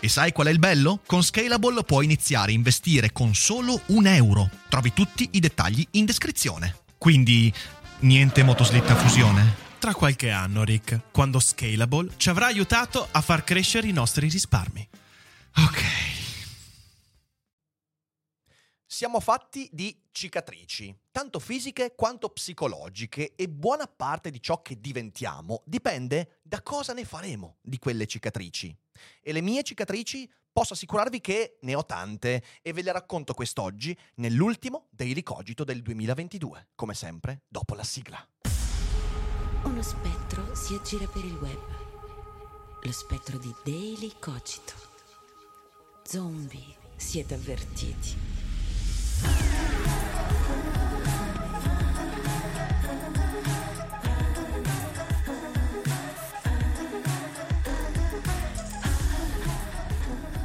E 0.00 0.08
sai 0.08 0.32
qual 0.32 0.48
è 0.48 0.50
il 0.50 0.58
bello? 0.58 1.00
Con 1.06 1.22
Scalable 1.22 1.82
puoi 1.84 2.04
iniziare 2.04 2.50
a 2.50 2.54
investire 2.54 3.12
con 3.12 3.34
solo 3.34 3.80
un 3.86 4.06
euro. 4.06 4.50
Trovi 4.68 4.92
tutti 4.92 5.28
i 5.32 5.40
dettagli 5.40 5.86
in 5.92 6.04
descrizione. 6.04 6.76
Quindi, 6.98 7.52
niente 8.00 8.42
motoslitta 8.42 8.92
a 8.92 8.96
fusione? 8.96 9.62
Tra 9.78 9.94
qualche 9.94 10.30
anno, 10.30 10.64
Rick, 10.64 11.10
quando 11.10 11.38
Scalable 11.40 12.12
ci 12.16 12.30
avrà 12.30 12.46
aiutato 12.46 13.06
a 13.10 13.20
far 13.20 13.44
crescere 13.44 13.86
i 13.86 13.92
nostri 13.92 14.28
risparmi. 14.28 14.88
Ok. 15.56 15.82
Siamo 18.86 19.18
fatti 19.18 19.68
di 19.72 19.94
cicatrici, 20.12 20.96
tanto 21.10 21.40
fisiche 21.40 21.94
quanto 21.96 22.28
psicologiche, 22.28 23.34
e 23.34 23.48
buona 23.48 23.86
parte 23.86 24.30
di 24.30 24.40
ciò 24.40 24.62
che 24.62 24.80
diventiamo 24.80 25.62
dipende 25.66 26.38
da 26.42 26.62
cosa 26.62 26.92
ne 26.92 27.04
faremo 27.04 27.56
di 27.60 27.78
quelle 27.78 28.06
cicatrici. 28.06 28.74
E 29.20 29.32
le 29.32 29.40
mie 29.40 29.62
cicatrici 29.62 30.30
posso 30.52 30.74
assicurarvi 30.74 31.20
che 31.20 31.58
ne 31.62 31.74
ho 31.74 31.84
tante 31.84 32.42
e 32.62 32.72
ve 32.72 32.82
le 32.82 32.92
racconto 32.92 33.34
quest'oggi 33.34 33.96
nell'ultimo 34.16 34.86
Daily 34.90 35.22
Cogito 35.22 35.64
del 35.64 35.82
2022, 35.82 36.68
come 36.74 36.94
sempre 36.94 37.42
dopo 37.48 37.74
la 37.74 37.82
sigla. 37.82 38.28
Uno 39.64 39.82
spettro 39.82 40.54
si 40.54 40.74
aggira 40.74 41.06
per 41.06 41.24
il 41.24 41.34
web. 41.34 42.82
Lo 42.82 42.92
spettro 42.92 43.38
di 43.38 43.52
Daily 43.64 44.12
Cogito. 44.20 44.74
Zombie, 46.04 46.76
siete 46.96 47.34
avvertiti. 47.34 48.43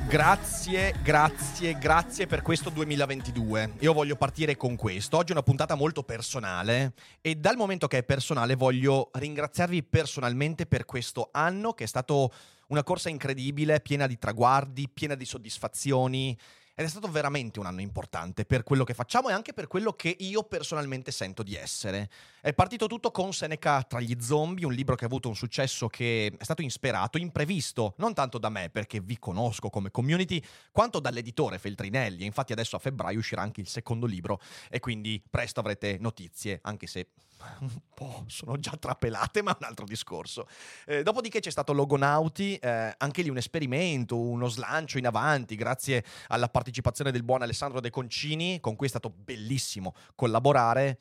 Grazie, 0.09 0.95
grazie, 1.03 1.77
grazie 1.77 2.25
per 2.25 2.41
questo 2.41 2.71
2022. 2.71 3.73
Io 3.81 3.93
voglio 3.93 4.15
partire 4.15 4.57
con 4.57 4.75
questo. 4.75 5.17
Oggi 5.17 5.29
è 5.29 5.33
una 5.33 5.43
puntata 5.43 5.75
molto 5.75 6.01
personale 6.01 6.93
e 7.21 7.35
dal 7.35 7.55
momento 7.55 7.85
che 7.85 7.99
è 7.99 8.03
personale 8.03 8.55
voglio 8.55 9.11
ringraziarvi 9.13 9.83
personalmente 9.83 10.65
per 10.65 10.85
questo 10.85 11.29
anno 11.31 11.73
che 11.73 11.83
è 11.83 11.87
stato 11.87 12.33
una 12.69 12.81
corsa 12.81 13.09
incredibile, 13.09 13.81
piena 13.81 14.07
di 14.07 14.17
traguardi, 14.17 14.89
piena 14.89 15.13
di 15.13 15.25
soddisfazioni. 15.25 16.35
Ed 16.79 16.85
è 16.85 16.87
stato 16.87 17.11
veramente 17.11 17.59
un 17.59 17.65
anno 17.65 17.81
importante 17.81 18.45
per 18.45 18.63
quello 18.63 18.85
che 18.85 18.93
facciamo 18.93 19.27
e 19.27 19.33
anche 19.33 19.51
per 19.51 19.67
quello 19.67 19.91
che 19.91 20.15
io 20.17 20.43
personalmente 20.43 21.11
sento 21.11 21.43
di 21.43 21.53
essere. 21.53 22.09
È 22.39 22.53
partito 22.53 22.87
tutto 22.87 23.11
con 23.11 23.33
Seneca 23.33 23.83
tra 23.83 23.99
gli 23.99 24.15
zombie, 24.21 24.65
un 24.65 24.71
libro 24.71 24.95
che 24.95 25.03
ha 25.03 25.07
avuto 25.07 25.27
un 25.27 25.35
successo 25.35 25.89
che 25.89 26.33
è 26.37 26.43
stato 26.45 26.61
insperato, 26.61 27.17
imprevisto, 27.17 27.95
non 27.97 28.13
tanto 28.13 28.37
da 28.37 28.47
me 28.47 28.69
perché 28.69 29.01
vi 29.01 29.19
conosco 29.19 29.69
come 29.69 29.91
community, 29.91 30.41
quanto 30.71 31.01
dall'editore 31.01 31.59
Feltrinelli. 31.59 32.23
Infatti 32.23 32.53
adesso 32.53 32.77
a 32.77 32.79
febbraio 32.79 33.19
uscirà 33.19 33.41
anche 33.41 33.59
il 33.59 33.67
secondo 33.67 34.05
libro 34.05 34.39
e 34.69 34.79
quindi 34.79 35.21
presto 35.29 35.59
avrete 35.59 35.97
notizie, 35.99 36.59
anche 36.63 36.87
se 36.87 37.09
un 37.61 37.79
po' 37.93 38.23
sono 38.27 38.57
già 38.57 38.75
trapelate, 38.77 39.41
ma 39.41 39.55
un 39.57 39.65
altro 39.65 39.85
discorso. 39.85 40.47
Eh, 40.85 41.03
dopodiché 41.03 41.39
c'è 41.39 41.51
stato 41.51 41.73
Logonauti, 41.73 42.55
eh, 42.55 42.93
anche 42.97 43.21
lì 43.21 43.29
un 43.29 43.37
esperimento, 43.37 44.17
uno 44.17 44.47
slancio 44.47 44.97
in 44.97 45.07
avanti, 45.07 45.55
grazie 45.55 46.03
alla 46.27 46.49
partecipazione 46.49 47.11
del 47.11 47.23
buon 47.23 47.41
Alessandro 47.41 47.79
De 47.79 47.89
Concini, 47.89 48.59
con 48.59 48.75
cui 48.75 48.87
è 48.87 48.89
stato 48.89 49.09
bellissimo 49.09 49.93
collaborare. 50.15 50.99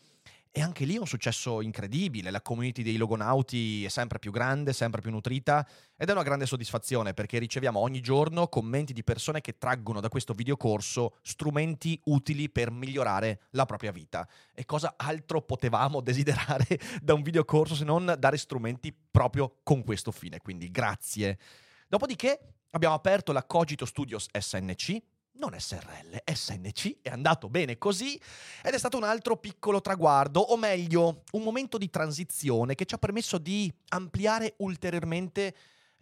E 0.51 0.63
anche 0.63 0.85
lì 0.85 0.97
è 0.97 0.99
un 0.99 1.07
successo 1.07 1.61
incredibile, 1.61 2.31
la 2.31 2.41
community 2.41 2.83
dei 2.83 2.97
logonauti 2.97 3.85
è 3.85 3.89
sempre 3.89 4.19
più 4.19 4.31
grande, 4.31 4.73
sempre 4.73 5.01
più 5.01 5.11
nutrita 5.11 5.67
ed 5.97 6.09
è 6.09 6.13
una 6.13 6.23
grande 6.23 6.47
soddisfazione 6.47 7.13
perché 7.13 7.39
riceviamo 7.39 7.79
ogni 7.79 8.01
giorno 8.01 8.49
commenti 8.49 8.93
di 8.93 9.05
persone 9.05 9.41
che 9.41 9.59
traggono 9.59 10.01
da 10.01 10.09
questo 10.09 10.33
videocorso 10.33 11.17
strumenti 11.23 12.01
utili 12.05 12.49
per 12.49 12.71
migliorare 12.71 13.43
la 13.51 13.67
propria 13.67 13.93
vita. 13.93 14.27
E 14.55 14.65
cosa 14.65 14.95
altro 14.97 15.43
potevamo 15.43 16.01
desiderare 16.03 16.81
da 17.03 17.15
un 17.15 17.23
videocorso 17.23 17.75
se 17.75 17.85
non 17.85 18.15
dare 18.19 18.37
strumenti 18.37 18.95
proprio 19.11 19.59
con 19.63 19.85
questo 19.85 20.11
fine? 20.11 20.39
Quindi 20.39 20.71
grazie. 20.71 21.39
Dopodiché 21.89 22.55
abbiamo 22.71 22.95
aperto 22.95 23.33
la 23.33 23.45
Cogito 23.45 23.85
Studios 23.85 24.27
SNC, 24.33 25.03
non 25.39 25.59
SRL, 25.59 26.23
SNC, 26.25 26.99
è 27.03 27.11
andato 27.11 27.49
bene 27.49 27.79
così 27.79 28.21
ed 28.63 28.75
è 28.75 28.79
stato 28.79 28.97
un 28.97 29.05
altro 29.05 29.37
piccolo 29.37 29.81
traguardo, 29.81 30.41
o 30.41 30.57
meglio, 30.57 31.23
un 31.33 31.43
momento 31.43 31.79
di 31.79 31.89
transizione 31.91 32.75
che 32.75 32.85
ci 32.85 32.95
ha 32.95 32.99
permesso 32.99 33.39
di 33.39 33.73
ampliare 33.89 34.55
ulteriormente 34.59 35.55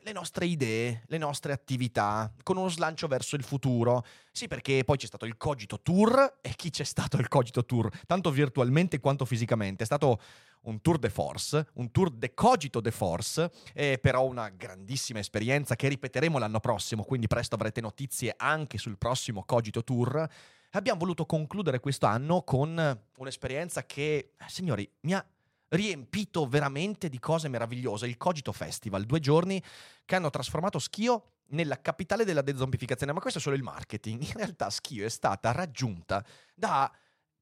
le 0.06 0.12
nostre 0.12 0.46
idee, 0.46 1.02
le 1.08 1.18
nostre 1.18 1.52
attività, 1.52 2.32
con 2.44 2.56
uno 2.56 2.68
slancio 2.68 3.08
verso 3.08 3.34
il 3.34 3.42
futuro. 3.42 4.04
Sì, 4.30 4.46
perché 4.46 4.84
poi 4.84 4.96
c'è 4.96 5.06
stato 5.06 5.26
il 5.26 5.36
Cogito 5.36 5.80
Tour, 5.80 6.38
e 6.40 6.54
chi 6.54 6.70
c'è 6.70 6.84
stato 6.84 7.16
il 7.16 7.26
Cogito 7.26 7.64
Tour? 7.64 7.90
Tanto 8.06 8.30
virtualmente 8.30 9.00
quanto 9.00 9.24
fisicamente. 9.24 9.82
È 9.82 9.86
stato 9.86 10.20
un 10.66 10.80
tour 10.80 10.98
de 10.98 11.10
force, 11.10 11.66
un 11.74 11.90
tour 11.90 12.10
de 12.10 12.34
cogito 12.34 12.80
de 12.80 12.90
force, 12.90 13.50
eh, 13.74 13.98
però 13.98 14.24
una 14.24 14.48
grandissima 14.48 15.18
esperienza 15.18 15.76
che 15.76 15.88
ripeteremo 15.88 16.38
l'anno 16.38 16.60
prossimo, 16.60 17.04
quindi 17.04 17.26
presto 17.26 17.54
avrete 17.54 17.80
notizie 17.80 18.34
anche 18.36 18.78
sul 18.78 18.98
prossimo 18.98 19.44
cogito 19.44 19.82
tour. 19.82 20.28
Abbiamo 20.72 20.98
voluto 20.98 21.24
concludere 21.24 21.80
questo 21.80 22.06
anno 22.06 22.42
con 22.42 23.00
un'esperienza 23.16 23.84
che, 23.86 24.32
eh, 24.36 24.44
signori, 24.48 24.88
mi 25.00 25.14
ha 25.14 25.24
riempito 25.68 26.46
veramente 26.46 27.08
di 27.08 27.18
cose 27.18 27.48
meravigliose. 27.48 28.06
Il 28.06 28.16
Cogito 28.16 28.52
Festival, 28.52 29.04
due 29.04 29.20
giorni 29.20 29.62
che 30.04 30.14
hanno 30.14 30.30
trasformato 30.30 30.78
Schio 30.78 31.32
nella 31.48 31.80
capitale 31.80 32.24
della 32.24 32.42
dezombificazione, 32.42 33.12
ma 33.12 33.20
questo 33.20 33.38
è 33.38 33.42
solo 33.42 33.56
il 33.56 33.62
marketing. 33.62 34.20
In 34.22 34.32
realtà 34.34 34.68
Schio 34.70 35.04
è 35.04 35.08
stata 35.08 35.52
raggiunta 35.52 36.24
da 36.54 36.92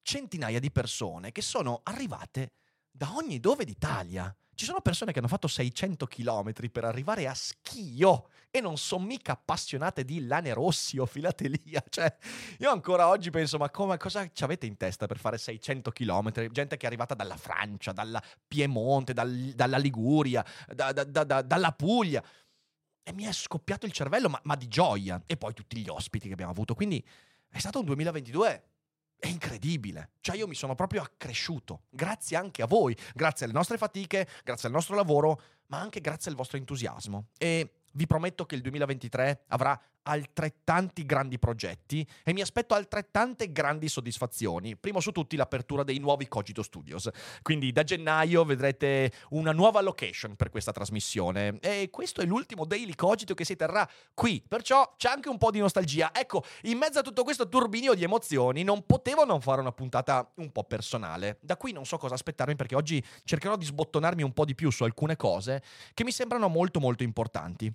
centinaia 0.03 0.61
di 0.61 0.71
persone 0.71 1.33
che 1.33 1.43
sono 1.43 1.81
arrivate 1.85 2.53
da 2.97 3.13
ogni 3.17 3.41
dove 3.41 3.65
d'Italia. 3.65 4.35
Ci 4.55 4.65
sono 4.65 4.81
persone 4.81 5.11
che 5.11 5.19
hanno 5.19 5.27
fatto 5.27 5.49
600 5.49 6.07
km 6.07 6.53
per 6.71 6.85
arrivare 6.85 7.27
a 7.27 7.35
Schio 7.35 8.29
e 8.53 8.61
non 8.61 8.79
sono 8.79 9.05
mica 9.05 9.33
appassionate 9.33 10.05
di 10.05 10.25
lane 10.27 10.53
rossi 10.53 10.99
o 10.99 11.07
filatelia. 11.07 11.83
Cioè, 11.91 12.17
io 12.61 12.71
ancora 12.71 13.09
oggi 13.09 13.31
penso, 13.31 13.59
ma 13.59 13.69
come, 13.71 13.97
cosa 13.97 14.31
ci 14.33 14.45
avete 14.45 14.67
in 14.67 14.77
testa 14.77 15.07
per 15.07 15.19
fare 15.19 15.39
600 15.39 15.91
km? 15.91 16.49
Gente 16.53 16.77
che 16.77 16.85
è 16.85 16.87
arrivata 16.87 17.15
dalla 17.15 17.37
Francia, 17.37 17.91
dalla 17.91 18.23
Piemonte, 18.47 19.13
dal, 19.13 19.53
dalla 19.57 19.77
Liguria, 19.77 20.45
da, 20.73 20.93
da, 20.93 21.03
da, 21.03 21.43
dalla 21.43 21.73
Puglia. 21.73 22.23
E 23.03 23.13
mi 23.13 23.25
è 23.25 23.33
scoppiato 23.33 23.87
il 23.87 23.93
cervello, 23.93 24.29
ma, 24.29 24.41
ma 24.45 24.55
di 24.55 24.69
gioia. 24.69 25.21
E 25.27 25.37
poi 25.37 25.53
tutti 25.53 25.79
gli 25.79 25.89
ospiti 25.89 26.29
che 26.29 26.35
abbiamo 26.35 26.53
avuto. 26.53 26.75
Quindi 26.75 27.05
è 27.49 27.59
stato 27.59 27.81
un 27.81 27.87
2022 27.87 28.74
è 29.25 29.29
incredibile. 29.29 30.11
Cioè 30.21 30.37
io 30.37 30.47
mi 30.47 30.55
sono 30.55 30.75
proprio 30.75 31.01
accresciuto, 31.01 31.85
grazie 31.89 32.37
anche 32.37 32.63
a 32.63 32.67
voi, 32.67 32.95
grazie 33.15 33.47
alle 33.47 33.55
nostre 33.55 33.79
fatiche, 33.79 34.29
grazie 34.45 34.69
al 34.69 34.75
nostro 34.75 34.95
lavoro, 34.95 35.41
ma 35.69 35.81
anche 35.81 36.01
grazie 36.01 36.31
al 36.31 36.37
vostro 36.37 36.59
entusiasmo. 36.59 37.29
E 37.39 37.81
vi 37.93 38.07
prometto 38.07 38.45
che 38.45 38.55
il 38.55 38.61
2023 38.61 39.45
avrà 39.49 39.81
altrettanti 40.05 41.05
grandi 41.05 41.39
progetti 41.39 42.07
e 42.23 42.33
mi 42.33 42.41
aspetto 42.41 42.75
altrettante 42.75 43.53
grandi 43.53 43.89
soddisfazioni. 43.89 44.77
Primo 44.77 45.01
su 45.01 45.13
tutti 45.13 45.37
l'apertura 45.37 45.83
dei 45.83 45.99
nuovi 45.99 46.29
Cogito 46.29 46.63
Studios. 46.63 47.09
Quindi 47.43 47.73
da 47.73 47.83
gennaio 47.83 48.45
vedrete 48.45 49.13
una 49.31 49.53
nuova 49.53 49.81
location 49.81 50.37
per 50.37 50.51
questa 50.51 50.73
trasmissione 50.73 51.59
e 51.61 51.89
questo 51.91 52.21
è 52.21 52.25
l'ultimo 52.25 52.65
Daily 52.65 52.95
Cogito 52.95 53.35
che 53.35 53.45
si 53.45 53.57
terrà 53.57 53.89
qui, 54.15 54.43
perciò 54.47 54.95
c'è 54.97 55.09
anche 55.09 55.29
un 55.29 55.39
po' 55.39 55.51
di 55.51 55.59
nostalgia. 55.59 56.11
Ecco, 56.15 56.45
in 56.63 56.79
mezzo 56.79 56.99
a 57.01 57.03
tutto 57.03 57.25
questo 57.25 57.49
turbinio 57.49 57.95
di 57.95 58.05
emozioni 58.05 58.63
non 58.63 58.85
potevo 58.87 59.25
non 59.25 59.41
fare 59.41 59.61
una 59.61 59.73
puntata 59.73 60.31
un 60.37 60.53
po' 60.53 60.65
personale. 60.65 61.39
Da 61.41 61.57
qui 61.57 61.73
non 61.73 61.85
so 61.85 61.97
cosa 61.99 62.15
aspettarmi 62.15 62.57
perché 62.57 62.75
oggi 62.75 63.03
cercherò 63.25 63.57
di 63.57 63.65
sbottonarmi 63.65 64.23
un 64.23 64.33
po' 64.33 64.45
di 64.45 64.55
più 64.55 64.71
su 64.71 64.85
alcune 64.85 65.17
cose 65.17 65.63
che 65.93 66.05
mi 66.05 66.13
sembrano 66.13 66.49
molto 66.49 66.81
molto 66.81 67.03
importanti. 67.03 67.73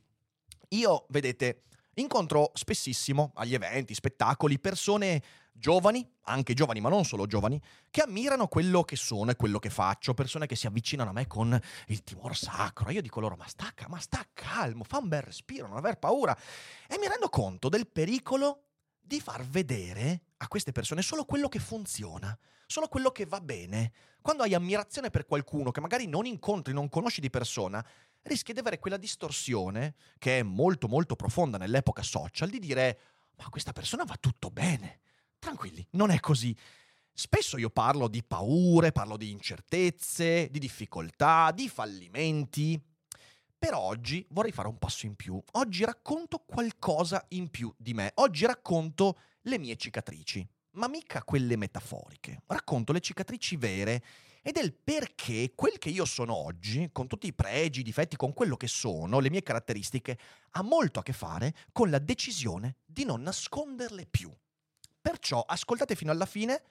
Io, 0.69 1.05
vedete, 1.09 1.63
incontro 1.99 2.51
spessissimo 2.53 3.31
agli 3.35 3.53
eventi, 3.53 3.93
spettacoli, 3.93 4.59
persone 4.59 5.21
giovani, 5.59 6.09
anche 6.23 6.53
giovani 6.53 6.79
ma 6.79 6.89
non 6.89 7.03
solo 7.03 7.27
giovani, 7.27 7.61
che 7.89 8.01
ammirano 8.01 8.47
quello 8.47 8.83
che 8.83 8.95
sono 8.95 9.31
e 9.31 9.35
quello 9.35 9.59
che 9.59 9.69
faccio, 9.69 10.13
persone 10.13 10.47
che 10.47 10.55
si 10.55 10.67
avvicinano 10.67 11.09
a 11.09 11.13
me 11.13 11.27
con 11.27 11.59
il 11.87 12.03
timore 12.03 12.33
sacro. 12.33 12.89
Io 12.91 13.01
dico 13.01 13.19
loro, 13.19 13.35
ma 13.35 13.47
sta, 13.47 13.73
ma 13.87 13.99
sta 13.99 14.25
calmo, 14.33 14.83
fa 14.83 14.97
un 14.97 15.07
bel 15.07 15.21
respiro, 15.21 15.67
non 15.67 15.77
aver 15.77 15.97
paura. 15.97 16.35
E 16.87 16.97
mi 16.97 17.07
rendo 17.07 17.29
conto 17.29 17.69
del 17.69 17.87
pericolo 17.87 18.63
di 18.99 19.19
far 19.19 19.45
vedere 19.45 20.21
a 20.37 20.47
queste 20.47 20.71
persone 20.71 21.01
solo 21.01 21.25
quello 21.25 21.49
che 21.49 21.59
funziona, 21.59 22.37
solo 22.65 22.87
quello 22.87 23.11
che 23.11 23.25
va 23.25 23.41
bene. 23.41 23.91
Quando 24.21 24.43
hai 24.43 24.53
ammirazione 24.53 25.09
per 25.09 25.25
qualcuno 25.25 25.71
che 25.71 25.81
magari 25.81 26.07
non 26.07 26.25
incontri, 26.25 26.73
non 26.73 26.89
conosci 26.89 27.19
di 27.19 27.29
persona, 27.29 27.83
rischi 28.24 28.54
di 28.54 28.60
avere 28.60 28.80
quella 28.80 28.98
distorsione, 28.98 29.95
che 30.18 30.39
è 30.39 30.44
molto 30.44 30.88
molto 30.88 31.16
profonda 31.16 31.57
nell'epoca 31.57 32.04
social, 32.04 32.50
di 32.50 32.60
dire 32.60 33.00
ma 33.39 33.50
questa 33.50 33.71
persona 33.71 34.04
va 34.04 34.18
tutto 34.19 34.50
bene. 34.50 35.00
Tranquilli, 35.39 35.86
non 35.92 36.12
è 36.12 36.19
così. 36.19 36.56
Spesso 37.13 37.57
io 37.57 37.69
parlo 37.69 38.07
di 38.07 38.24
paure, 38.24 38.92
parlo 38.92 39.18
di 39.18 39.31
incertezze, 39.31 40.50
di 40.50 40.60
difficoltà, 40.60 41.51
di 41.51 41.69
fallimenti. 41.69 42.81
Per 43.57 43.74
oggi 43.74 44.25
vorrei 44.30 44.51
fare 44.51 44.68
un 44.68 44.77
passo 44.77 45.06
in 45.06 45.16
più. 45.16 45.42
Oggi 45.54 45.83
racconto 45.83 46.39
qualcosa 46.39 47.25
in 47.30 47.50
più 47.50 47.74
di 47.77 47.94
me. 47.94 48.12
Oggi 48.16 48.45
racconto 48.45 49.19
le 49.44 49.57
mie 49.57 49.75
cicatrici, 49.75 50.48
ma 50.71 50.88
mica 50.88 51.24
quelle 51.24 51.57
metaforiche. 51.57 52.42
Racconto 52.45 52.94
le 52.94 53.01
cicatrici 53.01 53.57
vere 53.57 54.04
ed 54.49 54.57
è 54.57 54.63
il 54.63 54.73
perché 54.73 55.51
quel 55.53 55.77
che 55.77 55.89
io 55.89 56.05
sono 56.05 56.33
oggi, 56.33 56.89
con 56.91 57.05
tutti 57.05 57.27
i 57.27 57.33
pregi, 57.33 57.81
i 57.81 57.83
difetti, 57.83 58.15
con 58.15 58.33
quello 58.33 58.57
che 58.57 58.65
sono, 58.65 59.19
le 59.19 59.29
mie 59.29 59.43
caratteristiche, 59.43 60.17
ha 60.53 60.63
molto 60.63 60.97
a 60.97 61.03
che 61.03 61.13
fare 61.13 61.53
con 61.71 61.91
la 61.91 61.99
decisione 61.99 62.77
di 62.83 63.05
non 63.05 63.21
nasconderle 63.21 64.07
più. 64.07 64.35
Perciò 64.99 65.41
ascoltate 65.41 65.93
fino 65.93 66.09
alla 66.09 66.25
fine 66.25 66.63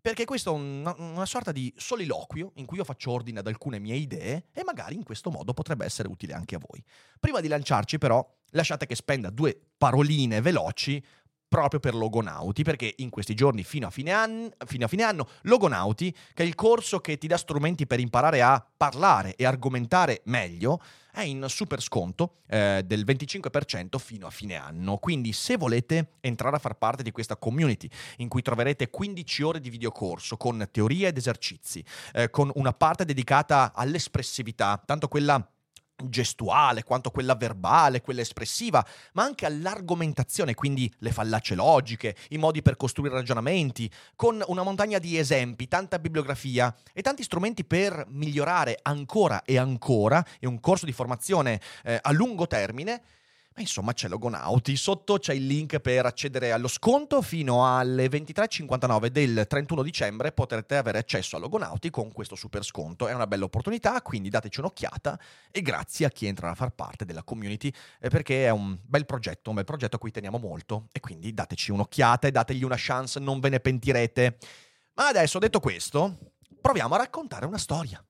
perché 0.00 0.24
questo 0.24 0.54
è 0.54 0.58
una, 0.58 0.94
una, 0.96 1.26
sorta 1.26 1.52
di 1.52 1.70
soliloquio 1.76 2.52
in 2.54 2.64
cui 2.64 2.78
io 2.78 2.84
faccio 2.84 3.10
ordine 3.10 3.40
ad 3.40 3.46
alcune 3.48 3.78
mie 3.80 3.96
idee 3.96 4.46
e 4.52 4.64
magari 4.64 4.94
in 4.94 5.02
questo 5.02 5.30
modo 5.30 5.52
potrebbe 5.52 5.84
essere 5.84 6.08
utile 6.08 6.32
anche 6.32 6.54
a 6.54 6.60
voi. 6.66 6.82
Prima 7.20 7.40
di 7.40 7.48
lanciarci 7.48 7.98
però, 7.98 8.26
lasciate 8.52 8.86
che 8.86 8.94
spenda 8.94 9.28
due 9.28 9.60
paroline 9.76 10.40
veloci 10.40 11.04
proprio 11.48 11.80
per 11.80 11.94
Logonauti, 11.94 12.62
perché 12.62 12.94
in 12.98 13.10
questi 13.10 13.34
giorni 13.34 13.64
fino 13.64 13.86
a, 13.86 13.90
fine 13.90 14.12
anno, 14.12 14.50
fino 14.66 14.84
a 14.84 14.88
fine 14.88 15.02
anno 15.02 15.28
Logonauti, 15.42 16.14
che 16.34 16.42
è 16.42 16.46
il 16.46 16.54
corso 16.54 17.00
che 17.00 17.18
ti 17.18 17.26
dà 17.26 17.36
strumenti 17.36 17.86
per 17.86 18.00
imparare 18.00 18.42
a 18.42 18.64
parlare 18.76 19.34
e 19.36 19.44
argomentare 19.44 20.22
meglio, 20.24 20.80
è 21.12 21.22
in 21.22 21.46
super 21.48 21.80
sconto 21.80 22.42
eh, 22.46 22.82
del 22.84 23.04
25% 23.06 23.98
fino 23.98 24.26
a 24.26 24.30
fine 24.30 24.56
anno. 24.56 24.98
Quindi 24.98 25.32
se 25.32 25.56
volete 25.56 26.16
entrare 26.20 26.56
a 26.56 26.58
far 26.58 26.76
parte 26.76 27.02
di 27.02 27.10
questa 27.10 27.36
community 27.36 27.88
in 28.18 28.28
cui 28.28 28.42
troverete 28.42 28.90
15 28.90 29.42
ore 29.42 29.60
di 29.60 29.70
videocorso 29.70 30.36
con 30.36 30.68
teoria 30.70 31.08
ed 31.08 31.16
esercizi, 31.16 31.82
eh, 32.12 32.28
con 32.28 32.50
una 32.56 32.72
parte 32.72 33.06
dedicata 33.06 33.72
all'espressività, 33.74 34.82
tanto 34.84 35.08
quella 35.08 35.42
gestuale 36.04 36.82
quanto 36.82 37.10
quella 37.10 37.34
verbale, 37.34 38.00
quella 38.00 38.20
espressiva, 38.20 38.84
ma 39.12 39.22
anche 39.22 39.46
all'argomentazione, 39.46 40.54
quindi 40.54 40.92
le 40.98 41.12
fallacie 41.12 41.54
logiche, 41.54 42.16
i 42.30 42.38
modi 42.38 42.62
per 42.62 42.76
costruire 42.76 43.14
ragionamenti, 43.14 43.90
con 44.14 44.42
una 44.46 44.62
montagna 44.62 44.98
di 44.98 45.18
esempi, 45.18 45.68
tanta 45.68 45.98
bibliografia 45.98 46.74
e 46.92 47.02
tanti 47.02 47.22
strumenti 47.22 47.64
per 47.64 48.04
migliorare 48.08 48.78
ancora 48.82 49.42
e 49.44 49.58
ancora, 49.58 50.24
e 50.38 50.46
un 50.46 50.60
corso 50.60 50.84
di 50.84 50.92
formazione 50.92 51.60
eh, 51.84 51.98
a 52.00 52.12
lungo 52.12 52.46
termine 52.46 53.02
ma 53.56 53.62
insomma 53.62 53.94
c'è 53.94 54.06
Logonauti, 54.06 54.76
sotto 54.76 55.18
c'è 55.18 55.32
il 55.32 55.46
link 55.46 55.80
per 55.80 56.04
accedere 56.04 56.52
allo 56.52 56.68
sconto 56.68 57.22
fino 57.22 57.74
alle 57.74 58.06
23.59 58.06 59.06
del 59.06 59.46
31 59.48 59.82
dicembre 59.82 60.30
potrete 60.30 60.76
avere 60.76 60.98
accesso 60.98 61.36
a 61.36 61.38
Logonauti 61.38 61.88
con 61.88 62.12
questo 62.12 62.34
super 62.34 62.62
sconto. 62.62 63.08
È 63.08 63.14
una 63.14 63.26
bella 63.26 63.44
opportunità, 63.44 64.02
quindi 64.02 64.28
dateci 64.28 64.60
un'occhiata 64.60 65.18
e 65.50 65.62
grazie 65.62 66.04
a 66.04 66.10
chi 66.10 66.26
entra 66.26 66.50
a 66.50 66.54
far 66.54 66.72
parte 66.72 67.06
della 67.06 67.22
community 67.22 67.72
eh, 67.98 68.10
perché 68.10 68.44
è 68.44 68.50
un 68.50 68.78
bel 68.82 69.06
progetto, 69.06 69.48
un 69.48 69.56
bel 69.56 69.64
progetto 69.64 69.96
a 69.96 69.98
cui 69.98 70.10
teniamo 70.10 70.36
molto 70.36 70.88
e 70.92 71.00
quindi 71.00 71.32
dateci 71.32 71.70
un'occhiata 71.70 72.28
e 72.28 72.32
dategli 72.32 72.62
una 72.62 72.76
chance, 72.76 73.18
non 73.18 73.40
ve 73.40 73.48
ne 73.48 73.60
pentirete. 73.60 74.36
Ma 74.96 75.08
adesso 75.08 75.38
detto 75.38 75.60
questo, 75.60 76.18
proviamo 76.60 76.94
a 76.94 76.98
raccontare 76.98 77.46
una 77.46 77.56
storia. 77.56 78.04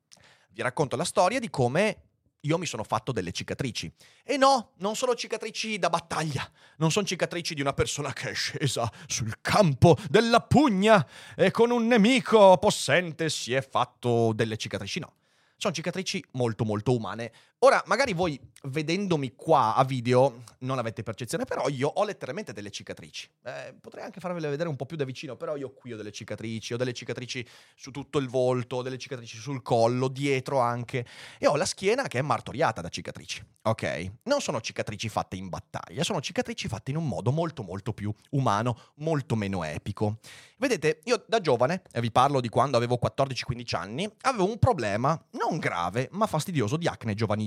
Vi 0.50 0.60
racconto 0.60 0.96
la 0.96 1.04
storia 1.04 1.38
di 1.38 1.50
come 1.50 2.05
io 2.40 2.58
mi 2.58 2.66
sono 2.66 2.84
fatto 2.84 3.12
delle 3.12 3.32
cicatrici. 3.32 3.92
E 4.24 4.36
no, 4.36 4.72
non 4.78 4.96
sono 4.96 5.14
cicatrici 5.14 5.78
da 5.78 5.90
battaglia, 5.90 6.48
non 6.76 6.90
sono 6.90 7.06
cicatrici 7.06 7.54
di 7.54 7.60
una 7.60 7.72
persona 7.72 8.12
che 8.12 8.30
è 8.30 8.34
scesa 8.34 8.90
sul 9.06 9.40
campo 9.40 9.96
della 10.08 10.40
pugna 10.40 11.06
e 11.34 11.50
con 11.50 11.70
un 11.70 11.86
nemico 11.86 12.56
possente 12.58 13.28
si 13.30 13.52
è 13.52 13.62
fatto 13.62 14.32
delle 14.32 14.56
cicatrici, 14.56 15.00
no. 15.00 15.14
Sono 15.58 15.72
cicatrici 15.72 16.22
molto 16.32 16.64
molto 16.64 16.94
umane. 16.94 17.32
Ora, 17.60 17.82
magari 17.86 18.12
voi 18.12 18.38
vedendomi 18.64 19.34
qua 19.34 19.74
a 19.74 19.84
video 19.84 20.42
non 20.60 20.78
avete 20.78 21.02
percezione, 21.02 21.44
però 21.44 21.68
io 21.68 21.88
ho 21.88 22.04
letteralmente 22.04 22.52
delle 22.52 22.70
cicatrici. 22.70 23.30
Eh, 23.44 23.74
potrei 23.80 24.04
anche 24.04 24.20
farvele 24.20 24.48
vedere 24.48 24.68
un 24.68 24.76
po' 24.76 24.84
più 24.84 24.96
da 24.96 25.04
vicino, 25.04 25.36
però 25.36 25.56
io 25.56 25.72
qui 25.72 25.92
ho 25.92 25.96
delle 25.96 26.12
cicatrici, 26.12 26.74
ho 26.74 26.76
delle 26.76 26.92
cicatrici 26.92 27.46
su 27.74 27.90
tutto 27.90 28.18
il 28.18 28.28
volto, 28.28 28.76
ho 28.76 28.82
delle 28.82 28.98
cicatrici 28.98 29.38
sul 29.38 29.62
collo, 29.62 30.08
dietro 30.08 30.58
anche, 30.58 31.06
e 31.38 31.46
ho 31.46 31.56
la 31.56 31.64
schiena 31.64 32.06
che 32.08 32.18
è 32.18 32.22
martoriata 32.22 32.82
da 32.82 32.88
cicatrici. 32.88 33.42
Ok? 33.62 34.12
Non 34.24 34.40
sono 34.40 34.60
cicatrici 34.60 35.08
fatte 35.08 35.36
in 35.36 35.48
battaglia, 35.48 36.04
sono 36.04 36.20
cicatrici 36.20 36.68
fatte 36.68 36.90
in 36.90 36.98
un 36.98 37.08
modo 37.08 37.32
molto 37.32 37.62
molto 37.62 37.92
più 37.92 38.12
umano, 38.30 38.78
molto 38.96 39.34
meno 39.34 39.64
epico. 39.64 40.18
Vedete, 40.58 41.00
io 41.04 41.24
da 41.26 41.40
giovane, 41.40 41.82
e 41.92 42.00
vi 42.00 42.10
parlo 42.10 42.40
di 42.40 42.48
quando 42.48 42.76
avevo 42.76 42.98
14-15 43.02 43.76
anni, 43.76 44.10
avevo 44.22 44.48
un 44.48 44.58
problema 44.58 45.20
non 45.32 45.58
grave, 45.58 46.08
ma 46.12 46.26
fastidioso 46.26 46.76
di 46.76 46.86
acne 46.86 47.14
giovanile. 47.14 47.45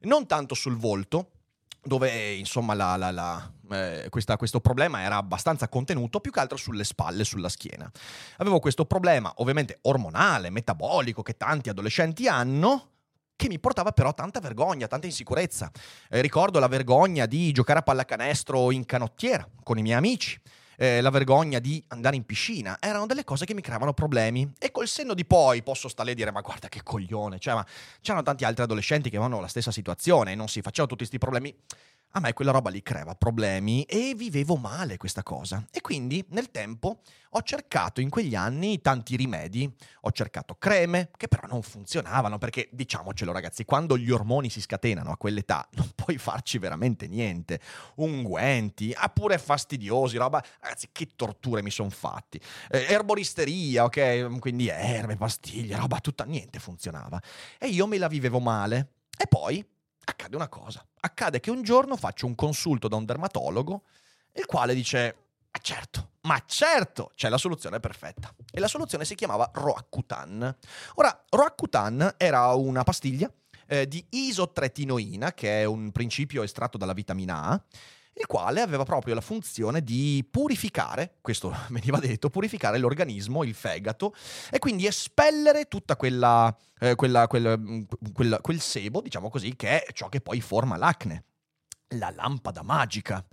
Non 0.00 0.26
tanto 0.26 0.54
sul 0.54 0.76
volto, 0.76 1.30
dove 1.82 2.32
insomma 2.32 2.74
la, 2.74 2.96
la, 2.96 3.10
la, 3.10 3.52
eh, 3.70 4.06
questa, 4.10 4.36
questo 4.36 4.60
problema 4.60 5.02
era 5.02 5.16
abbastanza 5.16 5.68
contenuto, 5.68 6.20
più 6.20 6.30
che 6.30 6.40
altro 6.40 6.56
sulle 6.56 6.84
spalle, 6.84 7.24
sulla 7.24 7.48
schiena. 7.48 7.90
Avevo 8.38 8.58
questo 8.58 8.84
problema 8.84 9.32
ovviamente 9.36 9.78
ormonale, 9.82 10.50
metabolico, 10.50 11.22
che 11.22 11.36
tanti 11.36 11.68
adolescenti 11.68 12.26
hanno, 12.26 12.90
che 13.36 13.48
mi 13.48 13.58
portava 13.58 13.92
però 13.92 14.14
tanta 14.14 14.40
vergogna, 14.40 14.86
tanta 14.86 15.06
insicurezza. 15.06 15.70
Eh, 16.08 16.20
ricordo 16.20 16.58
la 16.58 16.68
vergogna 16.68 17.26
di 17.26 17.52
giocare 17.52 17.80
a 17.80 17.82
pallacanestro 17.82 18.70
in 18.70 18.86
canottiera 18.86 19.46
con 19.62 19.78
i 19.78 19.82
miei 19.82 19.96
amici 19.96 20.40
eh, 20.76 21.00
la 21.00 21.10
vergogna 21.10 21.58
di 21.58 21.82
andare 21.88 22.16
in 22.16 22.24
piscina, 22.24 22.76
erano 22.80 23.06
delle 23.06 23.24
cose 23.24 23.44
che 23.44 23.54
mi 23.54 23.60
creavano 23.60 23.92
problemi. 23.92 24.52
E 24.58 24.70
col 24.70 24.88
senno 24.88 25.14
di 25.14 25.24
poi 25.24 25.62
posso 25.62 25.88
stare 25.88 26.12
a 26.12 26.14
dire, 26.14 26.30
ma 26.30 26.40
guarda 26.40 26.68
che 26.68 26.82
coglione, 26.82 27.38
cioè, 27.38 27.54
ma 27.54 27.66
c'erano 28.00 28.22
tanti 28.22 28.44
altri 28.44 28.62
adolescenti 28.62 29.10
che 29.10 29.16
avevano 29.16 29.40
la 29.40 29.48
stessa 29.48 29.70
situazione 29.70 30.32
e 30.32 30.34
non 30.34 30.48
si 30.48 30.60
facevano 30.60 30.88
tutti 30.88 31.08
questi 31.08 31.18
problemi 31.18 31.54
a 32.16 32.20
me 32.20 32.32
quella 32.32 32.52
roba 32.52 32.70
lì 32.70 32.80
creava 32.80 33.16
problemi 33.16 33.82
e 33.82 34.14
vivevo 34.16 34.54
male 34.54 34.96
questa 34.96 35.24
cosa. 35.24 35.64
E 35.72 35.80
quindi 35.80 36.24
nel 36.28 36.52
tempo 36.52 37.00
ho 37.30 37.42
cercato 37.42 38.00
in 38.00 38.08
quegli 38.08 38.36
anni 38.36 38.80
tanti 38.80 39.16
rimedi, 39.16 39.68
ho 40.02 40.12
cercato 40.12 40.54
creme 40.54 41.10
che 41.16 41.26
però 41.26 41.48
non 41.48 41.62
funzionavano 41.62 42.38
perché 42.38 42.68
diciamocelo 42.70 43.32
ragazzi, 43.32 43.64
quando 43.64 43.98
gli 43.98 44.12
ormoni 44.12 44.48
si 44.48 44.60
scatenano 44.60 45.10
a 45.10 45.16
quell'età 45.16 45.68
non 45.74 45.90
puoi 45.92 46.16
farci 46.16 46.58
veramente 46.58 47.08
niente. 47.08 47.58
Unguenti, 47.96 48.94
ah 48.96 49.08
pure 49.08 49.36
fastidiosi, 49.38 50.16
roba, 50.16 50.40
ragazzi 50.60 50.90
che 50.92 51.08
torture 51.16 51.62
mi 51.62 51.70
sono 51.70 51.90
fatti. 51.90 52.40
Eh, 52.70 52.86
erboristeria, 52.90 53.82
ok, 53.82 54.38
quindi 54.38 54.68
erbe, 54.68 55.16
pastiglie, 55.16 55.76
roba 55.76 55.98
tutta, 55.98 56.22
niente 56.22 56.60
funzionava. 56.60 57.20
E 57.58 57.66
io 57.66 57.88
me 57.88 57.98
la 57.98 58.06
vivevo 58.06 58.38
male. 58.38 58.90
E 59.16 59.26
poi 59.26 59.64
accade 60.04 60.36
una 60.36 60.48
cosa. 60.48 60.84
Accade 61.00 61.40
che 61.40 61.50
un 61.50 61.62
giorno 61.62 61.96
faccio 61.96 62.26
un 62.26 62.34
consulto 62.34 62.88
da 62.88 62.96
un 62.96 63.04
dermatologo, 63.04 63.82
il 64.32 64.46
quale 64.46 64.74
dice, 64.74 65.16
ma 65.50 65.60
certo, 65.60 66.10
ma 66.22 66.42
certo, 66.46 67.12
c'è 67.14 67.28
la 67.28 67.38
soluzione 67.38 67.80
perfetta. 67.80 68.34
E 68.50 68.60
la 68.60 68.68
soluzione 68.68 69.04
si 69.04 69.14
chiamava 69.14 69.50
Roacutan. 69.54 70.56
Ora, 70.94 71.24
Roacutan 71.28 72.14
era 72.16 72.52
una 72.54 72.82
pastiglia 72.82 73.30
eh, 73.66 73.86
di 73.88 74.04
isotretinoina, 74.10 75.32
che 75.32 75.62
è 75.62 75.64
un 75.64 75.92
principio 75.92 76.42
estratto 76.42 76.78
dalla 76.78 76.92
vitamina 76.92 77.42
A, 77.44 77.62
il 78.14 78.26
quale 78.26 78.60
aveva 78.60 78.84
proprio 78.84 79.14
la 79.14 79.20
funzione 79.20 79.82
di 79.82 80.26
purificare, 80.28 81.16
questo 81.20 81.54
veniva 81.70 81.98
detto, 81.98 82.30
purificare 82.30 82.78
l'organismo, 82.78 83.44
il 83.44 83.54
fegato, 83.54 84.14
e 84.50 84.58
quindi 84.58 84.86
espellere 84.86 85.66
tutta 85.66 85.96
quella, 85.96 86.54
eh, 86.78 86.94
quella, 86.94 87.26
quel, 87.26 87.58
mm, 87.58 87.82
quel, 88.12 88.38
quel 88.40 88.60
sebo, 88.60 89.00
diciamo 89.00 89.28
così, 89.30 89.56
che 89.56 89.82
è 89.82 89.92
ciò 89.92 90.08
che 90.08 90.20
poi 90.20 90.40
forma 90.40 90.76
l'acne. 90.76 91.24
La 91.96 92.10
lampada 92.10 92.62
magica. 92.62 93.24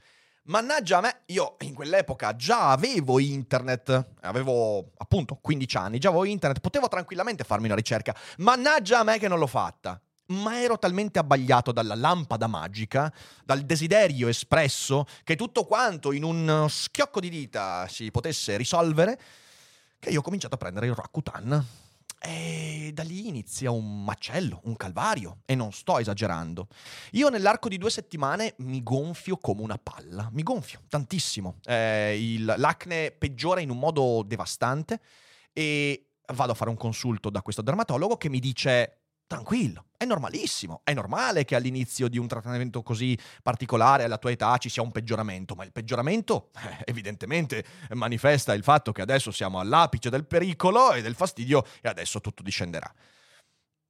Mannaggia 0.45 0.97
a 0.97 1.01
me, 1.01 1.21
io 1.27 1.55
in 1.59 1.75
quell'epoca 1.75 2.35
già 2.35 2.71
avevo 2.71 3.19
internet, 3.19 4.13
avevo 4.21 4.91
appunto 4.97 5.35
15 5.35 5.77
anni, 5.77 5.99
già 5.99 6.09
avevo 6.09 6.25
internet, 6.25 6.59
potevo 6.59 6.87
tranquillamente 6.87 7.43
farmi 7.43 7.67
una 7.67 7.75
ricerca. 7.75 8.15
Mannaggia 8.37 8.99
a 8.99 9.03
me 9.03 9.19
che 9.19 9.27
non 9.27 9.37
l'ho 9.37 9.47
fatta 9.47 10.01
ma 10.31 10.61
ero 10.61 10.77
talmente 10.77 11.19
abbagliato 11.19 11.71
dalla 11.71 11.95
lampada 11.95 12.47
magica, 12.47 13.13
dal 13.43 13.61
desiderio 13.61 14.27
espresso, 14.27 15.05
che 15.23 15.35
tutto 15.35 15.65
quanto 15.65 16.11
in 16.11 16.23
un 16.23 16.65
schiocco 16.69 17.19
di 17.19 17.29
dita 17.29 17.87
si 17.87 18.09
potesse 18.11 18.57
risolvere, 18.57 19.19
che 19.99 20.09
io 20.09 20.19
ho 20.19 20.23
cominciato 20.23 20.55
a 20.55 20.57
prendere 20.57 20.87
il 20.87 20.95
Rakuten. 20.95 21.65
E 22.23 22.91
da 22.93 23.01
lì 23.01 23.27
inizia 23.27 23.71
un 23.71 24.03
macello, 24.03 24.61
un 24.65 24.75
calvario, 24.75 25.39
e 25.45 25.55
non 25.55 25.71
sto 25.71 25.97
esagerando. 25.97 26.67
Io 27.13 27.29
nell'arco 27.29 27.67
di 27.67 27.79
due 27.79 27.89
settimane 27.89 28.53
mi 28.57 28.83
gonfio 28.83 29.37
come 29.37 29.61
una 29.61 29.79
palla, 29.81 30.29
mi 30.31 30.43
gonfio 30.43 30.81
tantissimo. 30.87 31.57
Eh, 31.65 32.33
il, 32.33 32.53
l'acne 32.57 33.09
peggiora 33.09 33.59
in 33.59 33.71
un 33.71 33.79
modo 33.79 34.23
devastante 34.23 35.01
e 35.51 36.05
vado 36.33 36.51
a 36.51 36.55
fare 36.55 36.69
un 36.69 36.77
consulto 36.77 37.31
da 37.31 37.41
questo 37.41 37.63
dermatologo 37.63 38.17
che 38.17 38.29
mi 38.29 38.39
dice 38.39 39.00
tranquillo, 39.31 39.85
è 39.95 40.03
normalissimo, 40.03 40.81
è 40.83 40.93
normale 40.93 41.45
che 41.45 41.55
all'inizio 41.55 42.09
di 42.09 42.17
un 42.17 42.27
trattamento 42.27 42.83
così 42.83 43.17
particolare 43.41 44.03
alla 44.03 44.17
tua 44.17 44.31
età 44.31 44.57
ci 44.57 44.67
sia 44.67 44.81
un 44.81 44.91
peggioramento, 44.91 45.55
ma 45.55 45.63
il 45.63 45.71
peggioramento 45.71 46.49
eh, 46.55 46.83
evidentemente 46.83 47.63
manifesta 47.91 48.53
il 48.53 48.61
fatto 48.61 48.91
che 48.91 49.01
adesso 49.01 49.31
siamo 49.31 49.61
all'apice 49.61 50.09
del 50.09 50.25
pericolo 50.25 50.91
e 50.91 51.01
del 51.01 51.15
fastidio 51.15 51.63
e 51.79 51.87
adesso 51.87 52.19
tutto 52.19 52.43
discenderà. 52.43 52.93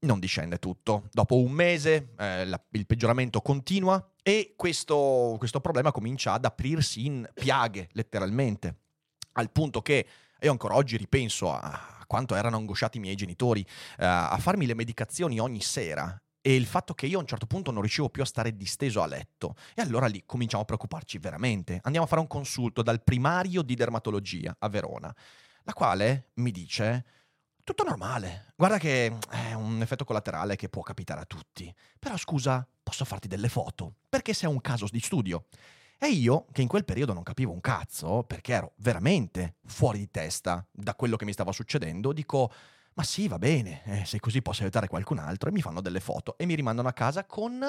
Non 0.02 0.20
discende 0.20 0.60
tutto. 0.60 1.08
Dopo 1.12 1.38
un 1.38 1.52
mese 1.52 2.14
eh, 2.20 2.46
la, 2.46 2.62
il 2.72 2.86
peggioramento 2.86 3.42
continua 3.42 4.12
e 4.22 4.54
questo, 4.56 5.38
questo 5.40 5.60
problema 5.60 5.92
comincia 5.92 6.34
ad 6.34 6.46
aprirsi 6.46 7.08
in 7.08 7.28
piaghe, 7.34 7.90
letteralmente, 7.94 8.76
al 9.34 9.50
punto 9.50 9.82
che 9.82 10.06
io 10.40 10.52
ancora 10.52 10.76
oggi 10.76 10.98
ripenso 10.98 11.52
a, 11.52 12.01
quanto 12.12 12.36
erano 12.36 12.58
angosciati 12.58 12.98
i 12.98 13.00
miei 13.00 13.16
genitori, 13.16 13.62
eh, 13.98 14.06
a 14.06 14.38
farmi 14.38 14.66
le 14.66 14.74
medicazioni 14.74 15.40
ogni 15.40 15.62
sera 15.62 16.22
e 16.42 16.56
il 16.56 16.66
fatto 16.66 16.94
che 16.94 17.06
io 17.06 17.18
a 17.18 17.22
un 17.22 17.26
certo 17.26 17.46
punto 17.46 17.72
non 17.72 17.80
riuscivo 17.80 18.10
più 18.10 18.22
a 18.22 18.26
stare 18.26 18.58
disteso 18.58 19.02
a 19.02 19.06
letto. 19.06 19.56
E 19.74 19.82
allora 19.82 20.08
lì 20.08 20.22
cominciamo 20.26 20.64
a 20.64 20.66
preoccuparci 20.66 21.20
veramente. 21.20 21.80
Andiamo 21.84 22.06
a 22.06 22.10
fare 22.10 22.20
un 22.20 22.28
consulto 22.28 22.82
dal 22.82 23.02
primario 23.02 23.62
di 23.62 23.76
dermatologia 23.76 24.54
a 24.60 24.68
Verona, 24.68 25.16
la 25.64 25.74
quale 25.74 26.32
mi 26.36 26.52
dice... 26.52 27.06
Tutto 27.64 27.84
normale. 27.84 28.48
Guarda 28.58 28.80
che 28.80 29.16
è 29.30 29.54
un 29.54 29.82
effetto 29.82 30.04
collaterale 30.04 30.56
che 30.58 30.68
può 30.68 30.82
capitare 30.82 31.22
a 31.22 31.26
tutti. 31.26 31.74
Però 32.00 32.18
scusa, 32.18 32.68
posso 32.82 33.06
farti 33.06 33.28
delle 33.30 33.50
foto? 33.50 33.94
Perché 34.10 34.34
sei 34.34 34.50
un 34.50 34.60
caso 34.60 34.88
di 34.90 35.00
studio. 35.00 35.46
E 36.04 36.08
io, 36.08 36.48
che 36.52 36.64
in 36.64 36.68
quel 36.68 36.84
periodo 36.84 37.14
non 37.14 37.22
capivo 37.22 37.52
un 37.52 37.62
cazzo, 37.62 38.24
perché 38.24 38.54
ero 38.54 38.72
veramente 38.78 39.58
fuori 39.66 40.00
di 40.00 40.10
testa 40.10 40.66
da 40.72 40.96
quello 40.96 41.16
che 41.16 41.26
mi 41.26 41.32
stava 41.32 41.52
succedendo, 41.52 42.12
dico, 42.12 42.52
ma 42.94 43.04
sì, 43.04 43.28
va 43.28 43.38
bene, 43.38 43.84
eh, 43.86 44.06
se 44.06 44.20
così 44.20 44.42
posso 44.42 44.64
aiutare 44.64 44.88
qualcun 44.88 45.20
altro, 45.20 45.50
e 45.50 45.52
mi 45.52 45.62
fanno 45.62 45.80
delle 45.80 46.00
foto 46.00 46.40
e 46.40 46.48
mi 46.48 46.56
rimandano 46.56 46.88
a 46.88 46.94
casa 46.94 47.24
con 47.26 47.64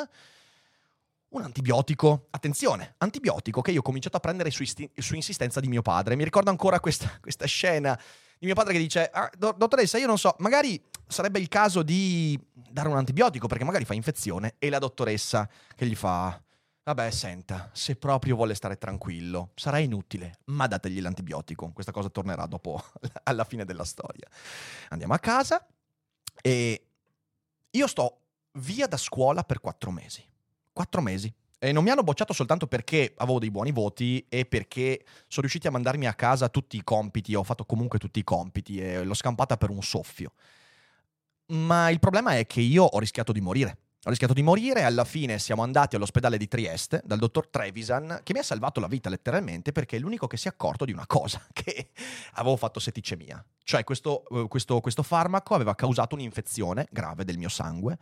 un 1.28 1.42
antibiotico. 1.42 2.28
Attenzione, 2.30 2.94
antibiotico 2.96 3.60
che 3.60 3.70
io 3.70 3.80
ho 3.80 3.82
cominciato 3.82 4.16
a 4.16 4.20
prendere 4.20 4.50
su, 4.50 4.62
isti- 4.62 4.90
su 4.96 5.14
insistenza 5.14 5.60
di 5.60 5.68
mio 5.68 5.82
padre. 5.82 6.16
Mi 6.16 6.24
ricordo 6.24 6.48
ancora 6.48 6.80
questa, 6.80 7.18
questa 7.20 7.44
scena 7.44 8.00
di 8.38 8.46
mio 8.46 8.54
padre 8.54 8.72
che 8.72 8.78
dice, 8.78 9.10
ah, 9.12 9.30
do- 9.36 9.54
dottoressa, 9.54 9.98
io 9.98 10.06
non 10.06 10.16
so, 10.16 10.36
magari 10.38 10.82
sarebbe 11.06 11.38
il 11.38 11.48
caso 11.48 11.82
di 11.82 12.42
dare 12.50 12.88
un 12.88 12.96
antibiotico 12.96 13.46
perché 13.46 13.64
magari 13.64 13.84
fa 13.84 13.92
infezione. 13.92 14.54
E 14.58 14.70
la 14.70 14.78
dottoressa 14.78 15.46
che 15.76 15.84
gli 15.84 15.94
fa 15.94 16.42
Vabbè, 16.84 17.12
senta, 17.12 17.70
se 17.72 17.94
proprio 17.94 18.34
vuole 18.34 18.54
stare 18.54 18.76
tranquillo, 18.76 19.50
sarà 19.54 19.78
inutile, 19.78 20.38
ma 20.46 20.66
dategli 20.66 21.00
l'antibiotico. 21.00 21.70
Questa 21.70 21.92
cosa 21.92 22.08
tornerà 22.08 22.46
dopo, 22.46 22.82
alla 23.22 23.44
fine 23.44 23.64
della 23.64 23.84
storia. 23.84 24.26
Andiamo 24.88 25.14
a 25.14 25.20
casa 25.20 25.64
e 26.40 26.86
io 27.70 27.86
sto 27.86 28.18
via 28.54 28.88
da 28.88 28.96
scuola 28.96 29.44
per 29.44 29.60
quattro 29.60 29.92
mesi. 29.92 30.26
Quattro 30.72 31.00
mesi. 31.02 31.32
E 31.56 31.70
non 31.70 31.84
mi 31.84 31.90
hanno 31.90 32.02
bocciato 32.02 32.32
soltanto 32.32 32.66
perché 32.66 33.14
avevo 33.18 33.38
dei 33.38 33.52
buoni 33.52 33.70
voti 33.70 34.26
e 34.28 34.44
perché 34.44 35.04
sono 35.28 35.42
riusciti 35.42 35.68
a 35.68 35.70
mandarmi 35.70 36.08
a 36.08 36.14
casa 36.14 36.48
tutti 36.48 36.76
i 36.76 36.82
compiti, 36.82 37.36
ho 37.36 37.44
fatto 37.44 37.64
comunque 37.64 38.00
tutti 38.00 38.18
i 38.18 38.24
compiti 38.24 38.80
e 38.80 39.04
l'ho 39.04 39.14
scampata 39.14 39.56
per 39.56 39.70
un 39.70 39.84
soffio. 39.84 40.32
Ma 41.52 41.90
il 41.90 42.00
problema 42.00 42.36
è 42.36 42.44
che 42.44 42.60
io 42.60 42.82
ho 42.82 42.98
rischiato 42.98 43.30
di 43.30 43.40
morire 43.40 43.81
ho 44.04 44.10
rischiato 44.10 44.32
di 44.32 44.42
morire 44.42 44.80
e 44.80 44.82
alla 44.82 45.04
fine 45.04 45.38
siamo 45.38 45.62
andati 45.62 45.94
all'ospedale 45.94 46.36
di 46.36 46.48
Trieste 46.48 47.02
dal 47.04 47.20
dottor 47.20 47.46
Trevisan 47.46 48.20
che 48.24 48.32
mi 48.32 48.40
ha 48.40 48.42
salvato 48.42 48.80
la 48.80 48.88
vita 48.88 49.08
letteralmente 49.08 49.70
perché 49.70 49.96
è 49.96 50.00
l'unico 50.00 50.26
che 50.26 50.36
si 50.36 50.48
è 50.48 50.50
accorto 50.50 50.84
di 50.84 50.92
una 50.92 51.06
cosa, 51.06 51.40
che 51.54 51.90
avevo 52.32 52.56
fatto 52.56 52.80
seticemia. 52.80 53.44
Cioè 53.62 53.84
questo, 53.84 54.24
eh, 54.30 54.48
questo, 54.48 54.80
questo 54.80 55.04
farmaco 55.04 55.54
aveva 55.54 55.76
causato 55.76 56.16
un'infezione 56.16 56.88
grave 56.90 57.24
del 57.24 57.38
mio 57.38 57.48
sangue. 57.48 57.96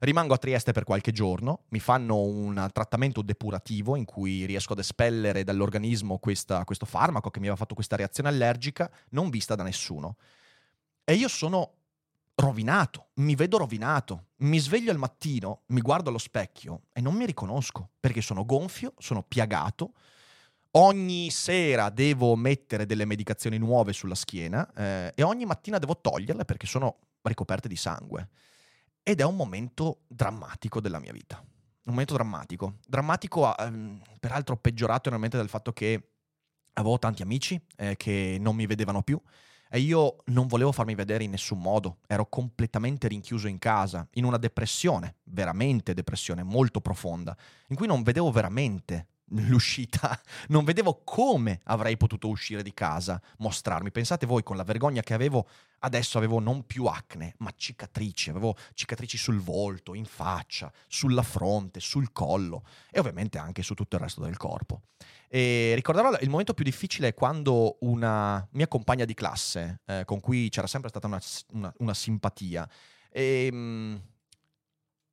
Rimango 0.00 0.34
a 0.34 0.38
Trieste 0.38 0.72
per 0.72 0.84
qualche 0.84 1.12
giorno, 1.12 1.64
mi 1.70 1.80
fanno 1.80 2.20
un 2.20 2.68
trattamento 2.70 3.22
depurativo 3.22 3.96
in 3.96 4.04
cui 4.04 4.44
riesco 4.44 4.74
ad 4.74 4.80
espellere 4.80 5.44
dall'organismo 5.44 6.18
questa, 6.18 6.62
questo 6.64 6.84
farmaco 6.84 7.30
che 7.30 7.38
mi 7.40 7.46
aveva 7.46 7.58
fatto 7.58 7.74
questa 7.74 7.96
reazione 7.96 8.28
allergica 8.28 8.90
non 9.10 9.30
vista 9.30 9.54
da 9.54 9.62
nessuno. 9.62 10.16
E 11.04 11.14
io 11.14 11.26
sono 11.26 11.77
rovinato, 12.38 13.08
mi 13.14 13.34
vedo 13.34 13.58
rovinato. 13.58 14.26
Mi 14.38 14.58
sveglio 14.58 14.90
al 14.92 14.98
mattino, 14.98 15.62
mi 15.66 15.80
guardo 15.80 16.08
allo 16.08 16.18
specchio 16.18 16.82
e 16.92 17.00
non 17.00 17.14
mi 17.14 17.26
riconosco 17.26 17.90
perché 17.98 18.20
sono 18.20 18.44
gonfio, 18.44 18.94
sono 18.98 19.22
piagato. 19.22 19.92
Ogni 20.72 21.30
sera 21.30 21.88
devo 21.88 22.36
mettere 22.36 22.86
delle 22.86 23.04
medicazioni 23.04 23.58
nuove 23.58 23.92
sulla 23.92 24.14
schiena 24.14 24.70
eh, 24.74 25.12
e 25.14 25.22
ogni 25.22 25.46
mattina 25.46 25.78
devo 25.78 25.98
toglierle 26.00 26.44
perché 26.44 26.66
sono 26.66 26.98
ricoperte 27.22 27.66
di 27.66 27.76
sangue. 27.76 28.28
Ed 29.02 29.20
è 29.20 29.24
un 29.24 29.34
momento 29.34 30.02
drammatico 30.06 30.80
della 30.80 31.00
mia 31.00 31.12
vita. 31.12 31.38
Un 31.38 31.94
momento 31.94 32.14
drammatico. 32.14 32.74
Drammatico, 32.86 33.56
ehm, 33.56 34.00
peraltro 34.20 34.56
peggiorato 34.56 35.08
enormemente 35.08 35.38
dal 35.38 35.48
fatto 35.48 35.72
che 35.72 36.10
avevo 36.74 36.98
tanti 36.98 37.22
amici 37.22 37.60
eh, 37.76 37.96
che 37.96 38.36
non 38.38 38.54
mi 38.54 38.66
vedevano 38.66 39.02
più 39.02 39.20
e 39.70 39.80
io 39.80 40.16
non 40.26 40.46
volevo 40.46 40.72
farmi 40.72 40.94
vedere 40.94 41.24
in 41.24 41.30
nessun 41.30 41.60
modo, 41.60 41.98
ero 42.06 42.26
completamente 42.26 43.08
rinchiuso 43.08 43.48
in 43.48 43.58
casa, 43.58 44.06
in 44.12 44.24
una 44.24 44.38
depressione, 44.38 45.16
veramente 45.24 45.94
depressione 45.94 46.42
molto 46.42 46.80
profonda, 46.80 47.36
in 47.68 47.76
cui 47.76 47.86
non 47.86 48.02
vedevo 48.02 48.30
veramente 48.30 49.06
l'uscita, 49.30 50.20
non 50.48 50.64
vedevo 50.64 51.02
come 51.04 51.60
avrei 51.64 51.96
potuto 51.96 52.28
uscire 52.28 52.62
di 52.62 52.72
casa, 52.74 53.20
mostrarmi. 53.38 53.90
Pensate 53.90 54.26
voi 54.26 54.42
con 54.42 54.56
la 54.56 54.64
vergogna 54.64 55.02
che 55.02 55.14
avevo, 55.14 55.48
adesso 55.80 56.18
avevo 56.18 56.38
non 56.38 56.66
più 56.66 56.86
acne, 56.86 57.34
ma 57.38 57.52
cicatrici, 57.54 58.30
avevo 58.30 58.56
cicatrici 58.74 59.16
sul 59.16 59.40
volto, 59.40 59.94
in 59.94 60.04
faccia, 60.04 60.72
sulla 60.86 61.22
fronte, 61.22 61.80
sul 61.80 62.12
collo 62.12 62.64
e 62.90 62.98
ovviamente 62.98 63.38
anche 63.38 63.62
su 63.62 63.74
tutto 63.74 63.96
il 63.96 64.02
resto 64.02 64.22
del 64.22 64.36
corpo. 64.36 64.82
E 65.28 65.72
ricorderò 65.74 66.16
il 66.20 66.30
momento 66.30 66.54
più 66.54 66.64
difficile 66.64 67.12
quando 67.12 67.76
una 67.80 68.46
mia 68.52 68.66
compagna 68.66 69.04
di 69.04 69.14
classe, 69.14 69.80
eh, 69.84 70.04
con 70.06 70.20
cui 70.20 70.48
c'era 70.48 70.66
sempre 70.66 70.88
stata 70.88 71.06
una, 71.06 71.20
una, 71.52 71.72
una 71.78 71.94
simpatia, 71.94 72.68
e, 73.10 73.48
ehm, 73.50 74.02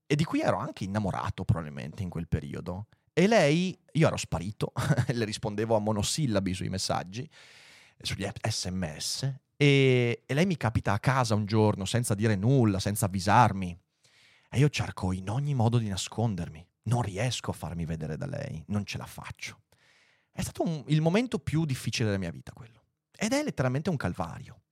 e, 0.07 0.15
di 0.15 0.24
cui 0.24 0.41
ero 0.41 0.57
anche 0.57 0.84
innamorato 0.84 1.43
probabilmente 1.43 2.03
in 2.03 2.10
quel 2.10 2.27
periodo. 2.27 2.88
E 3.17 3.27
lei, 3.27 3.79
io 3.93 4.07
ero 4.07 4.17
sparito, 4.17 4.74
le 5.07 5.24
rispondevo 5.24 5.74
a 5.74 5.79
monosillabi 5.79 6.53
sui 6.53 6.67
messaggi, 6.67 7.25
sugli 8.01 8.27
sms, 8.41 9.36
e, 9.55 10.24
e 10.25 10.34
lei 10.34 10.45
mi 10.45 10.57
capita 10.57 10.91
a 10.91 11.00
casa 11.00 11.34
un 11.34 11.45
giorno 11.45 11.86
senza 11.86 12.13
dire 12.13 12.36
nulla, 12.36 12.77
senza 12.79 13.05
avvisarmi. 13.05 13.79
E 14.51 14.60
io 14.60 14.67
cerco 14.67 15.13
in 15.13 15.29
ogni 15.29 15.53
modo 15.53 15.77
di 15.77 15.88
nascondermi. 15.88 16.67
Non 16.84 17.03
riesco 17.03 17.51
a 17.51 17.53
farmi 17.53 17.86
vedere 17.86 18.17
da 18.17 18.25
lei, 18.25 18.62
non 18.67 18.86
ce 18.86 18.98
la 18.98 19.05
faccio. 19.05 19.62
È 20.29 20.41
stato 20.41 20.63
un, 20.63 20.84
il 20.88 21.00
momento 21.00 21.39
più 21.39 21.63
difficile 21.63 22.07
della 22.07 22.19
mia 22.19 22.31
vita 22.31 22.51
quello. 22.51 22.84
Ed 23.17 23.31
è 23.31 23.41
letteralmente 23.41 23.89
un 23.89 23.95
calvario. 23.95 24.63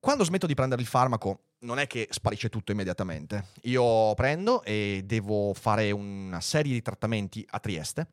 Quando 0.00 0.24
smetto 0.24 0.46
di 0.46 0.54
prendere 0.54 0.80
il 0.80 0.86
farmaco, 0.86 1.40
non 1.60 1.78
è 1.78 1.86
che 1.86 2.06
sparisce 2.10 2.48
tutto 2.48 2.70
immediatamente. 2.72 3.46
Io 3.62 4.14
prendo 4.14 4.62
e 4.62 5.02
devo 5.04 5.52
fare 5.54 5.90
una 5.90 6.40
serie 6.40 6.72
di 6.72 6.82
trattamenti 6.82 7.44
a 7.50 7.58
Trieste, 7.58 8.06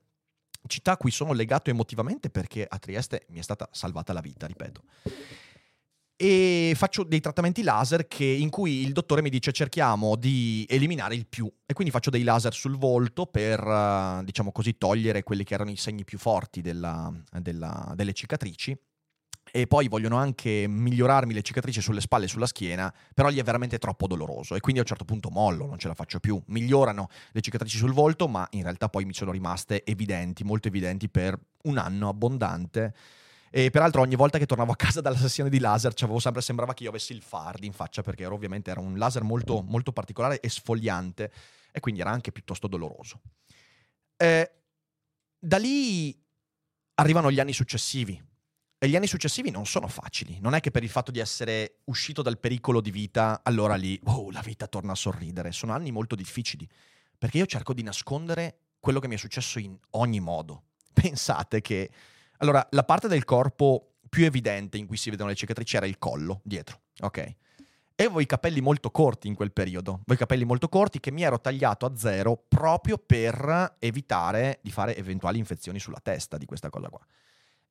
città 0.68 0.94
a 0.94 0.98
cui 0.98 1.12
sono 1.12 1.32
legato 1.32 1.70
emotivamente 1.70 2.30
perché 2.32 2.66
a 2.68 2.80
Trieste 2.80 3.26
mi 3.30 3.38
è 3.40 3.44
stata 3.44 3.70
salvata 3.72 4.14
la 4.14 4.22
vita, 4.22 4.48
ripeto. 4.48 4.82
e 6.18 6.72
faccio 6.78 7.04
dei 7.04 7.20
trattamenti 7.20 7.62
laser 7.62 8.08
che- 8.08 8.24
in 8.24 8.50
cui 8.50 8.84
il 8.84 8.94
dottore 8.94 9.22
mi 9.22 9.30
dice 9.30 9.52
cerchiamo 9.52 10.16
di 10.16 10.66
eliminare 10.70 11.14
il 11.14 11.28
più 11.28 11.52
e 11.66 11.74
quindi 11.74 11.92
faccio 11.92 12.10
dei 12.10 12.24
laser 12.24 12.54
sul 12.54 12.78
volto 12.78 13.26
per, 13.26 13.60
eh, 13.60 14.22
diciamo 14.24 14.54
così, 14.54 14.78
togliere 14.78 15.24
quelli 15.24 15.44
che 15.44 15.54
erano 15.56 15.72
i 15.72 15.76
segni 15.76 16.06
più 16.06 16.18
forti 16.18 16.62
della- 16.62 17.12
della- 17.42 17.92
delle 17.96 18.14
cicatrici 18.14 18.74
e 19.56 19.68
poi 19.68 19.88
vogliono 19.88 20.18
anche 20.18 20.66
migliorarmi 20.68 21.34
le 21.34 21.42
cicatrici 21.42 21.80
sulle 21.80 22.02
spalle 22.02 22.26
e 22.26 22.28
sulla 22.28 22.46
schiena, 22.46 22.94
però 23.14 23.30
gli 23.30 23.40
è 23.40 23.44
veramente 23.44 23.78
troppo 23.78 24.06
doloroso 24.06 24.54
e 24.54 24.60
quindi 24.60 24.82
a 24.82 24.84
un 24.84 24.90
certo 24.90 25.06
punto 25.06 25.30
mollo, 25.30 25.66
non 25.66 25.78
ce 25.78 25.88
la 25.88 25.94
faccio 25.94 26.20
più. 26.20 26.38
Migliorano 26.48 27.08
le 27.32 27.40
cicatrici 27.40 27.78
sul 27.78 27.94
volto, 27.94 28.28
ma 28.28 28.46
in 28.52 28.64
realtà 28.64 28.90
poi 28.90 29.06
mi 29.06 29.14
sono 29.14 29.32
rimaste 29.32 29.86
evidenti, 29.86 30.44
molto 30.44 30.68
evidenti 30.68 31.08
per 31.08 31.40
un 31.64 31.78
anno 31.78 32.10
abbondante. 32.10 32.94
E 33.50 33.70
peraltro 33.70 34.02
ogni 34.02 34.16
volta 34.16 34.38
che 34.38 34.46
tornavo 34.46 34.74
a 34.74 34.76
casa 34.76 35.00
dalla 35.00 35.16
sessione 35.16 35.50
di 35.50 35.60
laser 35.60 35.94
c'avevo 35.94 36.20
sempre, 36.20 36.42
sembrava 36.42 36.74
che 36.74 36.84
io 36.84 36.90
avessi 36.90 37.14
il 37.14 37.22
fardi 37.22 37.66
in 37.66 37.72
faccia 37.72 38.02
perché 38.02 38.24
era, 38.24 38.34
ovviamente 38.34 38.72
era 38.72 38.82
un 38.82 38.98
laser 38.98 39.24
molto, 39.24 39.64
molto 39.66 39.94
particolare 39.94 40.42
e 40.42 40.50
sfogliante 40.50 41.32
e 41.72 41.80
quindi 41.80 42.02
era 42.02 42.12
anche 42.12 42.34
piuttosto 42.34 42.68
doloroso. 42.68 43.22
Eh, 44.18 44.52
da 45.40 45.58
lì 45.58 46.14
arrivano 46.96 47.32
gli 47.32 47.40
anni 47.40 47.54
successivi 47.54 48.22
e 48.86 48.88
gli 48.88 48.96
anni 48.96 49.08
successivi 49.08 49.50
non 49.50 49.66
sono 49.66 49.88
facili. 49.88 50.38
Non 50.40 50.54
è 50.54 50.60
che 50.60 50.70
per 50.70 50.84
il 50.84 50.90
fatto 50.90 51.10
di 51.10 51.18
essere 51.18 51.80
uscito 51.86 52.22
dal 52.22 52.38
pericolo 52.38 52.82
di 52.82 52.92
vita, 52.92 53.42
allora 53.44 53.74
lì, 53.74 54.00
oh, 54.06 54.30
la 54.30 54.42
vita 54.42 54.68
torna 54.68 54.92
a 54.92 54.96
sorridere. 54.96 55.52
Sono 55.52 55.74
anni 55.74 55.92
molto 55.92 56.14
difficili 56.14 56.70
perché 57.18 57.40
io 57.40 57.48
cerco 57.48 57.74
di 57.74 57.82
nascondere 57.82 58.60
quello 58.80 59.00
che 59.00 59.08
mi 59.08 59.16
è 59.16 59.18
successo 59.18 59.58
in 59.58 59.76
ogni 59.92 60.20
modo. 60.20 60.66
Pensate 60.94 61.62
che 61.62 61.90
allora, 62.38 62.66
la 62.72 62.84
parte 62.84 63.08
del 63.08 63.24
corpo 63.24 63.96
più 64.08 64.26
evidente 64.26 64.78
in 64.78 64.86
cui 64.86 64.98
si 64.98 65.10
vedono 65.10 65.30
le 65.30 65.36
cicatrici 65.36 65.78
era 65.78 65.88
il 65.88 65.98
collo, 65.98 66.42
dietro, 66.44 66.82
ok? 67.00 67.18
E 67.18 68.04
avevo 68.04 68.20
i 68.20 68.28
capelli 68.28 68.62
molto 68.62 68.92
corti 68.92 69.28
in 69.28 69.34
quel 69.34 69.52
periodo, 69.52 69.94
avevo 69.94 70.14
i 70.14 70.18
capelli 70.18 70.44
molto 70.44 70.70
corti 70.70 71.00
che 71.00 71.12
mi 71.12 71.24
ero 71.24 71.40
tagliato 71.40 71.88
a 71.88 71.96
zero 71.96 72.38
proprio 72.48 73.00
per 73.00 73.78
evitare 73.80 74.60
di 74.62 74.70
fare 74.70 74.96
eventuali 74.96 75.40
infezioni 75.40 75.80
sulla 75.80 76.02
testa 76.04 76.38
di 76.38 76.46
questa 76.46 76.70
cosa 76.70 76.90
qua. 76.90 77.04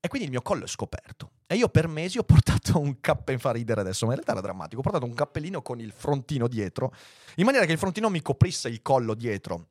E 0.04 0.08
quindi 0.08 0.26
il 0.26 0.34
mio 0.34 0.42
collo 0.42 0.64
è 0.64 0.68
scoperto. 0.68 1.30
E 1.46 1.54
io 1.54 1.70
per 1.70 1.88
mesi 1.88 2.18
ho 2.18 2.24
portato 2.24 2.78
un 2.78 3.00
cappellino, 3.00 3.40
fa 3.40 3.52
ridere 3.52 3.80
adesso, 3.80 4.04
ma 4.04 4.12
in 4.12 4.18
realtà 4.18 4.32
era 4.32 4.42
drammatico, 4.42 4.80
ho 4.80 4.82
portato 4.82 5.06
un 5.06 5.14
cappellino 5.14 5.62
con 5.62 5.80
il 5.80 5.92
frontino 5.92 6.46
dietro, 6.46 6.92
in 7.36 7.46
maniera 7.46 7.64
che 7.64 7.72
il 7.72 7.78
frontino 7.78 8.10
mi 8.10 8.20
coprisse 8.20 8.68
il 8.68 8.82
collo 8.82 9.14
dietro. 9.14 9.68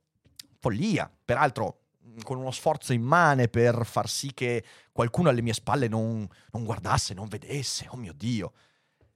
Follia, 0.58 1.08
peraltro 1.24 1.82
con 2.24 2.40
uno 2.40 2.50
sforzo 2.50 2.94
immane 2.94 3.48
per 3.48 3.86
far 3.86 4.10
sì 4.10 4.34
che 4.34 4.64
qualcuno 4.92 5.30
alle 5.30 5.44
mie 5.44 5.54
spalle 5.54 5.88
non, 5.88 6.28
non 6.50 6.64
guardasse, 6.64 7.14
non 7.14 7.28
vedesse. 7.28 7.86
Oh 7.92 7.98
mio 7.98 8.14
Dio. 8.14 8.54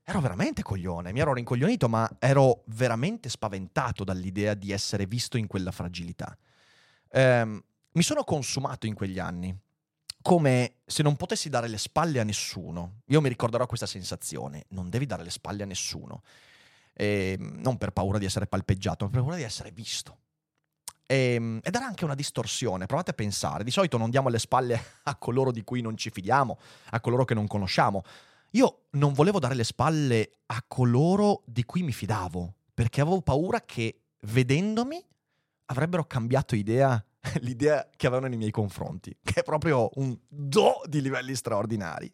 Ero 0.04 0.22
veramente 0.22 0.62
coglione, 0.62 1.12
mi 1.14 1.20
ero 1.20 1.34
rincoglionito, 1.34 1.90
ma 1.90 2.08
ero 2.20 2.62
veramente 2.68 3.28
spaventato 3.28 4.04
dall'idea 4.04 4.54
di 4.54 4.72
essere 4.72 5.08
visto 5.08 5.36
in 5.38 5.48
quella 5.48 5.72
fragilità. 5.72 6.38
Ehm, 7.10 7.60
mi 7.94 8.04
sono 8.04 8.24
consumato 8.24 8.86
in 8.86 8.94
quegli 8.94 9.18
anni, 9.18 9.58
come 10.28 10.80
se 10.86 11.04
non 11.04 11.16
potessi 11.16 11.48
dare 11.48 11.70
le 11.70 11.78
spalle 11.78 12.20
a 12.20 12.26
nessuno. 12.26 13.00
Io 13.06 13.22
mi 13.22 13.30
ricorderò 13.30 13.66
questa 13.66 13.86
sensazione, 13.86 14.66
non 14.72 14.90
devi 14.90 15.06
dare 15.06 15.24
le 15.24 15.30
spalle 15.30 15.64
a 15.64 15.66
nessuno. 15.66 16.22
Ehm, 16.96 17.62
non 17.62 17.78
per 17.78 17.92
paura 17.92 18.18
di 18.18 18.26
essere 18.26 18.46
palpeggiato, 18.46 19.06
ma 19.06 19.12
per 19.12 19.22
paura 19.22 19.38
di 19.38 19.44
essere 19.44 19.72
visto. 19.72 20.18
Ehm, 21.06 21.62
ed 21.64 21.74
era 21.74 21.86
anche 21.86 22.04
una 22.04 22.14
distorsione, 22.14 22.88
provate 22.88 23.12
a 23.12 23.14
pensare, 23.14 23.64
di 23.64 23.72
solito 23.72 23.96
non 23.96 24.10
diamo 24.10 24.28
le 24.28 24.40
spalle 24.40 24.78
a 25.04 25.16
coloro 25.16 25.54
di 25.54 25.64
cui 25.64 25.80
non 25.80 25.96
ci 25.96 26.10
fidiamo, 26.10 26.60
a 26.90 27.00
coloro 27.00 27.24
che 27.24 27.34
non 27.34 27.48
conosciamo. 27.48 28.04
Io 28.52 28.88
non 28.92 29.14
volevo 29.14 29.40
dare 29.40 29.56
le 29.56 29.64
spalle 29.64 30.32
a 30.48 30.62
coloro 30.68 31.44
di 31.46 31.64
cui 31.64 31.84
mi 31.84 31.94
fidavo, 31.94 32.54
perché 32.74 33.00
avevo 33.00 33.22
paura 33.22 33.62
che 33.62 34.02
vedendomi 34.24 35.02
avrebbero 35.68 36.04
cambiato 36.04 36.54
idea, 36.54 37.02
l'idea 37.42 37.90
che 37.96 38.08
avevano 38.08 38.28
nei 38.28 38.38
miei 38.38 38.52
confronti, 38.52 39.16
che 39.24 39.42
è 39.42 39.44
proprio 39.44 39.90
un 39.96 40.18
do 40.28 40.82
di 40.86 41.02
livelli 41.02 41.36
straordinari. 41.36 42.12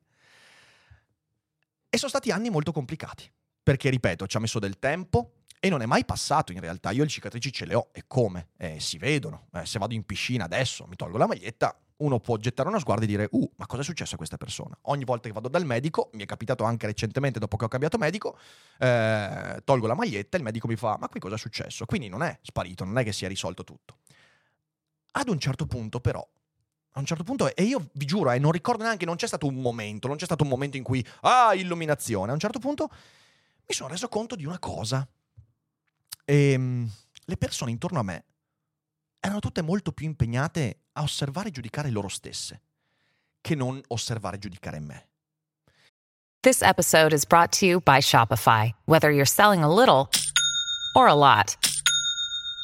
E 1.89 1.97
sono 1.97 2.09
stati 2.09 2.31
anni 2.31 2.49
molto 2.49 2.71
complicati, 2.71 3.31
perché 3.61 3.89
ripeto, 3.89 4.25
ci 4.25 4.37
ha 4.37 4.39
messo 4.39 4.59
del 4.59 4.79
tempo, 4.79 5.33
e 5.59 5.69
non 5.69 5.81
è 5.81 5.85
mai 5.85 6.03
passato 6.03 6.51
in 6.51 6.59
realtà. 6.59 6.91
Io 6.91 7.03
le 7.03 7.09
cicatrici 7.09 7.51
ce 7.53 7.65
le 7.65 7.75
ho 7.75 7.87
e 7.93 8.03
come? 8.05 8.49
Eh, 8.57 8.81
si 8.81 8.97
vedono. 8.97 9.47
Eh, 9.53 9.65
se 9.65 9.79
vado 9.79 9.93
in 9.93 10.03
piscina 10.03 10.43
adesso, 10.43 10.85
mi 10.87 10.97
tolgo 10.97 11.17
la 11.17 11.25
maglietta, 11.25 11.73
uno 11.97 12.19
può 12.19 12.35
gettare 12.37 12.67
uno 12.67 12.79
sguardo 12.79 13.05
e 13.05 13.07
dire, 13.07 13.27
uh, 13.31 13.51
ma 13.55 13.65
cosa 13.65 13.81
è 13.81 13.85
successo 13.85 14.15
a 14.15 14.17
questa 14.17 14.35
persona? 14.35 14.77
Ogni 14.83 15.05
volta 15.05 15.27
che 15.27 15.33
vado 15.33 15.47
dal 15.47 15.65
medico, 15.65 16.09
mi 16.13 16.23
è 16.23 16.25
capitato 16.25 16.65
anche 16.65 16.85
recentemente 16.85 17.39
dopo 17.39 17.55
che 17.55 17.63
ho 17.63 17.67
cambiato 17.69 17.97
medico, 17.97 18.37
eh, 18.77 19.61
tolgo 19.63 19.87
la 19.87 19.95
maglietta 19.95 20.35
e 20.35 20.39
il 20.39 20.43
medico 20.43 20.67
mi 20.67 20.75
fa, 20.75 20.97
ma 20.99 21.07
qui 21.07 21.19
cosa 21.19 21.35
è 21.35 21.37
successo? 21.37 21.85
Quindi 21.85 22.09
non 22.09 22.23
è 22.23 22.37
sparito, 22.41 22.83
non 22.83 22.97
è 22.97 23.03
che 23.05 23.13
si 23.13 23.23
è 23.23 23.27
risolto 23.27 23.63
tutto. 23.63 23.99
Ad 25.15 25.29
un 25.29 25.39
certo 25.39 25.65
punto 25.65 25.99
però, 25.99 26.25
a 26.91 26.99
un 26.99 27.05
certo 27.05 27.23
punto, 27.23 27.55
e 27.55 27.63
io 27.63 27.89
vi 27.93 28.05
giuro, 28.05 28.31
eh, 28.31 28.39
non 28.39 28.51
ricordo 28.51 28.83
neanche, 28.83 29.05
non 29.05 29.15
c'è 29.15 29.27
stato 29.27 29.47
un 29.47 29.55
momento, 29.55 30.07
non 30.07 30.17
c'è 30.17 30.25
stato 30.25 30.43
un 30.43 30.49
momento 30.49 30.77
in 30.77 30.83
cui, 30.83 31.05
ah, 31.21 31.53
illuminazione, 31.53 32.31
a 32.31 32.33
un 32.33 32.39
certo 32.39 32.59
punto 32.59 32.89
mi 33.65 33.73
sono 33.73 33.89
reso 33.89 34.07
conto 34.09 34.35
di 34.35 34.45
una 34.45 34.59
cosa 34.59 35.07
e 36.25 36.51
ehm, 36.51 36.91
le 37.25 37.37
persone 37.37 37.71
intorno 37.71 37.99
a 37.99 38.03
me 38.03 38.25
erano 39.19 39.39
tutte 39.39 39.61
molto 39.61 39.91
più 39.91 40.05
impegnate 40.05 40.79
a 40.93 41.01
osservare 41.01 41.49
e 41.49 41.51
giudicare 41.51 41.89
loro 41.89 42.09
stesse 42.09 42.61
che 43.39 43.55
non 43.55 43.81
osservare 43.87 44.35
e 44.35 44.39
giudicare 44.39 44.79
me. 44.79 45.07
This 46.41 46.61
episode 46.61 47.13
is 47.13 47.25
brought 47.25 47.57
to 47.59 47.65
you 47.65 47.79
by 47.79 47.99
Shopify. 48.01 48.73
Whether 48.85 49.11
you're 49.11 49.25
selling 49.25 49.63
a 49.63 49.73
little 49.73 50.09
or 50.93 51.07
a 51.07 51.13
lot, 51.13 51.55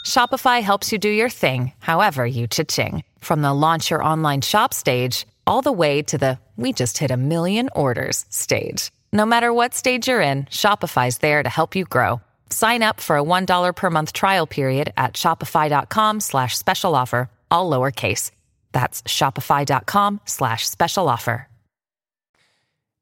Shopify 0.06 0.62
helps 0.62 0.92
you 0.92 0.98
do 0.98 1.10
your 1.10 1.30
thing, 1.30 1.72
however 1.80 2.26
you 2.26 2.48
cha-ching. 2.48 3.04
From 3.20 3.42
the 3.42 3.54
launch 3.54 3.90
your 3.90 4.04
online 4.04 4.42
shop 4.42 4.74
stage, 4.74 5.26
all 5.46 5.62
the 5.62 5.72
way 5.72 6.02
to 6.04 6.18
the 6.18 6.40
we 6.58 6.74
just 6.74 6.98
hit 6.98 7.12
a 7.12 7.18
million 7.18 7.70
orders 7.74 8.26
stage. 8.30 8.92
No 9.14 9.26
matter 9.26 9.54
what 9.54 9.74
stage 9.74 10.10
you're 10.10 10.22
in, 10.22 10.44
Shopify's 10.46 11.20
there 11.20 11.42
to 11.42 11.50
help 11.50 11.76
you 11.76 11.86
grow. 11.86 12.22
Sign 12.50 12.84
up 12.84 13.00
for 13.00 13.18
a 13.18 13.24
$1 13.24 13.76
per 13.76 13.90
month 13.90 14.12
trial 14.12 14.46
period 14.46 14.92
at 14.98 15.14
shopify.com 15.14 16.20
slash 16.20 16.58
special 16.58 16.96
offer, 16.96 17.30
all 17.50 17.70
lowercase. 17.70 18.32
That's 18.74 19.02
shopify.com 19.04 20.22
slash 20.26 20.68
special 20.68 21.08
offer. 21.08 21.48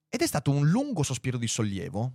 Ed 0.09 0.21
è 0.21 0.27
stato 0.27 0.51
un 0.51 0.69
lungo 0.69 1.03
sospiro 1.03 1.37
di 1.37 1.47
sollievo 1.47 2.13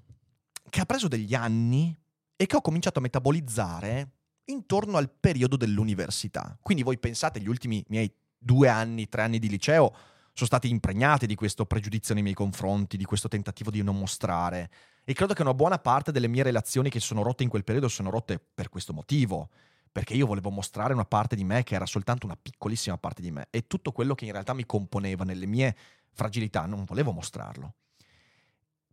che 0.70 0.80
ha 0.80 0.86
preso 0.86 1.08
degli 1.08 1.34
anni 1.34 1.94
e 2.36 2.46
che 2.46 2.56
ho 2.56 2.62
cominciato 2.62 2.98
a 2.98 3.02
metabolizzare 3.02 4.08
intorno 4.46 4.96
al 4.96 5.10
periodo 5.10 5.56
dell'università. 5.56 6.56
Quindi 6.60 6.82
voi 6.82 6.98
pensate, 6.98 7.40
gli 7.40 7.48
ultimi 7.48 7.84
miei 7.88 8.12
due 8.38 8.68
anni, 8.68 9.08
tre 9.08 9.22
anni 9.22 9.38
di 9.38 9.48
liceo 9.48 9.94
sono 10.34 10.46
stati 10.46 10.68
impregnati 10.68 11.26
di 11.26 11.34
questo 11.34 11.66
pregiudizio 11.66 12.14
nei 12.14 12.22
miei 12.22 12.34
confronti, 12.34 12.96
di 12.96 13.04
questo 13.04 13.28
tentativo 13.28 13.70
di 13.70 13.82
non 13.82 13.98
mostrare, 13.98 14.70
e 15.04 15.14
credo 15.14 15.34
che 15.34 15.42
una 15.42 15.54
buona 15.54 15.78
parte 15.78 16.12
delle 16.12 16.28
mie 16.28 16.42
relazioni 16.42 16.88
che 16.88 17.00
sono 17.00 17.22
rotte 17.22 17.42
in 17.42 17.48
quel 17.48 17.64
periodo 17.64 17.88
sono 17.88 18.08
rotte 18.08 18.38
per 18.38 18.68
questo 18.68 18.92
motivo. 18.92 19.50
Perché 19.92 20.14
io 20.14 20.26
volevo 20.26 20.48
mostrare 20.48 20.94
una 20.94 21.04
parte 21.04 21.36
di 21.36 21.44
me 21.44 21.64
che 21.64 21.74
era 21.74 21.84
soltanto 21.84 22.24
una 22.24 22.38
piccolissima 22.40 22.96
parte 22.96 23.20
di 23.20 23.30
me. 23.30 23.48
E 23.50 23.66
tutto 23.66 23.92
quello 23.92 24.14
che 24.14 24.24
in 24.24 24.32
realtà 24.32 24.54
mi 24.54 24.64
componeva 24.64 25.22
nelle 25.24 25.44
mie 25.44 25.76
fragilità 26.12 26.64
non 26.64 26.84
volevo 26.84 27.12
mostrarlo. 27.12 27.74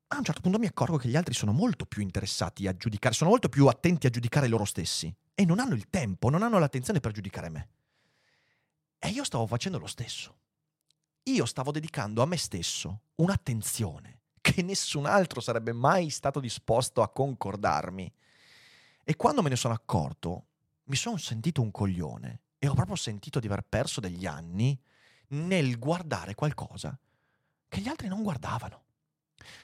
A 0.07 0.17
un 0.17 0.23
certo 0.25 0.41
punto 0.41 0.59
mi 0.59 0.65
accorgo 0.65 0.97
che 0.97 1.07
gli 1.07 1.15
altri 1.15 1.33
sono 1.33 1.53
molto 1.53 1.85
più 1.85 2.01
interessati 2.01 2.67
a 2.67 2.75
giudicare, 2.75 3.13
sono 3.13 3.29
molto 3.29 3.47
più 3.47 3.67
attenti 3.67 4.07
a 4.07 4.09
giudicare 4.09 4.47
loro 4.49 4.65
stessi. 4.65 5.13
E 5.39 5.45
non 5.45 5.59
hanno 5.59 5.73
il 5.73 5.89
tempo, 5.89 6.29
non 6.29 6.43
hanno 6.43 6.59
l'attenzione 6.59 6.99
per 6.99 7.13
giudicare 7.13 7.47
me. 7.47 7.69
E 8.99 9.07
io 9.07 9.23
stavo 9.23 9.47
facendo 9.47 9.79
lo 9.79 9.87
stesso. 9.87 10.35
Io 11.23 11.45
stavo 11.45 11.71
dedicando 11.71 12.21
a 12.21 12.25
me 12.25 12.35
stesso 12.35 13.03
un'attenzione 13.15 14.23
che 14.41 14.61
nessun 14.63 15.05
altro 15.05 15.39
sarebbe 15.39 15.71
mai 15.71 16.09
stato 16.09 16.41
disposto 16.41 17.01
a 17.01 17.07
concordarmi. 17.07 18.13
E 19.01 19.15
quando 19.15 19.41
me 19.41 19.47
ne 19.47 19.55
sono 19.55 19.73
accorto, 19.73 20.47
mi 20.87 20.97
sono 20.97 21.15
sentito 21.15 21.61
un 21.61 21.71
coglione 21.71 22.41
e 22.59 22.67
ho 22.67 22.73
proprio 22.73 22.97
sentito 22.97 23.39
di 23.39 23.47
aver 23.47 23.61
perso 23.61 24.01
degli 24.01 24.25
anni 24.25 24.77
nel 25.29 25.79
guardare 25.79 26.35
qualcosa 26.35 26.99
che 27.69 27.79
gli 27.79 27.87
altri 27.87 28.09
non 28.09 28.23
guardavano. 28.23 28.83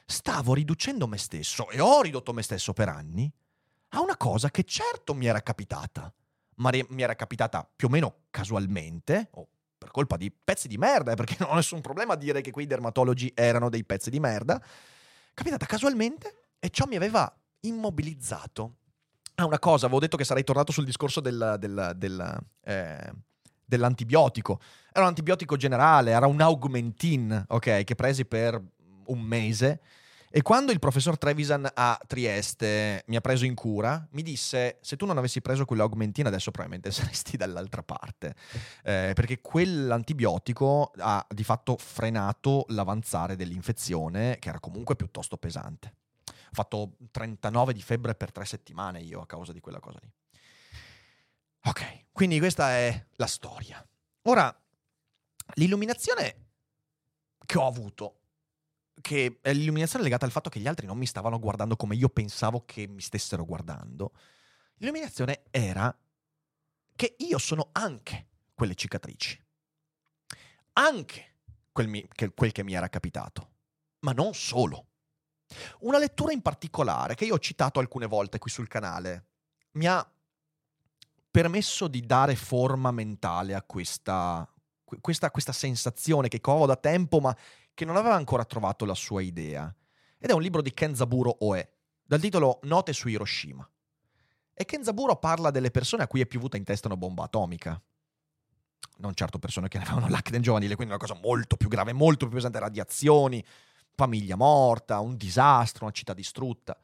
Stavo 0.06 0.54
riducendo 0.54 1.06
me 1.06 1.18
stesso, 1.18 1.70
e 1.70 1.82
ho 1.82 2.02
ridotto 2.02 2.32
me 2.32 2.44
stesso 2.44 2.72
per 2.72 2.88
anni, 2.88 3.30
a 3.90 4.02
una 4.02 4.18
cosa 4.18 4.50
che 4.50 4.64
certo 4.64 5.14
mi 5.14 5.26
era 5.26 5.42
capitata, 5.42 6.14
ma 6.56 6.70
mi 6.90 7.02
era 7.02 7.16
capitata 7.16 7.70
più 7.76 7.88
o 7.88 7.92
meno 7.92 8.24
casualmente, 8.30 9.30
o 9.32 9.48
per 9.78 9.92
colpa 9.92 10.18
di 10.18 10.32
pezzi 10.32 10.68
di 10.68 10.78
merda, 10.78 11.12
eh, 11.12 11.16
perché 11.16 11.36
non 11.40 11.50
ho 11.52 11.56
nessun 11.56 11.82
problema 11.82 12.14
a 12.14 12.18
dire 12.18 12.42
che 12.42 12.52
quei 12.52 12.66
dermatologi 12.66 13.32
erano 13.36 13.70
dei 13.70 13.84
pezzi 13.84 14.10
di 14.10 14.20
merda, 14.20 14.62
capitata 15.34 15.66
casualmente 15.66 16.48
e 16.60 16.70
ciò 16.70 16.86
mi 16.88 16.96
aveva 16.96 17.32
immobilizzato 17.62 18.76
a 19.36 19.46
una 19.46 19.60
cosa, 19.60 19.86
avevo 19.86 20.00
detto 20.00 20.18
che 20.18 20.24
sarei 20.24 20.44
tornato 20.44 20.72
sul 20.72 20.86
discorso 20.86 21.20
del, 21.20 21.58
del, 21.60 21.94
del, 21.98 22.40
eh, 22.62 23.12
dell'antibiotico. 23.66 24.60
Era 24.92 25.02
un 25.02 25.08
antibiotico 25.08 25.58
generale, 25.58 26.12
era 26.12 26.26
un 26.26 26.40
augmentin, 26.40 27.46
ok, 27.50 27.84
che 27.84 27.96
presi 27.96 28.26
per 28.26 28.62
un 29.08 29.20
mese 29.22 29.82
E 30.38 30.42
quando 30.42 30.74
il 30.74 30.80
professor 30.80 31.18
Trevisan 31.18 31.66
a 31.74 31.98
Trieste 32.06 33.06
mi 33.08 33.16
ha 33.16 33.22
preso 33.22 33.46
in 33.46 33.56
cura, 33.56 34.06
mi 34.12 34.22
disse: 34.22 34.80
Se 34.82 34.98
tu 34.98 35.06
non 35.06 35.18
avessi 35.18 35.40
preso 35.40 35.64
quell'augmentina, 35.64 36.28
adesso 36.28 36.52
probabilmente 36.52 36.92
saresti 37.00 37.38
dall'altra 37.38 37.84
parte. 37.84 38.36
Eh, 38.84 39.14
perché 39.16 39.40
quell'antibiotico 39.40 40.92
ha 40.98 41.26
di 41.30 41.46
fatto 41.46 41.78
frenato 41.78 42.66
l'avanzare 42.68 43.38
dell'infezione, 43.38 44.38
che 44.40 44.50
era 44.50 44.60
comunque 44.60 44.98
piuttosto 44.98 45.38
pesante. 45.38 45.94
Ho 46.28 46.52
fatto 46.52 46.98
39 47.12 47.72
di 47.72 47.82
febbre 47.82 48.14
per 48.14 48.34
tre 48.34 48.44
settimane 48.44 49.00
io 49.00 49.22
a 49.22 49.26
causa 49.26 49.54
di 49.54 49.62
quella 49.62 49.80
cosa 49.80 50.00
lì. 50.02 50.12
Ok, 51.64 52.08
quindi 52.12 52.40
questa 52.40 52.72
è 52.72 53.06
la 53.12 53.28
storia. 53.28 53.88
Ora, 54.24 54.54
l'illuminazione 55.54 56.48
che 57.46 57.58
ho 57.58 57.66
avuto, 57.66 58.20
che 59.02 59.40
è 59.42 59.54
l'illuminazione 59.54 60.04
legata 60.04 60.26
al 60.26 60.32
fatto 60.32 60.50
che 60.50 60.60
gli 60.60 60.68
altri 60.68 60.88
non 60.88 60.98
mi 60.98 61.06
stavano 61.06 61.40
guardando 61.40 61.76
come 61.76 61.96
io 61.96 62.10
pensavo 62.10 62.64
che 62.66 62.88
mi 62.88 63.02
stessero 63.02 63.46
guardando, 63.46 64.14
l'illuminazione 64.76 65.44
era 65.52 65.96
che 66.96 67.16
io 67.20 67.38
sono 67.38 67.70
anche 67.74 68.28
quelle 68.54 68.76
cicatrici, 68.76 69.44
anche 70.74 71.36
quel, 71.72 71.88
mi, 71.88 72.08
che, 72.14 72.34
quel 72.34 72.52
che 72.52 72.64
mi 72.64 72.74
era 72.74 72.88
capitato, 72.88 73.50
ma 74.00 74.14
non 74.14 74.34
solo. 74.34 74.88
Una 75.82 76.00
lettura 76.00 76.32
in 76.32 76.42
particolare 76.42 77.16
che 77.16 77.26
io 77.26 77.36
ho 77.36 77.40
citato 77.40 77.80
alcune 77.80 78.08
volte 78.08 78.40
qui 78.40 78.50
sul 78.50 78.68
canale 78.68 79.26
mi 79.72 79.86
ha 79.86 80.10
permesso 81.30 81.88
di 81.88 82.06
dare 82.06 82.36
forma 82.36 82.92
mentale 82.92 83.54
a 83.54 83.62
questa, 83.62 84.50
questa, 85.02 85.32
questa 85.32 85.52
sensazione 85.52 86.30
che 86.30 86.40
covo 86.40 86.66
da 86.66 86.78
tempo 86.78 87.20
ma 87.20 87.36
che 87.76 87.86
non 87.86 87.98
aveva 87.98 88.16
ancora 88.16 88.46
trovato 88.46 88.86
la 88.86 88.96
sua 88.96 89.22
idea. 89.22 89.72
Ed 90.18 90.30
è 90.30 90.34
un 90.34 90.42
libro 90.42 90.64
di 90.64 90.74
Kenzaburo 90.74 91.36
Oe, 91.42 91.70
dal 92.04 92.22
titolo 92.22 92.60
Note 92.64 92.94
su 92.94 93.10
Hiroshima. 93.10 93.70
E 94.54 94.66
Kenzaburo 94.66 95.18
parla 95.18 95.52
delle 95.52 95.70
persone 95.70 96.02
a 96.02 96.08
cui 96.08 96.22
è 96.22 96.26
piovuta 96.26 96.58
in 96.58 96.64
testa 96.64 96.88
una 96.88 96.98
bomba 96.98 97.26
atomica. 97.26 97.80
Non 98.98 99.14
certo 99.14 99.38
persone 99.38 99.68
che 99.68 99.78
avevano 99.78 100.08
l'acne 100.08 100.40
giovanile, 100.40 100.76
quindi 100.76 100.94
una 100.94 101.06
cosa 101.06 101.20
molto 101.22 101.58
più 101.58 101.68
grave, 101.68 101.92
molto 101.92 102.26
più 102.26 102.36
pesante, 102.36 102.60
radiazioni, 102.60 103.44
famiglia 103.94 104.38
morta, 104.38 105.02
un 105.02 105.18
disastro, 105.18 105.84
una 105.84 105.94
città 105.94 106.14
distrutta. 106.14 106.80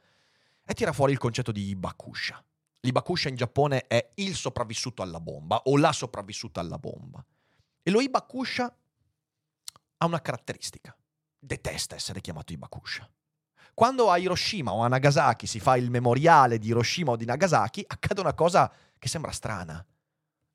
E 0.66 0.74
tira 0.74 0.92
fuori 0.92 1.14
il 1.14 1.18
concetto 1.18 1.54
di 1.54 1.70
Ibakusha. 1.70 2.44
L'Ibakusha 2.82 3.30
in 3.30 3.36
Giappone 3.36 3.88
è 3.88 4.12
il 4.16 4.36
sopravvissuto 4.36 5.02
alla 5.02 5.20
bomba 5.20 5.62
o 5.66 5.78
la 5.78 5.94
sopravvissuta 5.94 6.60
alla 6.60 6.80
bomba. 6.80 7.24
E 7.82 7.92
lo 7.92 8.02
Ibakusha 8.02 8.76
ha 10.02 10.06
una 10.06 10.22
caratteristica. 10.22 10.96
Detesta 11.38 11.96
essere 11.96 12.22
chiamato 12.22 12.54
Ibakusha. 12.54 13.08
Quando 13.74 14.10
a 14.10 14.18
Hiroshima 14.18 14.74
o 14.74 14.82
a 14.82 14.88
Nagasaki 14.88 15.48
si 15.48 15.60
fa 15.60 15.78
il 15.78 15.90
memoriale 15.90 16.58
di 16.58 16.68
Hiroshima 16.68 17.12
o 17.12 17.16
di 17.16 17.26
Nagasaki, 17.26 17.84
accade 17.88 18.20
una 18.20 18.34
cosa 18.34 18.72
che 18.98 19.08
sembra 19.08 19.32
strana. 19.32 19.84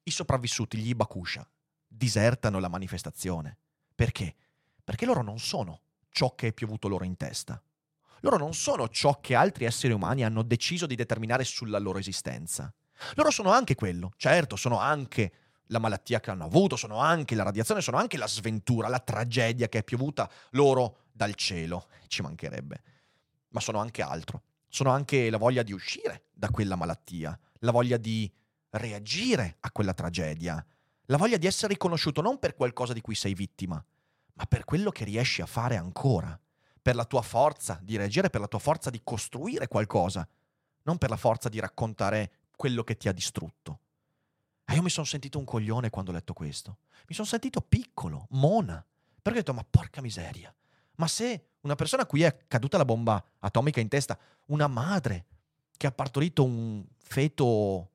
I 0.02 0.11
sopravvissuti, 0.11 0.76
gli 0.78 0.88
Ibakusha, 0.88 1.48
disertano 1.87 2.59
la 2.59 2.68
manifestazione. 2.68 3.56
Perché? 3.94 4.35
Perché 4.85 5.06
loro 5.06 5.22
non 5.22 5.38
sono 5.38 5.80
ciò 6.11 6.35
che 6.35 6.48
è 6.48 6.52
piovuto 6.52 6.88
loro 6.88 7.04
in 7.04 7.16
testa. 7.16 7.61
Loro 8.20 8.38
non 8.38 8.52
sono 8.52 8.88
ciò 8.88 9.20
che 9.20 9.35
altri 9.35 9.64
esseri 9.64 9.92
umani 9.92 10.24
hanno 10.24 10.42
deciso 10.42 10.87
di 10.87 10.96
determinare 10.96 11.44
sulla 11.44 11.78
loro 11.78 11.98
esistenza. 11.98 12.72
Loro 13.14 13.30
sono 13.30 13.52
anche 13.52 13.74
quello, 13.74 14.12
certo, 14.16 14.56
sono 14.56 14.78
anche 14.78 15.32
la 15.68 15.79
malattia 15.79 16.20
che 16.20 16.31
hanno 16.31 16.44
avuto, 16.44 16.76
sono 16.76 16.98
anche 16.98 17.35
la 17.35 17.42
radiazione, 17.42 17.81
sono 17.81 17.96
anche 17.96 18.16
la 18.16 18.29
sventura, 18.29 18.88
la 18.88 19.00
tragedia 19.00 19.68
che 19.68 19.79
è 19.79 19.85
piovuta 19.85 20.31
loro 20.50 21.05
dal 21.12 21.35
cielo. 21.35 21.88
Ci 22.07 22.22
mancherebbe. 22.22 22.83
Ma 23.48 23.61
sono 23.61 23.79
anche 23.79 24.02
altro. 24.02 24.42
Sono 24.68 24.90
anche 24.90 25.31
la 25.31 25.38
voglia 25.38 25.62
di 25.62 25.72
uscire 25.72 26.26
da 26.33 26.50
quella 26.50 26.76
malattia, 26.76 27.38
la 27.61 27.70
voglia 27.70 27.96
di 27.96 28.31
reagire 28.70 29.57
a 29.61 29.70
quella 29.70 29.94
tragedia, 29.94 30.64
la 31.07 31.16
voglia 31.16 31.37
di 31.37 31.46
essere 31.46 31.72
riconosciuto 31.72 32.20
non 32.20 32.38
per 32.38 32.55
qualcosa 32.55 32.92
di 32.92 33.00
cui 33.00 33.14
sei 33.14 33.33
vittima, 33.33 33.83
ma 34.35 34.44
per 34.44 34.64
quello 34.64 34.90
che 34.90 35.05
riesci 35.05 35.40
a 35.40 35.46
fare 35.46 35.76
ancora, 35.76 36.38
per 36.83 36.94
la 36.94 37.05
tua 37.05 37.22
forza 37.22 37.79
di 37.83 37.96
reagire, 37.96 38.29
per 38.29 38.40
la 38.40 38.48
tua 38.48 38.59
forza 38.59 38.90
di 38.90 39.00
costruire 39.02 39.66
qualcosa, 39.68 40.29
non 40.83 40.98
per 40.98 41.11
la 41.11 41.16
forza 41.16 41.48
di 41.48 41.59
raccontare 41.59 42.33
quello 42.55 42.85
che 42.85 42.96
ti 42.96 43.09
ha 43.09 43.12
distrutto. 43.12 43.81
E 44.66 44.74
io 44.74 44.83
mi 44.83 44.90
sono 44.90 45.07
sentito 45.07 45.38
un 45.38 45.44
coglione 45.44 45.90
quando 45.90 46.11
ho 46.11 46.14
letto 46.14 46.33
questo. 46.33 46.79
Mi 47.07 47.14
sono 47.14 47.26
sentito 47.26 47.61
piccolo, 47.61 48.26
mona. 48.31 48.85
Perché 49.22 49.38
ho 49.38 49.42
detto, 49.42 49.55
ma 49.55 49.64
porca 49.68 50.00
miseria. 50.00 50.52
Ma 50.96 51.07
se 51.07 51.50
una 51.61 51.76
persona 51.76 52.02
a 52.02 52.07
cui 52.07 52.22
è 52.22 52.37
caduta 52.48 52.76
la 52.76 52.85
bomba 52.85 53.24
atomica 53.38 53.81
in 53.81 53.88
testa, 53.88 54.18
una 54.46 54.66
madre 54.66 55.26
che 55.76 55.87
ha 55.87 55.92
partorito 55.92 56.42
un 56.42 56.85
feto 56.98 57.90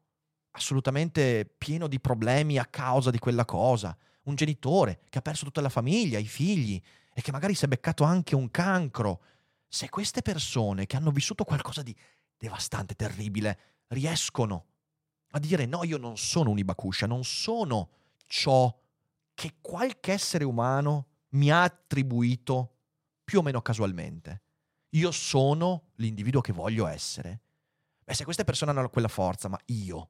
assolutamente 0.52 1.46
pieno 1.58 1.88
di 1.88 2.00
problemi 2.00 2.58
a 2.58 2.66
causa 2.66 3.10
di 3.10 3.20
quella 3.20 3.46
cosa, 3.46 3.96
un 4.24 4.36
genitore 4.36 5.02
che 5.10 5.18
ha 5.18 5.22
perso 5.22 5.46
tutta 5.46 5.62
la 5.62 5.70
famiglia, 5.70 6.20
i 6.20 6.28
figli 6.28 6.82
e 7.14 7.22
che 7.22 7.32
magari 7.32 7.56
si 7.56 7.66
è 7.66 7.68
beccato 7.68 8.04
anche 8.04 8.36
un 8.36 8.50
cancro, 8.52 9.22
se 9.68 9.90
queste 9.90 10.22
persone 10.22 10.86
che 10.86 10.96
hanno 10.96 11.12
vissuto 11.12 11.44
qualcosa 11.44 11.82
di 11.82 11.96
devastante, 12.38 12.96
terribile, 12.96 13.60
riescono 13.88 14.66
a 15.32 15.40
dire 15.40 15.66
no, 15.66 15.84
io 15.84 15.98
non 15.98 16.18
sono 16.18 16.50
un 16.50 16.58
Ibakusha, 16.58 17.08
non 17.08 17.24
sono 17.24 17.90
ciò 18.28 18.74
che 19.34 19.56
qualche 19.62 20.12
essere 20.12 20.44
umano 20.44 21.08
mi 21.30 21.52
ha 21.52 21.64
attribuito 21.64 22.76
più 23.24 23.40
o 23.40 23.42
meno 23.42 23.62
casualmente. 23.62 24.44
Io 24.90 25.12
sono 25.12 25.92
l'individuo 25.96 26.42
che 26.42 26.52
voglio 26.52 26.86
essere. 26.86 27.42
Beh, 28.04 28.14
se 28.14 28.24
queste 28.24 28.44
persone 28.44 28.72
hanno 28.72 28.90
quella 28.90 29.08
forza, 29.08 29.48
ma 29.48 29.60
io, 29.68 30.10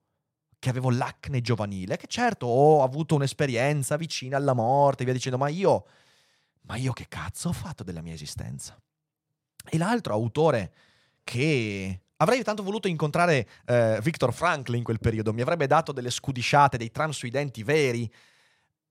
che 0.57 0.69
avevo 0.69 0.89
l'acne 0.89 1.41
giovanile, 1.41 1.97
che 1.97 2.07
certo 2.07 2.47
ho 2.47 2.83
avuto 2.83 3.15
un'esperienza 3.15 3.95
vicina 3.95 4.37
alla 4.37 4.53
morte, 4.53 5.03
via 5.03 5.13
dicendo, 5.13 5.37
ma 5.37 5.49
io, 5.49 5.85
ma 6.61 6.77
io 6.77 6.93
che 6.93 7.07
cazzo 7.07 7.49
ho 7.49 7.53
fatto 7.53 7.83
della 7.83 8.01
mia 8.01 8.13
esistenza? 8.13 8.79
E 9.69 9.77
l'altro 9.77 10.13
autore 10.13 10.73
che 11.23 12.05
Avrei 12.21 12.43
tanto 12.43 12.61
voluto 12.61 12.87
incontrare 12.87 13.47
eh, 13.65 13.99
Victor 14.03 14.31
Franklin 14.31 14.77
in 14.77 14.83
quel 14.83 14.99
periodo, 14.99 15.33
mi 15.33 15.41
avrebbe 15.41 15.65
dato 15.65 15.91
delle 15.91 16.11
scudisciate, 16.11 16.77
dei 16.77 16.91
tram 16.91 17.09
sui 17.09 17.31
denti 17.31 17.63
veri, 17.63 18.11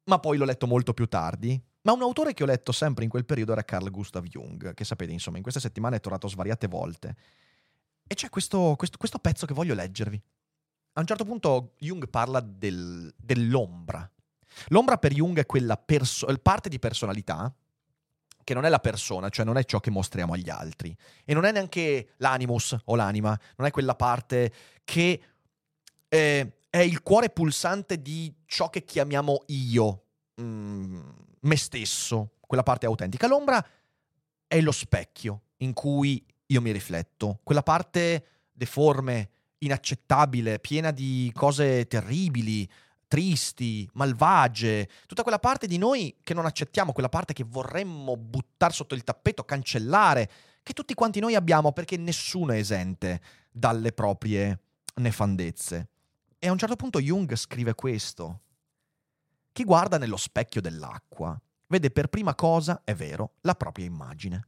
ma 0.04 0.18
poi 0.18 0.36
l'ho 0.36 0.44
letto 0.44 0.66
molto 0.66 0.92
più 0.92 1.06
tardi. 1.06 1.60
Ma 1.82 1.92
un 1.92 2.02
autore 2.02 2.34
che 2.34 2.42
ho 2.42 2.46
letto 2.46 2.72
sempre 2.72 3.04
in 3.04 3.10
quel 3.10 3.24
periodo 3.24 3.52
era 3.52 3.62
Carl 3.62 3.88
Gustav 3.88 4.24
Jung, 4.24 4.74
che 4.74 4.84
sapete, 4.84 5.12
insomma, 5.12 5.36
in 5.36 5.44
queste 5.44 5.60
settimane 5.60 5.96
è 5.96 6.00
tornato 6.00 6.26
svariate 6.26 6.66
volte. 6.66 7.16
E 8.04 8.14
c'è 8.16 8.28
questo, 8.30 8.74
questo, 8.76 8.98
questo 8.98 9.20
pezzo 9.20 9.46
che 9.46 9.54
voglio 9.54 9.74
leggervi. 9.74 10.20
A 10.94 11.00
un 11.00 11.06
certo 11.06 11.24
punto 11.24 11.74
Jung 11.78 12.08
parla 12.08 12.40
del, 12.40 13.14
dell'ombra. 13.16 14.10
L'ombra 14.68 14.98
per 14.98 15.12
Jung 15.12 15.38
è 15.38 15.46
quella 15.46 15.76
perso- 15.76 16.26
parte 16.42 16.68
di 16.68 16.80
personalità 16.80 17.54
che 18.50 18.56
non 18.56 18.64
è 18.64 18.68
la 18.68 18.80
persona, 18.80 19.28
cioè 19.28 19.44
non 19.44 19.58
è 19.58 19.64
ciò 19.64 19.78
che 19.78 19.92
mostriamo 19.92 20.32
agli 20.32 20.50
altri. 20.50 20.92
E 21.24 21.34
non 21.34 21.44
è 21.44 21.52
neanche 21.52 22.14
l'animus 22.16 22.76
o 22.86 22.96
l'anima, 22.96 23.38
non 23.54 23.68
è 23.68 23.70
quella 23.70 23.94
parte 23.94 24.52
che 24.82 25.20
eh, 26.08 26.52
è 26.68 26.78
il 26.78 27.00
cuore 27.02 27.30
pulsante 27.30 28.02
di 28.02 28.34
ciò 28.46 28.68
che 28.68 28.84
chiamiamo 28.84 29.44
io, 29.46 30.02
mm, 30.40 31.00
me 31.42 31.56
stesso, 31.56 32.32
quella 32.40 32.64
parte 32.64 32.86
autentica. 32.86 33.28
L'ombra 33.28 33.64
è 34.48 34.60
lo 34.60 34.72
specchio 34.72 35.42
in 35.58 35.72
cui 35.72 36.20
io 36.46 36.60
mi 36.60 36.72
rifletto, 36.72 37.38
quella 37.44 37.62
parte 37.62 38.24
deforme, 38.50 39.30
inaccettabile, 39.58 40.58
piena 40.58 40.90
di 40.90 41.30
cose 41.36 41.86
terribili, 41.86 42.68
tristi, 43.10 43.90
malvagie, 43.94 44.88
tutta 45.06 45.22
quella 45.22 45.40
parte 45.40 45.66
di 45.66 45.78
noi 45.78 46.16
che 46.22 46.32
non 46.32 46.46
accettiamo, 46.46 46.92
quella 46.92 47.08
parte 47.08 47.32
che 47.32 47.42
vorremmo 47.42 48.16
buttare 48.16 48.72
sotto 48.72 48.94
il 48.94 49.02
tappeto, 49.02 49.42
cancellare, 49.42 50.30
che 50.62 50.72
tutti 50.74 50.94
quanti 50.94 51.18
noi 51.18 51.34
abbiamo 51.34 51.72
perché 51.72 51.96
nessuno 51.96 52.52
è 52.52 52.58
esente 52.58 53.20
dalle 53.50 53.90
proprie 53.90 54.60
nefandezze. 54.94 55.88
E 56.38 56.46
a 56.46 56.52
un 56.52 56.58
certo 56.58 56.76
punto 56.76 57.00
Jung 57.00 57.34
scrive 57.34 57.74
questo. 57.74 58.42
Chi 59.50 59.64
guarda 59.64 59.98
nello 59.98 60.16
specchio 60.16 60.60
dell'acqua 60.60 61.36
vede 61.66 61.90
per 61.90 62.06
prima 62.06 62.36
cosa, 62.36 62.82
è 62.84 62.94
vero, 62.94 63.32
la 63.40 63.56
propria 63.56 63.86
immagine. 63.86 64.46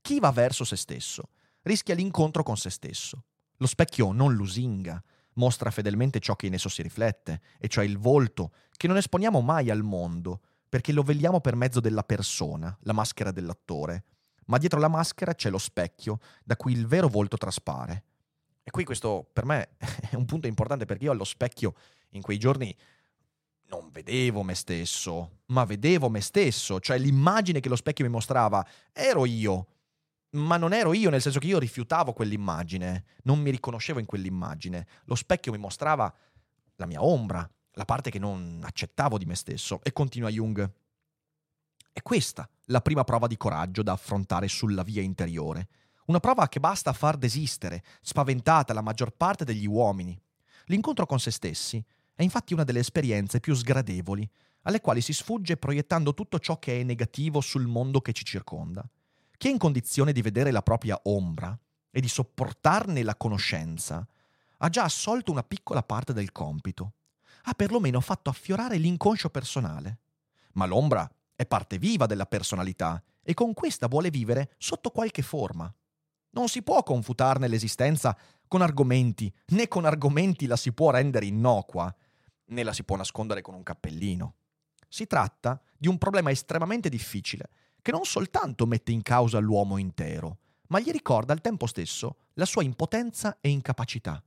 Chi 0.00 0.20
va 0.20 0.30
verso 0.30 0.64
se 0.64 0.76
stesso 0.76 1.28
rischia 1.64 1.94
l'incontro 1.94 2.42
con 2.42 2.56
se 2.56 2.70
stesso. 2.70 3.24
Lo 3.58 3.66
specchio 3.66 4.12
non 4.12 4.32
lusinga, 4.32 5.02
mostra 5.34 5.70
fedelmente 5.70 6.20
ciò 6.20 6.36
che 6.36 6.46
in 6.46 6.54
esso 6.54 6.68
si 6.68 6.82
riflette, 6.82 7.40
e 7.58 7.68
cioè 7.68 7.84
il 7.84 7.98
volto, 7.98 8.52
che 8.76 8.86
non 8.86 8.96
esponiamo 8.96 9.40
mai 9.40 9.70
al 9.70 9.82
mondo, 9.82 10.40
perché 10.68 10.92
lo 10.92 11.02
vediamo 11.02 11.40
per 11.40 11.56
mezzo 11.56 11.80
della 11.80 12.04
persona, 12.04 12.76
la 12.82 12.92
maschera 12.92 13.32
dell'attore. 13.32 14.04
Ma 14.46 14.58
dietro 14.58 14.80
la 14.80 14.88
maschera 14.88 15.34
c'è 15.34 15.50
lo 15.50 15.58
specchio, 15.58 16.18
da 16.44 16.56
cui 16.56 16.72
il 16.72 16.86
vero 16.86 17.08
volto 17.08 17.36
traspare. 17.36 18.04
E 18.62 18.70
qui 18.70 18.84
questo 18.84 19.28
per 19.32 19.44
me 19.44 19.70
è 20.10 20.14
un 20.14 20.24
punto 20.24 20.46
importante 20.46 20.84
perché 20.84 21.04
io 21.04 21.12
allo 21.12 21.24
specchio 21.24 21.74
in 22.10 22.22
quei 22.22 22.38
giorni 22.38 22.74
non 23.70 23.90
vedevo 23.90 24.42
me 24.42 24.54
stesso, 24.54 25.38
ma 25.46 25.64
vedevo 25.64 26.08
me 26.08 26.20
stesso, 26.20 26.80
cioè 26.80 26.98
l'immagine 26.98 27.60
che 27.60 27.68
lo 27.68 27.76
specchio 27.76 28.04
mi 28.04 28.10
mostrava 28.10 28.66
ero 28.92 29.24
io. 29.26 29.66
Ma 30.30 30.56
non 30.56 30.72
ero 30.72 30.92
io, 30.92 31.10
nel 31.10 31.20
senso 31.20 31.38
che 31.38 31.48
io 31.48 31.58
rifiutavo 31.58 32.12
quell'immagine, 32.12 33.04
non 33.24 33.40
mi 33.40 33.50
riconoscevo 33.50 33.98
in 33.98 34.06
quell'immagine. 34.06 34.86
Lo 35.04 35.14
specchio 35.14 35.52
mi 35.52 35.58
mostrava 35.58 36.12
la 36.76 36.86
mia 36.86 37.02
ombra, 37.02 37.48
la 37.72 37.84
parte 37.84 38.10
che 38.10 38.18
non 38.18 38.60
accettavo 38.62 39.18
di 39.18 39.26
me 39.26 39.34
stesso. 39.34 39.80
E 39.82 39.92
continua 39.92 40.28
Jung. 40.28 40.70
È 41.92 42.02
questa 42.02 42.48
la 42.66 42.80
prima 42.80 43.02
prova 43.04 43.26
di 43.26 43.36
coraggio 43.36 43.82
da 43.82 43.92
affrontare 43.92 44.46
sulla 44.46 44.82
via 44.82 45.02
interiore. 45.02 45.68
Una 46.06 46.20
prova 46.20 46.48
che 46.48 46.60
basta 46.60 46.92
far 46.92 47.16
desistere, 47.16 47.82
spaventata 48.00 48.72
la 48.72 48.80
maggior 48.80 49.10
parte 49.10 49.44
degli 49.44 49.66
uomini. 49.66 50.20
L'incontro 50.66 51.06
con 51.06 51.18
se 51.18 51.30
stessi 51.30 51.84
è 52.14 52.22
infatti 52.22 52.52
una 52.52 52.64
delle 52.64 52.80
esperienze 52.80 53.40
più 53.40 53.54
sgradevoli, 53.54 54.28
alle 54.62 54.80
quali 54.80 55.00
si 55.00 55.12
sfugge 55.12 55.56
proiettando 55.56 56.14
tutto 56.14 56.38
ciò 56.38 56.58
che 56.58 56.80
è 56.80 56.82
negativo 56.84 57.40
sul 57.40 57.66
mondo 57.66 58.00
che 58.00 58.12
ci 58.12 58.24
circonda. 58.24 58.88
Chi 59.40 59.48
è 59.48 59.50
in 59.52 59.56
condizione 59.56 60.12
di 60.12 60.20
vedere 60.20 60.50
la 60.50 60.60
propria 60.60 61.00
ombra 61.04 61.58
e 61.90 62.02
di 62.02 62.08
sopportarne 62.08 63.02
la 63.02 63.16
conoscenza 63.16 64.06
ha 64.58 64.68
già 64.68 64.84
assolto 64.84 65.30
una 65.30 65.42
piccola 65.42 65.82
parte 65.82 66.12
del 66.12 66.30
compito. 66.30 66.92
Ha 67.44 67.54
perlomeno 67.54 68.02
fatto 68.02 68.28
affiorare 68.28 68.76
l'inconscio 68.76 69.30
personale. 69.30 70.00
Ma 70.52 70.66
l'ombra 70.66 71.10
è 71.34 71.46
parte 71.46 71.78
viva 71.78 72.04
della 72.04 72.26
personalità 72.26 73.02
e 73.22 73.32
con 73.32 73.54
questa 73.54 73.88
vuole 73.88 74.10
vivere 74.10 74.52
sotto 74.58 74.90
qualche 74.90 75.22
forma. 75.22 75.74
Non 76.32 76.48
si 76.48 76.60
può 76.60 76.82
confutarne 76.82 77.48
l'esistenza 77.48 78.14
con 78.46 78.60
argomenti, 78.60 79.34
né 79.52 79.68
con 79.68 79.86
argomenti 79.86 80.44
la 80.44 80.56
si 80.56 80.70
può 80.72 80.90
rendere 80.90 81.24
innocua, 81.24 81.90
né 82.44 82.62
la 82.62 82.74
si 82.74 82.84
può 82.84 82.96
nascondere 82.96 83.40
con 83.40 83.54
un 83.54 83.62
cappellino. 83.62 84.34
Si 84.86 85.06
tratta 85.06 85.58
di 85.78 85.88
un 85.88 85.96
problema 85.96 86.30
estremamente 86.30 86.90
difficile 86.90 87.48
che 87.82 87.92
non 87.92 88.04
soltanto 88.04 88.66
mette 88.66 88.92
in 88.92 89.02
causa 89.02 89.38
l'uomo 89.38 89.76
intero, 89.76 90.38
ma 90.68 90.80
gli 90.80 90.90
ricorda 90.90 91.32
al 91.32 91.40
tempo 91.40 91.66
stesso 91.66 92.16
la 92.34 92.44
sua 92.44 92.62
impotenza 92.62 93.38
e 93.40 93.48
incapacità. 93.48 94.22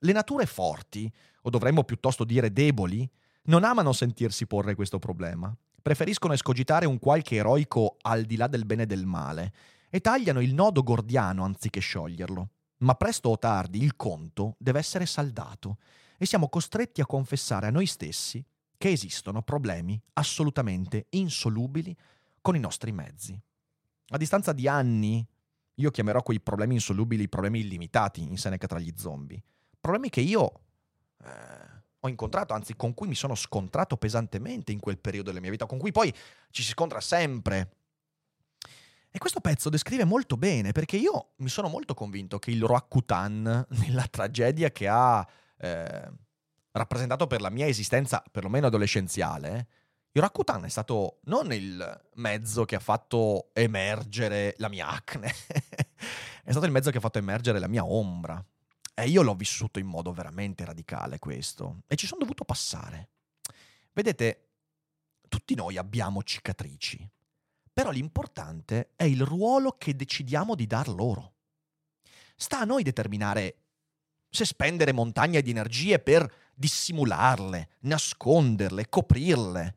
Le 0.00 0.12
nature 0.12 0.46
forti, 0.46 1.10
o 1.42 1.50
dovremmo 1.50 1.84
piuttosto 1.84 2.24
dire 2.24 2.52
deboli, 2.52 3.08
non 3.44 3.64
amano 3.64 3.92
sentirsi 3.92 4.46
porre 4.46 4.74
questo 4.74 4.98
problema. 4.98 5.54
Preferiscono 5.80 6.32
escogitare 6.32 6.86
un 6.86 6.98
qualche 6.98 7.36
eroico 7.36 7.96
al 8.02 8.24
di 8.24 8.36
là 8.36 8.48
del 8.48 8.66
bene 8.66 8.82
e 8.82 8.86
del 8.86 9.06
male 9.06 9.52
e 9.88 10.00
tagliano 10.00 10.40
il 10.40 10.52
nodo 10.52 10.82
gordiano 10.82 11.44
anziché 11.44 11.80
scioglierlo. 11.80 12.50
Ma 12.78 12.94
presto 12.94 13.30
o 13.30 13.38
tardi 13.38 13.82
il 13.82 13.96
conto 13.96 14.56
deve 14.58 14.80
essere 14.80 15.06
saldato 15.06 15.78
e 16.18 16.26
siamo 16.26 16.48
costretti 16.48 17.00
a 17.00 17.06
confessare 17.06 17.68
a 17.68 17.70
noi 17.70 17.86
stessi 17.86 18.44
che 18.76 18.90
esistono 18.90 19.42
problemi 19.42 20.00
assolutamente 20.14 21.06
insolubili 21.10 21.96
con 22.46 22.54
i 22.54 22.60
nostri 22.60 22.92
mezzi. 22.92 23.36
A 24.10 24.16
distanza 24.16 24.52
di 24.52 24.68
anni, 24.68 25.26
io 25.74 25.90
chiamerò 25.90 26.22
quei 26.22 26.38
problemi 26.38 26.74
insolubili 26.74 27.28
problemi 27.28 27.58
illimitati 27.58 28.22
in 28.22 28.38
Seneca 28.38 28.68
tra 28.68 28.78
gli 28.78 28.92
zombie. 28.96 29.42
Problemi 29.80 30.10
che 30.10 30.20
io 30.20 30.60
eh, 31.24 31.28
ho 31.98 32.08
incontrato, 32.08 32.54
anzi 32.54 32.76
con 32.76 32.94
cui 32.94 33.08
mi 33.08 33.16
sono 33.16 33.34
scontrato 33.34 33.96
pesantemente 33.96 34.70
in 34.70 34.78
quel 34.78 34.96
periodo 34.96 35.30
della 35.30 35.40
mia 35.40 35.50
vita, 35.50 35.66
con 35.66 35.78
cui 35.78 35.90
poi 35.90 36.14
ci 36.50 36.62
si 36.62 36.68
scontra 36.68 37.00
sempre. 37.00 37.72
E 39.10 39.18
questo 39.18 39.40
pezzo 39.40 39.68
descrive 39.68 40.04
molto 40.04 40.36
bene, 40.36 40.70
perché 40.70 40.96
io 40.98 41.32
mi 41.38 41.48
sono 41.48 41.66
molto 41.66 41.94
convinto 41.94 42.38
che 42.38 42.52
il 42.52 42.62
Roakutan, 42.62 43.42
nella 43.70 44.06
tragedia 44.08 44.70
che 44.70 44.86
ha 44.86 45.26
eh, 45.58 46.12
rappresentato 46.70 47.26
per 47.26 47.40
la 47.40 47.50
mia 47.50 47.66
esistenza, 47.66 48.22
perlomeno 48.30 48.68
adolescenziale, 48.68 49.66
il 50.16 50.22
Rakuten 50.22 50.64
è 50.64 50.70
stato 50.70 51.18
non 51.24 51.52
il 51.52 52.08
mezzo 52.14 52.64
che 52.64 52.74
ha 52.74 52.80
fatto 52.80 53.50
emergere 53.52 54.54
la 54.56 54.70
mia 54.70 54.88
acne, 54.88 55.28
è 56.42 56.50
stato 56.50 56.64
il 56.64 56.72
mezzo 56.72 56.90
che 56.90 56.96
ha 56.96 57.02
fatto 57.02 57.18
emergere 57.18 57.58
la 57.58 57.68
mia 57.68 57.84
ombra. 57.84 58.42
E 58.94 59.08
io 59.08 59.20
l'ho 59.20 59.34
vissuto 59.34 59.78
in 59.78 59.86
modo 59.86 60.12
veramente 60.12 60.64
radicale 60.64 61.18
questo. 61.18 61.82
E 61.86 61.96
ci 61.96 62.06
sono 62.06 62.20
dovuto 62.20 62.46
passare. 62.46 63.10
Vedete, 63.92 64.52
tutti 65.28 65.54
noi 65.54 65.76
abbiamo 65.76 66.22
cicatrici, 66.22 67.06
però 67.70 67.90
l'importante 67.90 68.92
è 68.96 69.04
il 69.04 69.20
ruolo 69.20 69.72
che 69.72 69.94
decidiamo 69.94 70.54
di 70.54 70.66
dar 70.66 70.88
loro. 70.88 71.34
Sta 72.36 72.60
a 72.60 72.64
noi 72.64 72.82
determinare 72.82 73.64
se 74.30 74.46
spendere 74.46 74.92
montagne 74.92 75.42
di 75.42 75.50
energie 75.50 75.98
per 75.98 76.26
dissimularle, 76.54 77.68
nasconderle, 77.80 78.88
coprirle, 78.88 79.74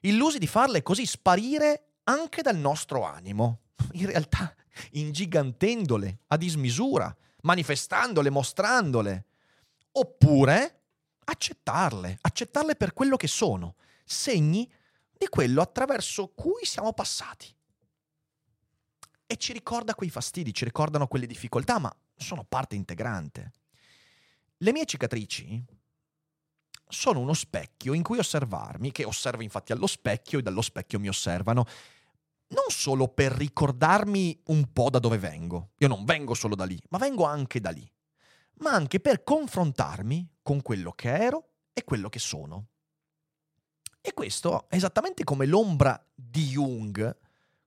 illusi 0.00 0.38
di 0.38 0.46
farle 0.46 0.82
così 0.82 1.06
sparire 1.06 1.94
anche 2.04 2.42
dal 2.42 2.56
nostro 2.56 3.04
animo. 3.04 3.60
In 3.92 4.06
realtà 4.06 4.54
ingigantendole 4.92 6.20
a 6.28 6.36
dismisura, 6.36 7.14
manifestandole, 7.42 8.30
mostrandole. 8.30 9.26
Oppure 9.92 10.82
accettarle, 11.24 12.18
accettarle 12.20 12.76
per 12.76 12.92
quello 12.92 13.16
che 13.16 13.26
sono, 13.26 13.74
segni 14.04 14.70
di 15.16 15.26
quello 15.28 15.60
attraverso 15.60 16.28
cui 16.28 16.64
siamo 16.64 16.92
passati. 16.92 17.54
E 19.26 19.36
ci 19.36 19.52
ricorda 19.52 19.94
quei 19.94 20.08
fastidi, 20.08 20.54
ci 20.54 20.64
ricordano 20.64 21.06
quelle 21.06 21.26
difficoltà, 21.26 21.78
ma 21.78 21.94
sono 22.16 22.44
parte 22.44 22.76
integrante. 22.76 23.52
Le 24.58 24.72
mie 24.72 24.86
cicatrici 24.86 25.62
sono 26.88 27.20
uno 27.20 27.34
specchio 27.34 27.92
in 27.92 28.02
cui 28.02 28.18
osservarmi, 28.18 28.92
che 28.92 29.04
osservo 29.04 29.42
infatti 29.42 29.72
allo 29.72 29.86
specchio 29.86 30.38
e 30.38 30.42
dallo 30.42 30.62
specchio 30.62 30.98
mi 30.98 31.08
osservano, 31.08 31.64
non 32.48 32.64
solo 32.68 33.08
per 33.08 33.32
ricordarmi 33.32 34.40
un 34.46 34.72
po' 34.72 34.90
da 34.90 34.98
dove 34.98 35.18
vengo, 35.18 35.72
io 35.78 35.88
non 35.88 36.04
vengo 36.04 36.34
solo 36.34 36.54
da 36.54 36.64
lì, 36.64 36.80
ma 36.88 36.98
vengo 36.98 37.24
anche 37.24 37.60
da 37.60 37.70
lì, 37.70 37.88
ma 38.60 38.70
anche 38.70 39.00
per 39.00 39.22
confrontarmi 39.22 40.36
con 40.42 40.62
quello 40.62 40.92
che 40.92 41.14
ero 41.14 41.48
e 41.72 41.84
quello 41.84 42.08
che 42.08 42.18
sono. 42.18 42.68
E 44.00 44.14
questo 44.14 44.68
è 44.68 44.76
esattamente 44.76 45.24
come 45.24 45.44
l'ombra 45.44 46.02
di 46.14 46.46
Jung, 46.46 47.16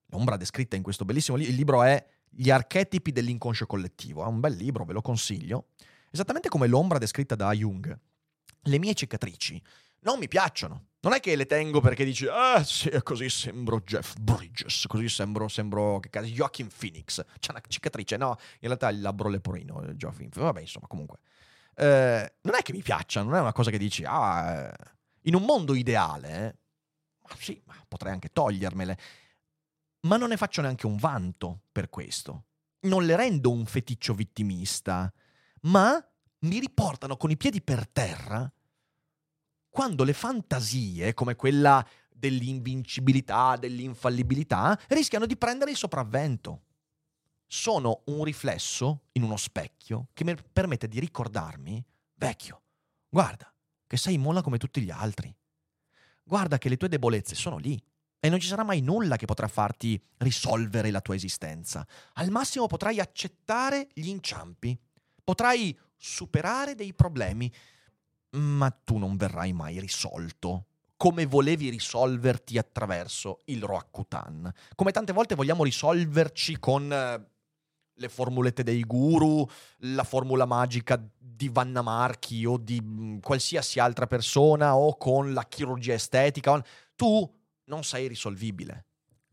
l'ombra 0.08 0.38
descritta 0.38 0.76
in 0.76 0.82
questo 0.82 1.06
bellissimo 1.06 1.38
libro, 1.38 1.52
il 1.52 1.58
libro 1.58 1.84
è 1.84 2.06
Gli 2.30 2.50
archetipi 2.50 3.12
dell'inconscio 3.12 3.68
collettivo, 3.68 4.24
è 4.24 4.28
un 4.28 4.40
bel 4.40 4.56
libro, 4.56 4.86
ve 4.86 4.94
lo 4.94 5.02
consiglio, 5.02 5.68
esattamente 6.10 6.50
come 6.50 6.68
l'ombra 6.68 6.98
descritta 6.98 7.36
da 7.36 7.52
Jung 7.52 8.00
le 8.64 8.80
mie 8.80 8.94
cicatrici 8.94 9.62
non 10.02 10.20
mi 10.20 10.28
piacciono. 10.28 10.88
Non 11.02 11.14
è 11.14 11.20
che 11.20 11.36
le 11.36 11.48
tengo 11.48 11.82
perché 11.82 12.06
dici, 12.06 12.28
ah 12.28 12.64
sì, 12.64 12.90
così 13.02 13.28
sembro 13.30 13.82
Jeff 13.82 14.16
Bridges, 14.20 14.86
così 14.88 15.10
sembro, 15.10 15.48
sembro 15.48 16.00
che 16.00 16.10
Joaquin 16.22 16.70
Phoenix. 16.76 17.24
C'è 17.40 17.52
una 17.52 17.62
cicatrice, 17.68 18.18
no, 18.18 18.38
in 18.60 18.68
realtà 18.68 18.90
il 18.90 19.02
labbro 19.02 19.28
leporino, 19.28 19.82
eh, 19.82 19.96
Joaquin 19.96 20.30
Phoenix. 20.30 20.36
Vabbè, 20.38 20.62
insomma, 20.62 20.88
comunque. 20.88 21.20
Eh, 21.76 22.34
non 22.42 22.56
è 22.56 22.62
che 22.62 22.72
mi 22.72 22.84
piacciono, 22.84 23.30
non 23.30 23.38
è 23.38 23.42
una 23.42 23.54
cosa 23.54 23.72
che 23.72 23.80
dici, 23.80 24.04
ah, 24.06 24.52
eh, 24.52 24.74
in 25.24 25.36
un 25.36 25.44
mondo 25.44 25.74
ideale, 25.74 26.60
ma 27.24 27.36
sì, 27.40 27.60
ma 27.66 27.76
potrei 27.88 28.14
anche 28.14 28.30
togliermele. 28.32 28.98
Ma 30.02 30.18
non 30.18 30.30
ne 30.30 30.38
faccio 30.38 30.62
neanche 30.62 30.86
un 30.86 30.98
vanto 30.98 31.62
per 31.72 31.90
questo. 31.90 32.46
Non 32.82 33.06
le 33.06 33.16
rendo 33.16 33.52
un 33.52 33.66
feticcio 33.66 34.14
vittimista, 34.14 35.12
ma 35.62 36.04
mi 36.42 36.60
riportano 36.60 37.18
con 37.18 37.30
i 37.32 37.38
piedi 37.38 37.62
per 37.62 37.88
terra 37.88 38.52
quando 39.70 40.04
le 40.04 40.14
fantasie, 40.14 41.14
come 41.14 41.36
quella 41.36 41.86
dell'invincibilità, 42.10 43.56
dell'infallibilità, 43.56 44.78
rischiano 44.90 45.26
di 45.26 45.38
prendere 45.38 45.72
il 45.72 45.78
sopravvento. 45.78 46.64
Sono 47.48 48.02
un 48.06 48.24
riflesso 48.24 49.06
in 49.14 49.24
uno 49.24 49.38
specchio 49.38 50.10
che 50.14 50.24
mi 50.24 50.36
permette 50.52 50.88
di 50.88 51.00
ricordarmi, 51.00 51.84
vecchio, 52.16 52.62
guarda, 53.10 53.54
che 53.88 53.98
sei 53.98 54.18
molla 54.18 54.42
come 54.42 54.58
tutti 54.58 54.82
gli 54.82 54.92
altri. 54.92 55.34
Guarda 56.24 56.58
che 56.58 56.70
le 56.70 56.78
tue 56.78 56.90
debolezze 56.90 57.36
sono 57.36 57.58
lì 57.58 57.82
e 58.20 58.30
non 58.30 58.40
ci 58.40 58.48
sarà 58.48 58.64
mai 58.64 58.82
nulla 58.82 59.16
che 59.16 59.26
potrà 59.26 59.48
farti 59.48 60.02
risolvere 60.18 60.92
la 60.92 61.02
tua 61.02 61.16
esistenza. 61.16 61.86
Al 62.14 62.30
massimo 62.30 62.68
potrai 62.68 63.00
accettare 63.00 63.88
gli 63.94 64.08
inciampi, 64.08 64.78
potrai 65.24 65.78
superare 66.02 66.74
dei 66.74 66.94
problemi, 66.94 67.52
ma 68.32 68.72
tu 68.72 68.98
non 68.98 69.18
verrai 69.18 69.54
mai 69.54 69.80
risolto 69.80 70.66
come 71.02 71.26
volevi 71.26 71.70
risolverti 71.70 72.60
attraverso 72.60 73.40
il 73.46 73.64
Roakutan. 73.64 74.54
Come 74.76 74.92
tante 74.92 75.14
volte 75.14 75.34
vogliamo 75.34 75.64
risolverci 75.64 76.60
con 76.60 76.94
eh, 76.94 77.26
le 77.92 78.10
formulette 78.10 78.62
dei 78.62 78.82
guru, 78.84 79.44
la 79.78 80.04
formula 80.04 80.46
magica 80.46 81.04
di 81.18 81.50
Vanna 81.50 81.82
Marchi 81.82 82.46
o 82.46 82.58
di 82.58 82.80
mm, 82.80 83.18
qualsiasi 83.18 83.80
altra 83.80 84.06
persona 84.06 84.76
o 84.76 84.96
con 84.96 85.34
la 85.34 85.44
chirurgia 85.48 85.94
estetica. 85.94 86.64
Tu 86.96 87.40
non 87.64 87.84
sei 87.84 88.08
risolvibile. 88.08 88.86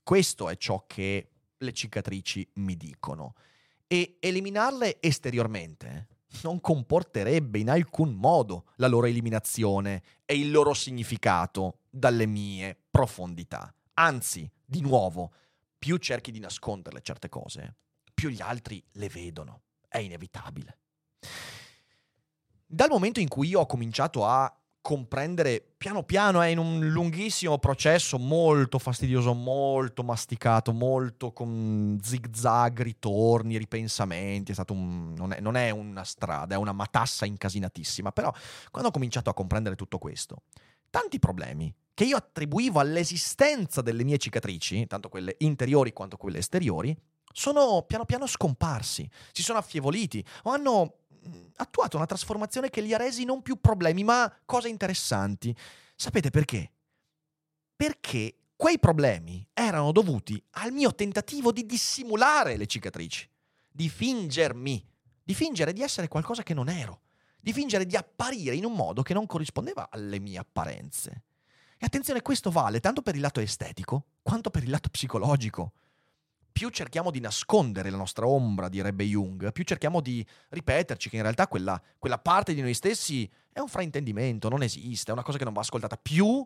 Questo 0.02 0.48
è 0.48 0.56
ciò 0.56 0.84
che 0.86 1.28
le 1.54 1.72
cicatrici 1.74 2.48
mi 2.54 2.78
dicono. 2.78 3.34
E 3.86 4.16
eliminarle 4.20 4.96
esteriormente 5.00 6.06
non 6.42 6.60
comporterebbe 6.60 7.58
in 7.58 7.70
alcun 7.70 8.14
modo 8.14 8.66
la 8.76 8.86
loro 8.86 9.06
eliminazione 9.06 10.02
e 10.24 10.38
il 10.38 10.50
loro 10.50 10.74
significato 10.74 11.80
dalle 11.90 12.26
mie 12.26 12.76
profondità. 12.90 13.72
Anzi, 13.94 14.50
di 14.64 14.80
nuovo, 14.80 15.32
più 15.78 15.96
cerchi 15.96 16.30
di 16.30 16.38
nasconderle 16.38 17.00
certe 17.00 17.28
cose, 17.28 17.76
più 18.12 18.28
gli 18.28 18.42
altri 18.42 18.82
le 18.92 19.08
vedono. 19.08 19.62
È 19.88 19.98
inevitabile. 19.98 20.78
Dal 22.66 22.90
momento 22.90 23.20
in 23.20 23.28
cui 23.28 23.48
io 23.48 23.60
ho 23.60 23.66
cominciato 23.66 24.26
a 24.26 24.54
comprendere 24.88 25.62
piano 25.76 26.02
piano, 26.02 26.40
è 26.40 26.46
in 26.46 26.56
un 26.56 26.88
lunghissimo 26.88 27.58
processo 27.58 28.18
molto 28.18 28.78
fastidioso, 28.78 29.34
molto 29.34 30.02
masticato, 30.02 30.72
molto 30.72 31.30
con 31.30 31.98
zigzag, 32.00 32.80
ritorni, 32.80 33.58
ripensamenti, 33.58 34.52
è 34.52 34.62
un, 34.70 35.12
non, 35.12 35.34
è, 35.34 35.40
non 35.40 35.56
è 35.56 35.68
una 35.68 36.04
strada, 36.04 36.54
è 36.54 36.56
una 36.56 36.72
matassa 36.72 37.26
incasinatissima, 37.26 38.12
però 38.12 38.32
quando 38.70 38.88
ho 38.88 38.92
cominciato 38.92 39.28
a 39.28 39.34
comprendere 39.34 39.76
tutto 39.76 39.98
questo, 39.98 40.44
tanti 40.88 41.18
problemi 41.18 41.70
che 41.92 42.04
io 42.04 42.16
attribuivo 42.16 42.80
all'esistenza 42.80 43.82
delle 43.82 44.04
mie 44.04 44.16
cicatrici, 44.16 44.86
tanto 44.86 45.10
quelle 45.10 45.34
interiori 45.40 45.92
quanto 45.92 46.16
quelle 46.16 46.38
esteriori, 46.38 46.96
sono 47.30 47.84
piano 47.86 48.06
piano 48.06 48.26
scomparsi, 48.26 49.06
si 49.32 49.42
sono 49.42 49.58
affievoliti 49.58 50.24
o 50.44 50.50
hanno 50.52 50.94
attuato 51.56 51.96
una 51.96 52.06
trasformazione 52.06 52.70
che 52.70 52.80
li 52.80 52.94
ha 52.94 52.98
resi 52.98 53.24
non 53.24 53.42
più 53.42 53.60
problemi, 53.60 54.04
ma 54.04 54.32
cose 54.44 54.68
interessanti. 54.68 55.54
Sapete 55.94 56.30
perché? 56.30 56.70
Perché 57.74 58.36
quei 58.56 58.78
problemi 58.78 59.46
erano 59.52 59.92
dovuti 59.92 60.42
al 60.52 60.72
mio 60.72 60.94
tentativo 60.94 61.52
di 61.52 61.64
dissimulare 61.64 62.56
le 62.56 62.66
cicatrici, 62.66 63.28
di 63.70 63.88
fingermi, 63.88 64.84
di 65.22 65.34
fingere 65.34 65.72
di 65.72 65.82
essere 65.82 66.08
qualcosa 66.08 66.42
che 66.42 66.54
non 66.54 66.68
ero, 66.68 67.02
di 67.40 67.52
fingere 67.52 67.86
di 67.86 67.96
apparire 67.96 68.56
in 68.56 68.64
un 68.64 68.72
modo 68.72 69.02
che 69.02 69.14
non 69.14 69.26
corrispondeva 69.26 69.88
alle 69.90 70.18
mie 70.18 70.38
apparenze. 70.38 71.24
E 71.78 71.86
attenzione, 71.86 72.22
questo 72.22 72.50
vale 72.50 72.80
tanto 72.80 73.02
per 73.02 73.14
il 73.14 73.20
lato 73.20 73.38
estetico 73.38 74.06
quanto 74.22 74.50
per 74.50 74.64
il 74.64 74.70
lato 74.70 74.88
psicologico 74.88 75.72
più 76.58 76.70
cerchiamo 76.70 77.12
di 77.12 77.20
nascondere 77.20 77.88
la 77.88 77.96
nostra 77.96 78.26
ombra, 78.26 78.68
direbbe 78.68 79.04
Jung, 79.04 79.52
più 79.52 79.62
cerchiamo 79.62 80.00
di 80.00 80.26
ripeterci 80.48 81.08
che 81.08 81.14
in 81.14 81.22
realtà 81.22 81.46
quella, 81.46 81.80
quella 82.00 82.18
parte 82.18 82.52
di 82.52 82.60
noi 82.60 82.74
stessi 82.74 83.30
è 83.52 83.60
un 83.60 83.68
fraintendimento, 83.68 84.48
non 84.48 84.64
esiste, 84.64 85.10
è 85.10 85.14
una 85.14 85.22
cosa 85.22 85.38
che 85.38 85.44
non 85.44 85.52
va 85.52 85.60
ascoltata, 85.60 85.96
più 85.96 86.44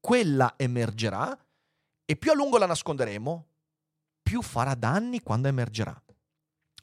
quella 0.00 0.52
emergerà 0.58 1.34
e 2.04 2.16
più 2.16 2.30
a 2.30 2.34
lungo 2.34 2.58
la 2.58 2.66
nasconderemo, 2.66 3.46
più 4.20 4.42
farà 4.42 4.74
danni 4.74 5.22
quando 5.22 5.48
emergerà. 5.48 5.98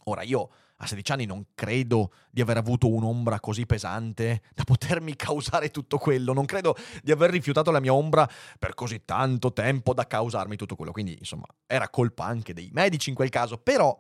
Ora 0.06 0.24
io 0.24 0.50
a 0.78 0.88
16 0.88 1.12
anni 1.14 1.26
non 1.26 1.46
credo 1.56 2.12
di 2.30 2.42
aver 2.42 2.58
avuto 2.58 2.90
un'ombra 2.90 3.40
così 3.40 3.66
pesante 3.66 4.42
da 4.54 4.64
potermi 4.64 5.16
causare 5.16 5.72
tutto 5.72 5.98
quello, 5.98 6.34
non 6.34 6.46
credo 6.46 6.76
di 7.02 7.12
aver 7.12 7.30
rifiutato 7.30 7.72
la 7.72 7.80
mia 7.80 7.94
ombra 7.94 8.30
per 8.60 8.74
così 8.74 9.04
tanto 9.06 9.54
tempo 9.54 9.94
da 9.94 10.06
causarmi 10.06 10.56
tutto 10.56 10.76
quello, 10.76 10.92
quindi 10.92 11.16
insomma 11.18 11.46
era 11.66 11.90
colpa 11.90 12.26
anche 12.26 12.54
dei 12.54 12.70
medici 12.74 13.10
in 13.10 13.16
quel 13.16 13.30
caso, 13.30 13.58
però 13.58 13.98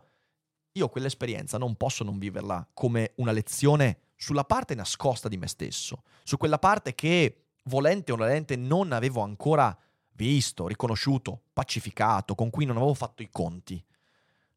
io 0.73 0.89
quell'esperienza 0.89 1.57
non 1.57 1.75
posso 1.75 2.03
non 2.03 2.17
viverla 2.19 2.67
come 2.73 3.13
una 3.15 3.31
lezione 3.31 3.99
sulla 4.17 4.43
parte 4.43 4.75
nascosta 4.75 5.29
di 5.29 5.37
me 5.37 5.47
stesso, 5.47 6.03
su 6.23 6.37
quella 6.37 6.59
parte 6.59 6.93
che 6.93 7.45
volente 7.65 8.11
o 8.11 8.15
nolente 8.15 8.55
non 8.57 8.91
avevo 8.91 9.21
ancora 9.21 9.77
visto, 10.11 10.67
riconosciuto, 10.67 11.43
pacificato, 11.53 12.35
con 12.35 12.49
cui 12.49 12.65
non 12.65 12.77
avevo 12.77 12.93
fatto 12.93 13.21
i 13.21 13.29
conti 13.31 13.83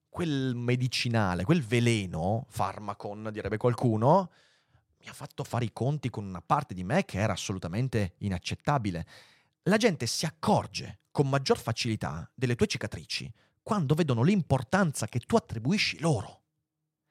quel 0.08 0.54
medicinale, 0.54 1.44
quel 1.44 1.62
veleno, 1.62 2.46
farmacon 2.48 3.30
direbbe 3.32 3.56
qualcuno, 3.56 4.30
mi 5.00 5.08
ha 5.08 5.12
fatto 5.12 5.44
fare 5.44 5.64
i 5.64 5.72
conti 5.72 6.10
con 6.10 6.24
una 6.24 6.40
parte 6.40 6.74
di 6.74 6.84
me 6.84 7.04
che 7.04 7.18
era 7.18 7.32
assolutamente 7.32 8.14
inaccettabile. 8.18 9.06
La 9.64 9.76
gente 9.76 10.06
si 10.06 10.26
accorge 10.26 11.00
con 11.10 11.28
maggior 11.28 11.58
facilità 11.58 12.30
delle 12.34 12.54
tue 12.54 12.66
cicatrici 12.66 13.32
quando 13.62 13.94
vedono 13.94 14.22
l'importanza 14.22 15.06
che 15.06 15.20
tu 15.20 15.36
attribuisci 15.36 16.00
loro. 16.00 16.42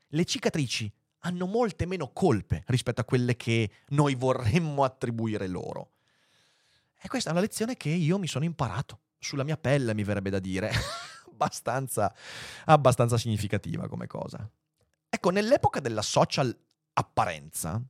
Le 0.07 0.25
cicatrici 0.25 0.91
hanno 1.19 1.45
molte 1.45 1.85
meno 1.85 2.11
colpe 2.13 2.63
rispetto 2.67 3.01
a 3.01 3.05
quelle 3.05 3.35
che 3.35 3.71
noi 3.89 4.15
vorremmo 4.15 4.83
attribuire 4.83 5.47
loro. 5.47 5.91
E 6.99 7.07
questa 7.07 7.29
è 7.29 7.31
una 7.31 7.41
lezione 7.41 7.75
che 7.77 7.89
io 7.89 8.17
mi 8.17 8.27
sono 8.27 8.45
imparato, 8.45 9.01
sulla 9.19 9.43
mia 9.43 9.57
pelle 9.57 9.93
mi 9.93 10.03
verrebbe 10.03 10.29
da 10.29 10.39
dire. 10.39 10.71
abbastanza, 11.37 12.13
abbastanza 12.65 13.17
significativa 13.17 13.87
come 13.87 14.07
cosa. 14.07 14.49
Ecco, 15.09 15.29
nell'epoca 15.29 15.79
della 15.79 16.01
social 16.01 16.55
apparenza, 16.93 17.81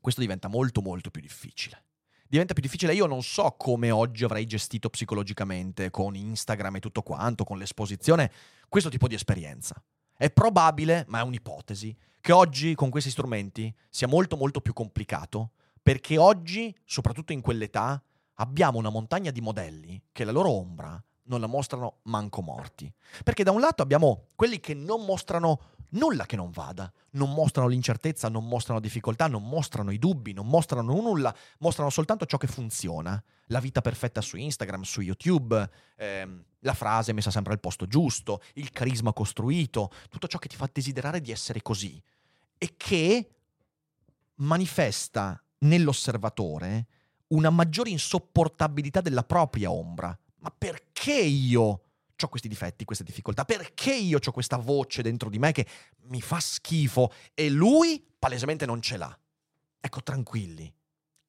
questo 0.00 0.20
diventa 0.20 0.48
molto 0.48 0.82
molto 0.82 1.10
più 1.10 1.22
difficile. 1.22 1.84
Diventa 2.28 2.54
più 2.54 2.62
difficile, 2.62 2.94
io 2.94 3.06
non 3.06 3.22
so 3.22 3.54
come 3.58 3.90
oggi 3.90 4.24
avrei 4.24 4.46
gestito 4.46 4.88
psicologicamente 4.88 5.90
con 5.90 6.14
Instagram 6.14 6.76
e 6.76 6.80
tutto 6.80 7.02
quanto, 7.02 7.44
con 7.44 7.58
l'esposizione, 7.58 8.30
questo 8.68 8.88
tipo 8.88 9.08
di 9.08 9.14
esperienza. 9.14 9.82
È 10.16 10.30
probabile, 10.30 11.04
ma 11.08 11.20
è 11.20 11.22
un'ipotesi, 11.22 11.94
che 12.20 12.32
oggi 12.32 12.74
con 12.74 12.88
questi 12.88 13.10
strumenti 13.10 13.74
sia 13.90 14.06
molto 14.06 14.36
molto 14.36 14.60
più 14.60 14.72
complicato, 14.72 15.52
perché 15.82 16.16
oggi, 16.16 16.74
soprattutto 16.84 17.32
in 17.32 17.40
quell'età, 17.40 18.02
abbiamo 18.36 18.78
una 18.78 18.88
montagna 18.88 19.30
di 19.30 19.40
modelli 19.40 20.02
che 20.10 20.24
la 20.24 20.32
loro 20.32 20.50
ombra 20.50 21.02
non 21.24 21.40
la 21.40 21.46
mostrano 21.46 21.98
manco 22.04 22.42
morti. 22.42 22.92
Perché 23.22 23.44
da 23.44 23.50
un 23.50 23.60
lato 23.60 23.82
abbiamo 23.82 24.26
quelli 24.34 24.60
che 24.60 24.74
non 24.74 25.04
mostrano 25.04 25.60
nulla 25.92 26.26
che 26.26 26.36
non 26.36 26.50
vada, 26.50 26.90
non 27.12 27.32
mostrano 27.32 27.68
l'incertezza, 27.68 28.28
non 28.28 28.46
mostrano 28.46 28.80
difficoltà, 28.80 29.26
non 29.26 29.46
mostrano 29.46 29.90
i 29.90 29.98
dubbi, 29.98 30.32
non 30.32 30.46
mostrano 30.46 30.94
nulla, 30.94 31.34
mostrano 31.58 31.90
soltanto 31.90 32.26
ciò 32.26 32.36
che 32.36 32.46
funziona. 32.46 33.22
La 33.46 33.60
vita 33.60 33.80
perfetta 33.80 34.20
su 34.20 34.36
Instagram, 34.36 34.82
su 34.82 35.00
YouTube, 35.00 35.70
ehm, 35.96 36.44
la 36.60 36.74
frase 36.74 37.12
messa 37.12 37.30
sempre 37.30 37.52
al 37.52 37.60
posto 37.60 37.86
giusto, 37.86 38.42
il 38.54 38.70
carisma 38.70 39.12
costruito, 39.12 39.90
tutto 40.08 40.28
ciò 40.28 40.38
che 40.38 40.48
ti 40.48 40.56
fa 40.56 40.68
desiderare 40.72 41.20
di 41.20 41.30
essere 41.30 41.60
così 41.60 42.00
e 42.56 42.74
che 42.76 43.30
manifesta 44.36 45.42
nell'osservatore 45.58 46.86
una 47.28 47.50
maggiore 47.50 47.90
insopportabilità 47.90 49.00
della 49.00 49.24
propria 49.24 49.70
ombra, 49.70 50.16
ma 50.36 50.54
perché 50.56 50.91
io 51.10 51.62
ho 52.22 52.28
questi 52.28 52.48
difetti, 52.48 52.84
queste 52.84 53.02
difficoltà? 53.04 53.44
Perché 53.44 53.92
io 53.92 54.18
ho 54.24 54.30
questa 54.30 54.56
voce 54.56 55.02
dentro 55.02 55.28
di 55.28 55.38
me 55.38 55.50
che 55.52 55.66
mi 56.02 56.20
fa 56.20 56.38
schifo 56.38 57.12
e 57.34 57.50
lui 57.50 58.04
palesemente 58.18 58.66
non 58.66 58.80
ce 58.80 58.96
l'ha? 58.96 59.18
Ecco, 59.80 60.02
tranquilli. 60.02 60.72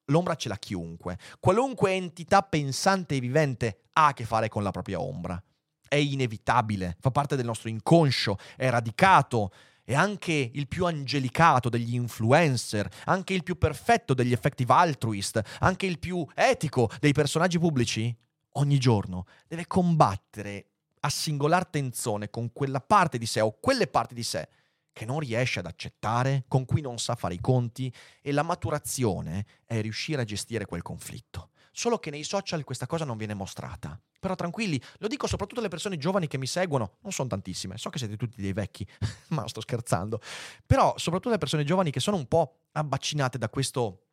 L'ombra 0.06 0.36
ce 0.36 0.48
l'ha 0.48 0.58
chiunque. 0.58 1.18
Qualunque 1.40 1.92
entità 1.92 2.42
pensante 2.42 3.16
e 3.16 3.20
vivente 3.20 3.88
ha 3.94 4.06
a 4.06 4.12
che 4.12 4.24
fare 4.24 4.48
con 4.48 4.62
la 4.62 4.70
propria 4.70 5.00
ombra. 5.00 5.42
È 5.88 5.96
inevitabile, 5.96 6.96
fa 7.00 7.10
parte 7.10 7.36
del 7.36 7.46
nostro 7.46 7.68
inconscio, 7.68 8.38
è 8.56 8.68
radicato. 8.68 9.52
E 9.86 9.94
anche 9.94 10.50
il 10.54 10.66
più 10.66 10.86
angelicato 10.86 11.68
degli 11.68 11.94
influencer, 11.94 12.88
anche 13.04 13.34
il 13.34 13.42
più 13.42 13.58
perfetto 13.58 14.14
degli 14.14 14.32
effective 14.32 14.72
altruist, 14.72 15.42
anche 15.60 15.86
il 15.86 15.98
più 15.98 16.26
etico 16.34 16.90
dei 17.00 17.12
personaggi 17.12 17.58
pubblici 17.58 18.16
ogni 18.54 18.78
giorno 18.78 19.26
deve 19.46 19.66
combattere 19.66 20.66
a 21.00 21.08
singolar 21.08 21.66
tensione 21.66 22.30
con 22.30 22.52
quella 22.52 22.80
parte 22.80 23.18
di 23.18 23.26
sé 23.26 23.40
o 23.40 23.58
quelle 23.60 23.86
parti 23.86 24.14
di 24.14 24.22
sé 24.22 24.48
che 24.92 25.04
non 25.04 25.18
riesce 25.18 25.58
ad 25.58 25.66
accettare, 25.66 26.44
con 26.46 26.64
cui 26.64 26.80
non 26.80 26.98
sa 26.98 27.16
fare 27.16 27.34
i 27.34 27.40
conti 27.40 27.92
e 28.22 28.32
la 28.32 28.42
maturazione 28.42 29.44
è 29.66 29.80
riuscire 29.80 30.22
a 30.22 30.24
gestire 30.24 30.66
quel 30.66 30.82
conflitto. 30.82 31.50
Solo 31.72 31.98
che 31.98 32.10
nei 32.10 32.22
social 32.22 32.62
questa 32.62 32.86
cosa 32.86 33.04
non 33.04 33.16
viene 33.16 33.34
mostrata. 33.34 34.00
Però 34.20 34.36
tranquilli, 34.36 34.80
lo 34.98 35.08
dico 35.08 35.26
soprattutto 35.26 35.58
alle 35.58 35.68
persone 35.68 35.98
giovani 35.98 36.28
che 36.28 36.38
mi 36.38 36.46
seguono, 36.46 36.98
non 37.02 37.10
sono 37.10 37.28
tantissime, 37.28 37.76
so 37.76 37.90
che 37.90 37.98
siete 37.98 38.16
tutti 38.16 38.40
dei 38.40 38.52
vecchi, 38.52 38.86
ma 39.30 39.46
sto 39.48 39.60
scherzando. 39.60 40.20
Però 40.64 40.94
soprattutto 40.96 41.30
alle 41.30 41.38
persone 41.38 41.64
giovani 41.64 41.90
che 41.90 42.00
sono 42.00 42.16
un 42.16 42.26
po' 42.26 42.60
abbaccinate 42.72 43.36
da 43.36 43.48
questo, 43.48 44.04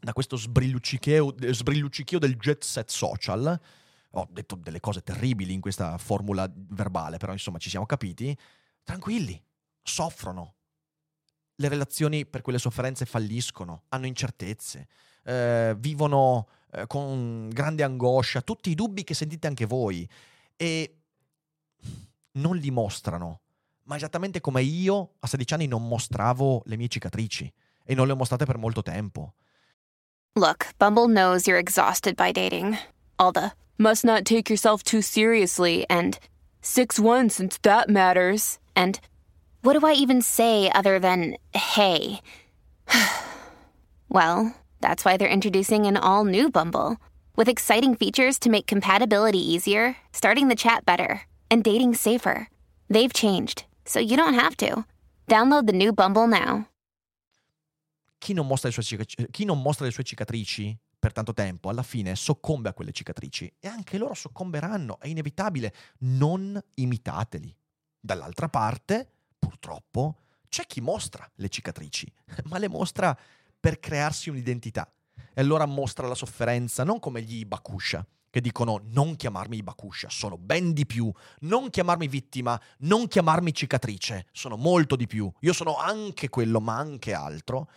da 0.00 0.14
questo 0.14 0.36
sbrilluccichio, 0.36 1.34
sbrilluccichio 1.38 2.18
del 2.18 2.36
jet 2.36 2.64
set 2.64 2.88
social, 2.88 3.60
ho 4.12 4.28
detto 4.30 4.56
delle 4.56 4.80
cose 4.80 5.02
terribili 5.02 5.52
in 5.52 5.60
questa 5.60 5.96
formula 5.98 6.50
verbale, 6.52 7.18
però 7.18 7.32
insomma 7.32 7.58
ci 7.58 7.70
siamo 7.70 7.86
capiti, 7.86 8.36
tranquilli, 8.82 9.40
soffrono. 9.82 10.54
Le 11.54 11.68
relazioni 11.68 12.26
per 12.26 12.40
quelle 12.40 12.58
sofferenze 12.58 13.04
falliscono, 13.04 13.84
hanno 13.88 14.06
incertezze, 14.06 14.88
eh, 15.24 15.74
vivono 15.78 16.48
eh, 16.72 16.86
con 16.86 17.48
grande 17.50 17.82
angoscia, 17.82 18.40
tutti 18.40 18.70
i 18.70 18.74
dubbi 18.74 19.04
che 19.04 19.14
sentite 19.14 19.46
anche 19.46 19.66
voi 19.66 20.08
e 20.56 20.96
non 22.32 22.56
li 22.56 22.70
mostrano, 22.70 23.40
ma 23.84 23.96
esattamente 23.96 24.40
come 24.40 24.62
io 24.62 25.14
a 25.20 25.26
16 25.26 25.54
anni 25.54 25.66
non 25.66 25.86
mostravo 25.86 26.62
le 26.66 26.76
mie 26.76 26.88
cicatrici 26.88 27.52
e 27.84 27.94
non 27.94 28.06
le 28.06 28.12
ho 28.12 28.16
mostrate 28.16 28.44
per 28.44 28.56
molto 28.56 28.82
tempo. 28.82 29.34
Look, 30.34 30.74
Bumble 30.78 31.08
knows 31.08 31.46
you're 31.46 31.60
exhausted 31.60 32.14
by 32.14 32.30
dating. 32.30 32.76
All 33.16 33.32
the 33.32 33.52
must 33.80 34.04
not 34.04 34.26
take 34.26 34.50
yourself 34.50 34.82
too 34.82 35.00
seriously, 35.00 35.86
and 35.88 36.18
6 36.60 37.00
1 37.00 37.30
since 37.30 37.58
that 37.62 37.88
matters, 37.88 38.58
and 38.76 39.00
what 39.62 39.78
do 39.78 39.86
I 39.86 39.94
even 39.94 40.20
say 40.20 40.70
other 40.70 40.98
than 40.98 41.36
hey? 41.54 42.20
well, 44.08 44.54
that's 44.82 45.04
why 45.04 45.16
they're 45.16 45.28
introducing 45.28 45.86
an 45.86 45.96
all 45.96 46.24
new 46.24 46.50
Bumble 46.50 46.98
with 47.36 47.48
exciting 47.48 47.94
features 47.94 48.38
to 48.40 48.50
make 48.50 48.66
compatibility 48.66 49.40
easier, 49.40 49.96
starting 50.12 50.48
the 50.48 50.54
chat 50.54 50.84
better, 50.84 51.22
and 51.50 51.64
dating 51.64 51.94
safer. 51.94 52.48
They've 52.90 53.12
changed 53.12 53.64
so 53.86 53.98
you 53.98 54.16
don't 54.16 54.34
have 54.34 54.56
to. 54.58 54.84
Download 55.26 55.66
the 55.66 55.72
new 55.72 55.92
Bumble 55.92 56.26
now. 56.26 56.68
Chi 58.20 58.34
non, 58.34 58.46
mostra 58.46 58.68
le 58.68 58.72
sue 58.72 58.82
cicatrici, 58.82 59.32
chi 59.32 59.44
non 59.44 59.62
mostra 59.62 59.86
le 59.86 59.92
sue 59.92 60.04
cicatrici 60.04 60.76
per 61.00 61.12
tanto 61.14 61.32
tempo, 61.32 61.70
alla 61.70 61.82
fine 61.82 62.14
soccombe 62.14 62.68
a 62.68 62.74
quelle 62.74 62.92
cicatrici 62.92 63.50
e 63.58 63.66
anche 63.66 63.96
loro 63.96 64.12
soccomberanno, 64.12 65.00
è 65.00 65.08
inevitabile. 65.08 65.74
Non 66.00 66.62
imitateli. 66.74 67.56
Dall'altra 67.98 68.50
parte, 68.50 69.10
purtroppo, 69.38 70.18
c'è 70.50 70.66
chi 70.66 70.82
mostra 70.82 71.28
le 71.36 71.48
cicatrici, 71.48 72.12
ma 72.44 72.58
le 72.58 72.68
mostra 72.68 73.18
per 73.58 73.80
crearsi 73.80 74.28
un'identità. 74.28 74.92
E 75.32 75.40
allora 75.40 75.64
mostra 75.64 76.06
la 76.06 76.14
sofferenza 76.14 76.84
non 76.84 76.98
come 76.98 77.22
gli 77.22 77.46
Bakusha, 77.46 78.06
che 78.28 78.42
dicono 78.42 78.82
non 78.84 79.16
chiamarmi 79.16 79.62
Bakusha, 79.62 80.10
sono 80.10 80.36
ben 80.36 80.74
di 80.74 80.84
più, 80.84 81.10
non 81.40 81.70
chiamarmi 81.70 82.08
vittima, 82.08 82.60
non 82.80 83.08
chiamarmi 83.08 83.54
cicatrice, 83.54 84.26
sono 84.32 84.56
molto 84.56 84.96
di 84.96 85.06
più, 85.06 85.32
io 85.40 85.52
sono 85.54 85.78
anche 85.78 86.28
quello, 86.28 86.60
ma 86.60 86.76
anche 86.76 87.14
altro. 87.14 87.70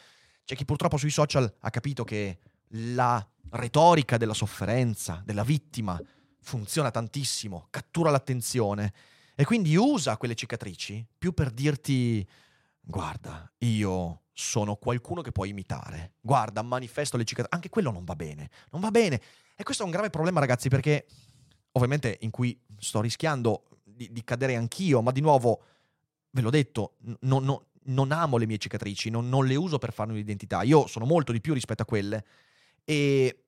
C'è 0.43 0.55
chi 0.55 0.65
purtroppo 0.65 0.97
sui 0.97 1.09
social 1.09 1.51
ha 1.61 1.69
capito 1.69 2.03
che 2.03 2.39
la 2.75 3.25
retorica 3.51 4.17
della 4.17 4.33
sofferenza, 4.33 5.21
della 5.25 5.43
vittima, 5.43 5.99
funziona 6.39 6.91
tantissimo, 6.91 7.67
cattura 7.69 8.09
l'attenzione 8.09 8.93
e 9.35 9.45
quindi 9.45 9.75
usa 9.75 10.17
quelle 10.17 10.35
cicatrici 10.35 11.05
più 11.17 11.33
per 11.33 11.51
dirti 11.51 12.27
guarda, 12.79 13.51
io 13.59 14.23
sono 14.33 14.75
qualcuno 14.75 15.21
che 15.21 15.31
puoi 15.31 15.49
imitare, 15.49 16.13
guarda, 16.19 16.61
manifesto 16.61 17.17
le 17.17 17.23
cicatrici, 17.23 17.55
anche 17.55 17.69
quello 17.69 17.91
non 17.91 18.03
va 18.03 18.15
bene, 18.15 18.49
non 18.71 18.81
va 18.81 18.91
bene. 18.91 19.21
E 19.55 19.63
questo 19.63 19.83
è 19.83 19.85
un 19.85 19.91
grave 19.91 20.09
problema 20.09 20.39
ragazzi 20.39 20.69
perché 20.69 21.05
ovviamente 21.73 22.17
in 22.21 22.31
cui 22.31 22.59
sto 22.79 23.01
rischiando 23.01 23.65
di, 23.83 24.11
di 24.11 24.23
cadere 24.23 24.55
anch'io, 24.55 25.01
ma 25.01 25.11
di 25.11 25.21
nuovo, 25.21 25.63
ve 26.31 26.41
l'ho 26.41 26.49
detto, 26.49 26.95
non, 27.21 27.43
non, 27.43 27.59
non 27.83 28.11
amo 28.11 28.37
le 28.37 28.47
mie 28.47 28.57
cicatrici, 28.57 29.09
non, 29.11 29.29
non 29.29 29.45
le 29.45 29.55
uso 29.55 29.77
per 29.77 29.93
farmi 29.93 30.13
un'identità, 30.13 30.63
io 30.63 30.87
sono 30.87 31.05
molto 31.05 31.31
di 31.31 31.39
più 31.39 31.53
rispetto 31.53 31.83
a 31.83 31.85
quelle 31.85 32.25
e 32.83 33.43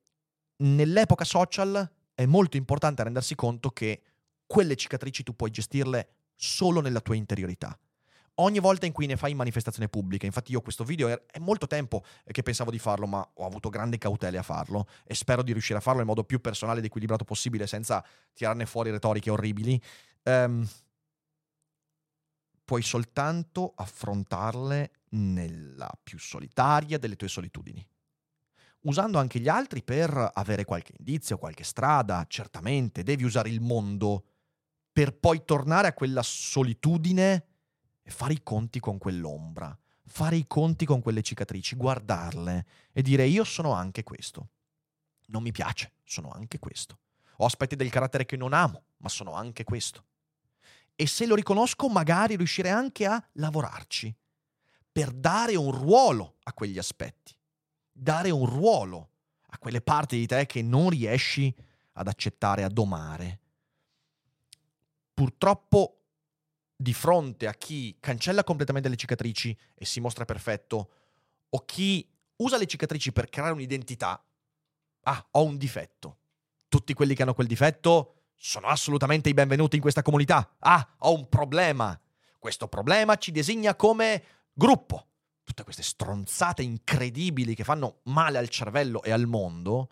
nell'epoca 0.58 1.24
social 1.24 1.90
è 2.14 2.24
molto 2.24 2.56
importante 2.56 3.02
rendersi 3.02 3.34
conto 3.34 3.70
che 3.70 4.02
quelle 4.46 4.76
cicatrici 4.76 5.22
tu 5.22 5.34
puoi 5.34 5.50
gestirle 5.50 6.08
solo 6.34 6.80
nella 6.80 7.00
tua 7.00 7.14
interiorità. 7.16 7.78
Ogni 8.38 8.58
volta 8.58 8.84
in 8.84 8.92
cui 8.92 9.06
ne 9.06 9.16
fai 9.16 9.34
manifestazione 9.34 9.88
pubblica, 9.88 10.26
infatti 10.26 10.52
io 10.52 10.60
questo 10.60 10.84
video 10.84 11.08
è 11.08 11.38
molto 11.38 11.66
tempo 11.66 12.04
che 12.24 12.42
pensavo 12.42 12.70
di 12.70 12.78
farlo, 12.78 13.06
ma 13.06 13.26
ho 13.34 13.46
avuto 13.46 13.70
grandi 13.70 13.96
cautele 13.96 14.36
a 14.36 14.42
farlo 14.42 14.86
e 15.04 15.14
spero 15.14 15.42
di 15.42 15.52
riuscire 15.52 15.78
a 15.78 15.80
farlo 15.80 15.98
nel 15.98 16.08
modo 16.08 16.22
più 16.22 16.40
personale 16.40 16.80
ed 16.80 16.84
equilibrato 16.84 17.24
possibile 17.24 17.66
senza 17.66 18.04
tirarne 18.34 18.66
fuori 18.66 18.90
retoriche 18.90 19.30
orribili. 19.30 19.80
Um, 20.24 20.68
puoi 22.62 22.82
soltanto 22.82 23.72
affrontarle 23.74 24.90
nella 25.10 25.90
più 26.02 26.18
solitaria 26.18 26.98
delle 26.98 27.16
tue 27.16 27.28
solitudini 27.28 27.86
usando 28.86 29.18
anche 29.18 29.38
gli 29.38 29.48
altri 29.48 29.82
per 29.82 30.30
avere 30.34 30.64
qualche 30.64 30.94
indizio, 30.98 31.38
qualche 31.38 31.64
strada, 31.64 32.24
certamente, 32.28 33.02
devi 33.02 33.24
usare 33.24 33.48
il 33.48 33.60
mondo 33.60 34.24
per 34.92 35.14
poi 35.14 35.44
tornare 35.44 35.88
a 35.88 35.92
quella 35.92 36.22
solitudine 36.22 37.46
e 38.02 38.10
fare 38.10 38.32
i 38.32 38.42
conti 38.42 38.80
con 38.80 38.98
quell'ombra, 38.98 39.76
fare 40.04 40.36
i 40.36 40.46
conti 40.46 40.86
con 40.86 41.02
quelle 41.02 41.22
cicatrici, 41.22 41.76
guardarle 41.76 42.66
e 42.92 43.02
dire 43.02 43.26
io 43.26 43.44
sono 43.44 43.72
anche 43.72 44.02
questo. 44.04 44.50
Non 45.26 45.42
mi 45.42 45.52
piace, 45.52 45.94
sono 46.04 46.30
anche 46.30 46.58
questo. 46.58 46.98
Ho 47.38 47.44
aspetti 47.44 47.76
del 47.76 47.90
carattere 47.90 48.24
che 48.24 48.36
non 48.36 48.52
amo, 48.52 48.84
ma 48.98 49.08
sono 49.08 49.32
anche 49.32 49.64
questo. 49.64 50.04
E 50.94 51.06
se 51.06 51.26
lo 51.26 51.34
riconosco, 51.34 51.88
magari 51.88 52.36
riuscirei 52.36 52.70
anche 52.70 53.04
a 53.04 53.22
lavorarci 53.32 54.14
per 54.90 55.10
dare 55.10 55.56
un 55.56 55.72
ruolo 55.72 56.36
a 56.44 56.52
quegli 56.54 56.78
aspetti 56.78 57.35
dare 57.96 58.30
un 58.30 58.44
ruolo 58.44 59.10
a 59.48 59.58
quelle 59.58 59.80
parti 59.80 60.18
di 60.18 60.26
te 60.26 60.44
che 60.46 60.60
non 60.62 60.90
riesci 60.90 61.54
ad 61.92 62.08
accettare, 62.08 62.62
a 62.62 62.68
domare. 62.68 63.40
Purtroppo, 65.14 66.02
di 66.76 66.92
fronte 66.92 67.46
a 67.46 67.54
chi 67.54 67.96
cancella 67.98 68.44
completamente 68.44 68.90
le 68.90 68.96
cicatrici 68.96 69.56
e 69.74 69.84
si 69.86 70.00
mostra 70.00 70.26
perfetto, 70.26 70.90
o 71.48 71.64
chi 71.64 72.06
usa 72.36 72.58
le 72.58 72.66
cicatrici 72.66 73.12
per 73.12 73.30
creare 73.30 73.52
un'identità, 73.52 74.22
ah, 75.02 75.26
ho 75.30 75.44
un 75.44 75.56
difetto. 75.56 76.18
Tutti 76.68 76.92
quelli 76.92 77.14
che 77.14 77.22
hanno 77.22 77.32
quel 77.32 77.46
difetto 77.46 78.24
sono 78.36 78.66
assolutamente 78.66 79.30
i 79.30 79.34
benvenuti 79.34 79.76
in 79.76 79.82
questa 79.82 80.02
comunità. 80.02 80.56
Ah, 80.58 80.96
ho 80.98 81.14
un 81.14 81.30
problema. 81.30 81.98
Questo 82.38 82.68
problema 82.68 83.16
ci 83.16 83.32
designa 83.32 83.74
come 83.74 84.22
gruppo 84.52 85.06
tutte 85.46 85.62
queste 85.62 85.84
stronzate 85.84 86.62
incredibili 86.62 87.54
che 87.54 87.62
fanno 87.62 88.00
male 88.04 88.36
al 88.36 88.48
cervello 88.48 89.00
e 89.04 89.12
al 89.12 89.26
mondo, 89.26 89.90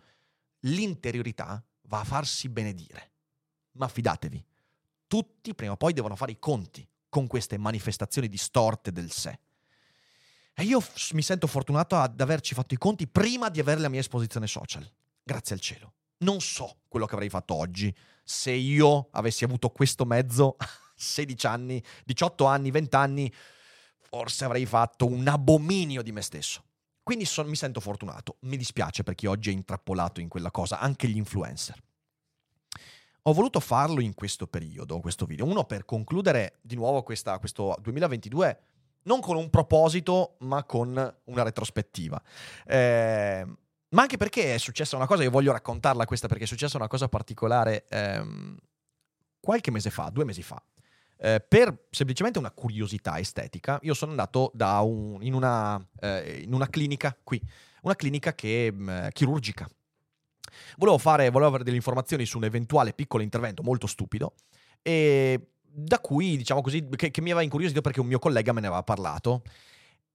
l'interiorità 0.60 1.64
va 1.82 2.00
a 2.00 2.04
farsi 2.04 2.48
benedire. 2.48 3.12
Ma 3.74 3.86
fidatevi, 3.86 4.44
tutti 5.06 5.54
prima 5.54 5.72
o 5.72 5.76
poi 5.76 5.92
devono 5.92 6.16
fare 6.16 6.32
i 6.32 6.40
conti 6.40 6.86
con 7.08 7.28
queste 7.28 7.56
manifestazioni 7.56 8.28
distorte 8.28 8.90
del 8.90 9.12
sé. 9.12 9.38
E 10.54 10.64
io 10.64 10.82
mi 11.12 11.22
sento 11.22 11.46
fortunato 11.46 11.94
ad 11.96 12.20
averci 12.20 12.54
fatto 12.54 12.74
i 12.74 12.78
conti 12.78 13.06
prima 13.06 13.48
di 13.48 13.60
avere 13.60 13.80
la 13.80 13.88
mia 13.88 14.00
esposizione 14.00 14.48
social. 14.48 14.88
Grazie 15.22 15.54
al 15.54 15.60
cielo. 15.60 15.92
Non 16.18 16.40
so 16.40 16.78
quello 16.88 17.06
che 17.06 17.14
avrei 17.14 17.28
fatto 17.28 17.54
oggi 17.54 17.94
se 18.24 18.50
io 18.50 19.08
avessi 19.12 19.44
avuto 19.44 19.70
questo 19.70 20.04
mezzo 20.04 20.56
a 20.58 20.68
16 20.96 21.46
anni, 21.46 21.84
18 22.04 22.44
anni, 22.44 22.72
20 22.72 22.96
anni 22.96 23.32
forse 24.14 24.44
avrei 24.44 24.64
fatto 24.64 25.06
un 25.06 25.26
abominio 25.26 26.00
di 26.00 26.12
me 26.12 26.20
stesso. 26.20 26.62
Quindi 27.02 27.24
son, 27.24 27.48
mi 27.48 27.56
sento 27.56 27.80
fortunato. 27.80 28.36
Mi 28.42 28.56
dispiace 28.56 29.02
per 29.02 29.16
chi 29.16 29.26
oggi 29.26 29.50
è 29.50 29.52
intrappolato 29.52 30.20
in 30.20 30.28
quella 30.28 30.52
cosa, 30.52 30.78
anche 30.78 31.08
gli 31.08 31.16
influencer. 31.16 31.76
Ho 33.22 33.32
voluto 33.32 33.58
farlo 33.58 34.00
in 34.00 34.14
questo 34.14 34.46
periodo, 34.46 35.00
questo 35.00 35.26
video. 35.26 35.44
Uno 35.46 35.64
per 35.64 35.84
concludere 35.84 36.58
di 36.62 36.76
nuovo 36.76 37.02
questa, 37.02 37.40
questo 37.40 37.76
2022 37.80 38.60
non 39.02 39.20
con 39.20 39.36
un 39.36 39.50
proposito, 39.50 40.36
ma 40.40 40.62
con 40.62 41.16
una 41.24 41.42
retrospettiva. 41.42 42.22
Eh, 42.66 43.44
ma 43.88 44.00
anche 44.00 44.16
perché 44.16 44.54
è 44.54 44.58
successa 44.58 44.94
una 44.94 45.06
cosa, 45.06 45.24
io 45.24 45.30
voglio 45.30 45.50
raccontarla 45.50 46.04
questa 46.04 46.28
perché 46.28 46.44
è 46.44 46.46
successa 46.46 46.76
una 46.76 46.88
cosa 46.88 47.08
particolare 47.08 47.84
ehm, 47.88 48.56
qualche 49.40 49.72
mese 49.72 49.90
fa, 49.90 50.08
due 50.10 50.24
mesi 50.24 50.42
fa. 50.42 50.62
Eh, 51.16 51.40
per 51.46 51.86
semplicemente 51.90 52.38
una 52.38 52.50
curiosità 52.50 53.18
estetica, 53.18 53.78
io 53.82 53.94
sono 53.94 54.10
andato 54.10 54.52
un, 54.54 55.22
in, 55.22 55.34
una, 55.34 55.84
eh, 56.00 56.42
in, 56.44 56.52
una, 56.52 56.68
clinica 56.68 57.16
qui, 57.22 57.40
una 57.82 57.94
clinica 57.94 58.34
che, 58.34 58.72
mh, 58.72 58.90
mm, 58.90 59.08
chirurgica. 59.12 59.68
Volevo, 60.76 60.98
fare, 60.98 61.30
volevo 61.30 61.48
avere 61.48 61.64
delle 61.64 61.76
informazioni 61.76 62.26
su 62.26 62.38
un 62.38 62.44
eventuale 62.44 62.92
piccolo 62.92 63.22
intervento 63.22 63.62
molto 63.62 63.86
stupido 63.86 64.34
e 64.82 65.48
da 65.76 65.98
cui, 65.98 66.36
diciamo 66.36 66.60
così, 66.60 66.86
che, 66.90 67.10
che 67.10 67.20
mi 67.20 67.30
aveva 67.30 67.42
incuriosito 67.42 67.80
perché 67.80 68.00
un 68.00 68.06
mio 68.06 68.18
collega 68.18 68.52
me 68.52 68.60
ne 68.60 68.66
aveva 68.68 68.82
parlato. 68.82 69.42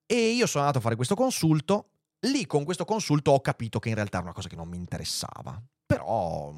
E 0.05 0.15
io 0.15 0.47
sono 0.47 0.63
andato 0.63 0.79
a 0.79 0.81
fare 0.81 0.95
questo 0.95 1.15
consulto. 1.15 1.89
Lì 2.21 2.45
con 2.45 2.63
questo 2.63 2.85
consulto 2.85 3.31
ho 3.31 3.41
capito 3.41 3.79
che 3.79 3.89
in 3.89 3.95
realtà 3.95 4.17
era 4.17 4.25
una 4.25 4.33
cosa 4.33 4.47
che 4.47 4.55
non 4.55 4.67
mi 4.67 4.77
interessava. 4.77 5.61
Però 5.85 6.53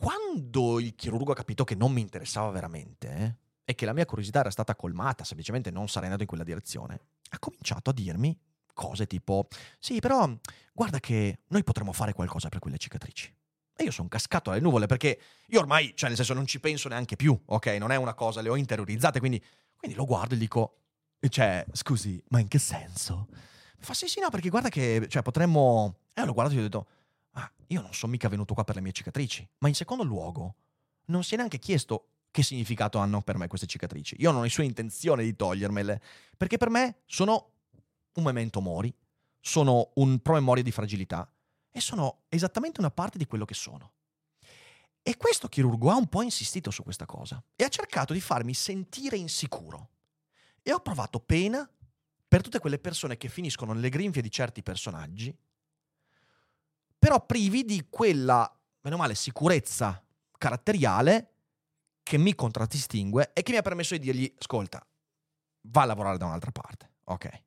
quando 0.00 0.80
il 0.80 0.94
chirurgo 0.94 1.32
ha 1.32 1.34
capito 1.34 1.62
che 1.62 1.74
non 1.74 1.92
mi 1.92 2.00
interessava 2.00 2.48
veramente 2.48 3.08
eh, 3.08 3.34
e 3.66 3.74
che 3.74 3.84
la 3.84 3.92
mia 3.92 4.06
curiosità 4.06 4.40
era 4.40 4.50
stata 4.50 4.74
colmata, 4.74 5.24
semplicemente 5.24 5.70
non 5.70 5.88
sarei 5.88 6.04
andato 6.04 6.22
in 6.22 6.28
quella 6.28 6.42
direzione, 6.42 6.98
ha 7.28 7.38
cominciato 7.38 7.90
a 7.90 7.92
dirmi 7.92 8.34
cose 8.72 9.06
tipo, 9.06 9.46
sì, 9.78 10.00
però 10.00 10.26
guarda 10.72 11.00
che 11.00 11.40
noi 11.48 11.62
potremmo 11.62 11.92
fare 11.92 12.14
qualcosa 12.14 12.48
per 12.48 12.60
quelle 12.60 12.78
cicatrici. 12.78 13.30
E 13.76 13.84
io 13.84 13.90
sono 13.90 14.08
cascato 14.08 14.50
alle 14.50 14.60
nuvole 14.60 14.86
perché 14.86 15.20
io 15.48 15.60
ormai, 15.60 15.92
cioè 15.94 16.08
nel 16.08 16.16
senso, 16.16 16.32
non 16.32 16.46
ci 16.46 16.60
penso 16.60 16.88
neanche 16.88 17.16
più, 17.16 17.38
ok? 17.44 17.66
Non 17.78 17.90
è 17.90 17.96
una 17.96 18.14
cosa, 18.14 18.40
le 18.40 18.48
ho 18.48 18.56
interiorizzate, 18.56 19.18
quindi, 19.18 19.42
quindi 19.76 19.98
lo 19.98 20.06
guardo 20.06 20.34
e 20.34 20.38
dico, 20.38 20.76
cioè, 21.28 21.62
scusi, 21.72 22.22
ma 22.28 22.40
in 22.40 22.48
che 22.48 22.58
senso? 22.58 23.28
Fa 23.78 23.92
sì, 23.92 24.08
sì, 24.08 24.20
no, 24.20 24.30
perché 24.30 24.48
guarda 24.48 24.70
che, 24.70 25.06
cioè, 25.10 25.20
potremmo... 25.20 25.98
E 26.14 26.22
eh, 26.22 26.24
l'ho 26.24 26.32
guardato 26.32 26.58
e 26.58 26.62
gli 26.62 26.64
ho 26.64 26.68
detto, 26.68 26.86
io 27.72 27.80
non 27.80 27.94
sono 27.94 28.12
mica 28.12 28.28
venuto 28.28 28.54
qua 28.54 28.64
per 28.64 28.74
le 28.76 28.80
mie 28.80 28.92
cicatrici, 28.92 29.48
ma 29.58 29.68
in 29.68 29.74
secondo 29.74 30.02
luogo 30.02 30.54
non 31.06 31.22
si 31.22 31.34
è 31.34 31.36
neanche 31.36 31.58
chiesto 31.58 32.08
che 32.30 32.42
significato 32.42 32.98
hanno 32.98 33.22
per 33.22 33.36
me 33.36 33.46
queste 33.48 33.66
cicatrici. 33.66 34.16
Io 34.18 34.30
non 34.30 34.40
ho 34.40 34.42
nessuna 34.42 34.66
intenzione 34.66 35.22
di 35.22 35.34
togliermele, 35.34 36.00
perché 36.36 36.56
per 36.56 36.68
me 36.68 37.02
sono 37.06 37.52
un 38.14 38.22
memento 38.24 38.60
mori, 38.60 38.92
sono 39.40 39.90
un 39.94 40.20
promemoria 40.20 40.62
di 40.62 40.70
fragilità 40.70 41.32
e 41.70 41.80
sono 41.80 42.22
esattamente 42.28 42.80
una 42.80 42.90
parte 42.90 43.18
di 43.18 43.26
quello 43.26 43.44
che 43.44 43.54
sono. 43.54 43.92
E 45.02 45.16
questo 45.16 45.48
chirurgo 45.48 45.90
ha 45.90 45.96
un 45.96 46.08
po' 46.08 46.22
insistito 46.22 46.70
su 46.70 46.82
questa 46.82 47.06
cosa 47.06 47.42
e 47.56 47.64
ha 47.64 47.68
cercato 47.68 48.12
di 48.12 48.20
farmi 48.20 48.52
sentire 48.52 49.16
insicuro. 49.16 49.90
E 50.62 50.72
ho 50.72 50.80
provato 50.80 51.20
pena 51.20 51.68
per 52.28 52.42
tutte 52.42 52.58
quelle 52.58 52.78
persone 52.78 53.16
che 53.16 53.28
finiscono 53.28 53.72
nelle 53.72 53.88
grinfie 53.88 54.22
di 54.22 54.30
certi 54.30 54.62
personaggi 54.62 55.36
però 57.00 57.24
privi 57.24 57.64
di 57.64 57.86
quella, 57.88 58.48
meno 58.82 58.98
male, 58.98 59.14
sicurezza 59.14 60.04
caratteriale 60.36 61.32
che 62.02 62.18
mi 62.18 62.34
contraddistingue 62.34 63.30
e 63.32 63.42
che 63.42 63.52
mi 63.52 63.56
ha 63.56 63.62
permesso 63.62 63.96
di 63.96 64.00
dirgli, 64.00 64.34
ascolta, 64.38 64.86
va 65.62 65.82
a 65.82 65.86
lavorare 65.86 66.18
da 66.18 66.26
un'altra 66.26 66.52
parte. 66.52 66.90
Ok. 67.04 67.42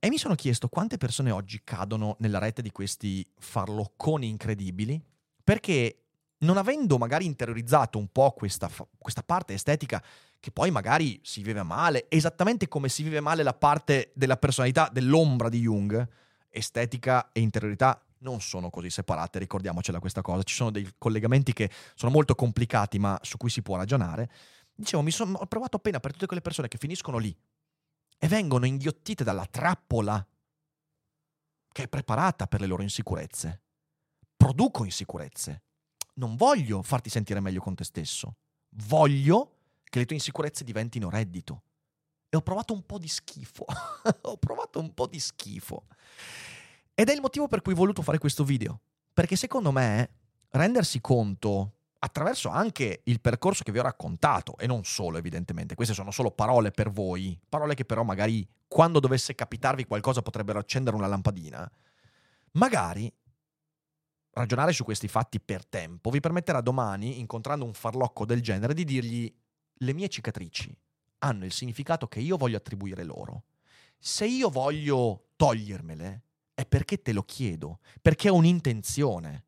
E 0.00 0.08
mi 0.08 0.18
sono 0.18 0.34
chiesto 0.34 0.68
quante 0.68 0.96
persone 0.96 1.30
oggi 1.30 1.62
cadono 1.62 2.16
nella 2.18 2.38
rete 2.38 2.62
di 2.62 2.72
questi 2.72 3.24
farlocconi 3.38 4.28
incredibili 4.28 5.00
perché 5.42 6.02
non 6.38 6.56
avendo 6.56 6.98
magari 6.98 7.26
interiorizzato 7.26 7.96
un 7.96 8.08
po' 8.08 8.32
questa, 8.32 8.68
questa, 8.98 9.22
parte 9.22 9.54
estetica 9.54 10.02
che 10.40 10.50
poi 10.50 10.70
magari 10.72 11.20
si 11.22 11.42
vive 11.42 11.62
male, 11.62 12.06
esattamente 12.08 12.68
come 12.68 12.88
si 12.88 13.04
vive 13.04 13.20
male 13.20 13.44
la 13.44 13.54
parte 13.54 14.10
della 14.14 14.36
personalità 14.36 14.90
dell'ombra 14.92 15.48
di 15.48 15.60
Jung, 15.60 16.08
estetica 16.50 17.30
e 17.32 17.40
interiorità 17.40 18.05
non 18.26 18.40
sono 18.40 18.70
così 18.70 18.90
separate, 18.90 19.38
ricordiamocela 19.38 20.00
questa 20.00 20.20
cosa, 20.20 20.42
ci 20.42 20.54
sono 20.54 20.70
dei 20.70 20.92
collegamenti 20.98 21.52
che 21.52 21.70
sono 21.94 22.10
molto 22.10 22.34
complicati 22.34 22.98
ma 22.98 23.16
su 23.22 23.36
cui 23.36 23.50
si 23.50 23.62
può 23.62 23.76
ragionare. 23.76 24.28
Dicevo, 24.74 25.02
mi 25.02 25.12
sono, 25.12 25.38
provato 25.46 25.76
appena 25.76 26.00
per 26.00 26.12
tutte 26.12 26.26
quelle 26.26 26.42
persone 26.42 26.66
che 26.66 26.76
finiscono 26.76 27.18
lì 27.18 27.34
e 28.18 28.28
vengono 28.28 28.66
inghiottite 28.66 29.22
dalla 29.22 29.46
trappola 29.46 30.26
che 31.72 31.82
è 31.84 31.88
preparata 31.88 32.46
per 32.46 32.60
le 32.60 32.66
loro 32.66 32.82
insicurezze. 32.82 33.62
Produco 34.36 34.84
insicurezze. 34.84 35.62
Non 36.14 36.34
voglio 36.34 36.82
farti 36.82 37.10
sentire 37.10 37.40
meglio 37.40 37.60
con 37.60 37.74
te 37.74 37.84
stesso. 37.84 38.36
Voglio 38.70 39.58
che 39.84 40.00
le 40.00 40.04
tue 40.04 40.16
insicurezze 40.16 40.64
diventino 40.64 41.08
reddito. 41.08 41.62
E 42.28 42.36
ho 42.36 42.42
provato 42.42 42.72
un 42.72 42.84
po' 42.84 42.98
di 42.98 43.08
schifo. 43.08 43.64
ho 44.22 44.36
provato 44.38 44.80
un 44.80 44.92
po' 44.94 45.06
di 45.06 45.20
schifo. 45.20 45.86
Ed 46.98 47.10
è 47.10 47.12
il 47.12 47.20
motivo 47.20 47.46
per 47.46 47.60
cui 47.60 47.74
ho 47.74 47.76
voluto 47.76 48.00
fare 48.00 48.16
questo 48.16 48.42
video. 48.42 48.80
Perché 49.12 49.36
secondo 49.36 49.70
me 49.70 50.10
rendersi 50.48 50.98
conto 51.02 51.72
attraverso 51.98 52.48
anche 52.48 53.02
il 53.04 53.20
percorso 53.20 53.62
che 53.62 53.70
vi 53.70 53.78
ho 53.78 53.82
raccontato, 53.82 54.56
e 54.56 54.66
non 54.66 54.82
solo 54.84 55.18
evidentemente, 55.18 55.74
queste 55.74 55.92
sono 55.92 56.10
solo 56.10 56.30
parole 56.30 56.70
per 56.70 56.90
voi, 56.90 57.38
parole 57.50 57.74
che 57.74 57.84
però 57.84 58.02
magari 58.02 58.48
quando 58.66 58.98
dovesse 58.98 59.34
capitarvi 59.34 59.84
qualcosa 59.84 60.22
potrebbero 60.22 60.58
accendere 60.58 60.96
una 60.96 61.06
lampadina, 61.06 61.70
magari 62.52 63.12
ragionare 64.30 64.72
su 64.72 64.82
questi 64.82 65.06
fatti 65.06 65.38
per 65.38 65.66
tempo 65.66 66.08
vi 66.08 66.20
permetterà 66.20 66.62
domani, 66.62 67.20
incontrando 67.20 67.66
un 67.66 67.74
farlocco 67.74 68.24
del 68.24 68.40
genere, 68.40 68.72
di 68.72 68.84
dirgli 68.84 69.34
le 69.80 69.92
mie 69.92 70.08
cicatrici 70.08 70.74
hanno 71.18 71.44
il 71.44 71.52
significato 71.52 72.08
che 72.08 72.20
io 72.20 72.38
voglio 72.38 72.56
attribuire 72.56 73.02
loro. 73.02 73.44
Se 73.98 74.24
io 74.24 74.48
voglio 74.48 75.28
togliermele, 75.36 76.25
è 76.56 76.64
perché 76.64 77.02
te 77.02 77.12
lo 77.12 77.22
chiedo, 77.22 77.80
perché 78.00 78.30
ho 78.30 78.34
un'intenzione 78.34 79.44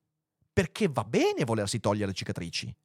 perché 0.53 0.89
va 0.89 1.05
bene 1.05 1.45
volersi 1.45 1.81
togliere 1.81 2.09
le 2.09 2.13
cicatrici, 2.13 2.77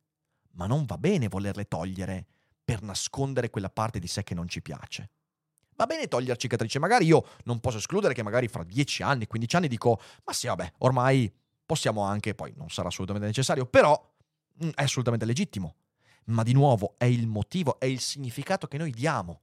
ma 0.52 0.66
non 0.66 0.86
va 0.86 0.98
bene 0.98 1.28
volerle 1.28 1.68
togliere 1.68 2.28
per 2.64 2.82
nascondere 2.84 3.50
quella 3.50 3.70
parte 3.70 4.00
di 4.00 4.08
sé 4.08 4.24
che 4.24 4.34
non 4.34 4.48
ci 4.48 4.62
piace. 4.62 5.10
Va 5.76 5.86
bene 5.86 6.08
togliere 6.08 6.38
cicatrici, 6.38 6.80
magari 6.80 7.06
io 7.06 7.26
non 7.46 7.60
posso 7.60 7.78
escludere 7.78 8.14
che 8.14 8.24
magari 8.24 8.48
fra 8.48 8.64
10 8.64 9.04
anni, 9.04 9.28
15 9.28 9.56
anni 9.56 9.68
dico, 9.68 10.00
ma 10.24 10.32
sì, 10.32 10.48
vabbè, 10.48 10.74
ormai 10.80 11.34
possiamo 11.66 12.04
anche, 12.04 12.34
poi 12.34 12.54
non 12.56 12.70
sarà 12.70 12.88
assolutamente 12.88 13.28
necessario, 13.28 13.66
però 13.66 14.00
mm, 14.64 14.70
è 14.76 14.84
assolutamente 14.84 15.26
legittimo. 15.26 15.76
Ma 16.26 16.44
di 16.44 16.54
nuovo 16.54 16.94
è 16.98 17.06
il 17.06 17.28
motivo, 17.28 17.80
è 17.80 17.86
il 17.86 18.00
significato 18.00 18.68
che 18.68 18.78
noi 18.78 18.92
diamo 18.92 19.42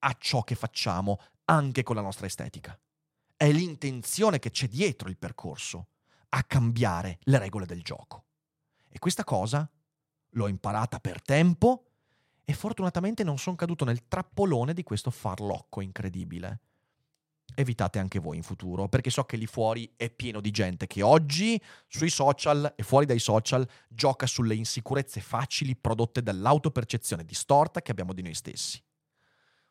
a 0.00 0.14
ciò 0.18 0.42
che 0.42 0.56
facciamo 0.56 1.20
anche 1.44 1.82
con 1.84 1.94
la 1.94 2.02
nostra 2.02 2.26
estetica. 2.26 2.78
È 3.40 3.48
l'intenzione 3.52 4.40
che 4.40 4.50
c'è 4.50 4.66
dietro 4.66 5.08
il 5.08 5.16
percorso 5.16 5.90
a 6.30 6.42
cambiare 6.42 7.20
le 7.22 7.38
regole 7.38 7.66
del 7.66 7.84
gioco. 7.84 8.24
E 8.88 8.98
questa 8.98 9.22
cosa 9.22 9.70
l'ho 10.30 10.48
imparata 10.48 10.98
per 10.98 11.22
tempo 11.22 11.84
e 12.44 12.52
fortunatamente 12.52 13.22
non 13.22 13.38
sono 13.38 13.54
caduto 13.54 13.84
nel 13.84 14.08
trappolone 14.08 14.74
di 14.74 14.82
questo 14.82 15.12
farlocco 15.12 15.80
incredibile. 15.80 16.62
Evitate 17.54 18.00
anche 18.00 18.18
voi 18.18 18.38
in 18.38 18.42
futuro, 18.42 18.88
perché 18.88 19.08
so 19.08 19.22
che 19.22 19.36
lì 19.36 19.46
fuori 19.46 19.88
è 19.94 20.10
pieno 20.10 20.40
di 20.40 20.50
gente 20.50 20.88
che 20.88 21.02
oggi 21.02 21.62
sui 21.86 22.10
social 22.10 22.74
e 22.74 22.82
fuori 22.82 23.06
dai 23.06 23.20
social 23.20 23.64
gioca 23.88 24.26
sulle 24.26 24.56
insicurezze 24.56 25.20
facili 25.20 25.76
prodotte 25.76 26.24
dall'autopercezione 26.24 27.24
distorta 27.24 27.82
che 27.82 27.92
abbiamo 27.92 28.12
di 28.12 28.22
noi 28.22 28.34
stessi. 28.34 28.82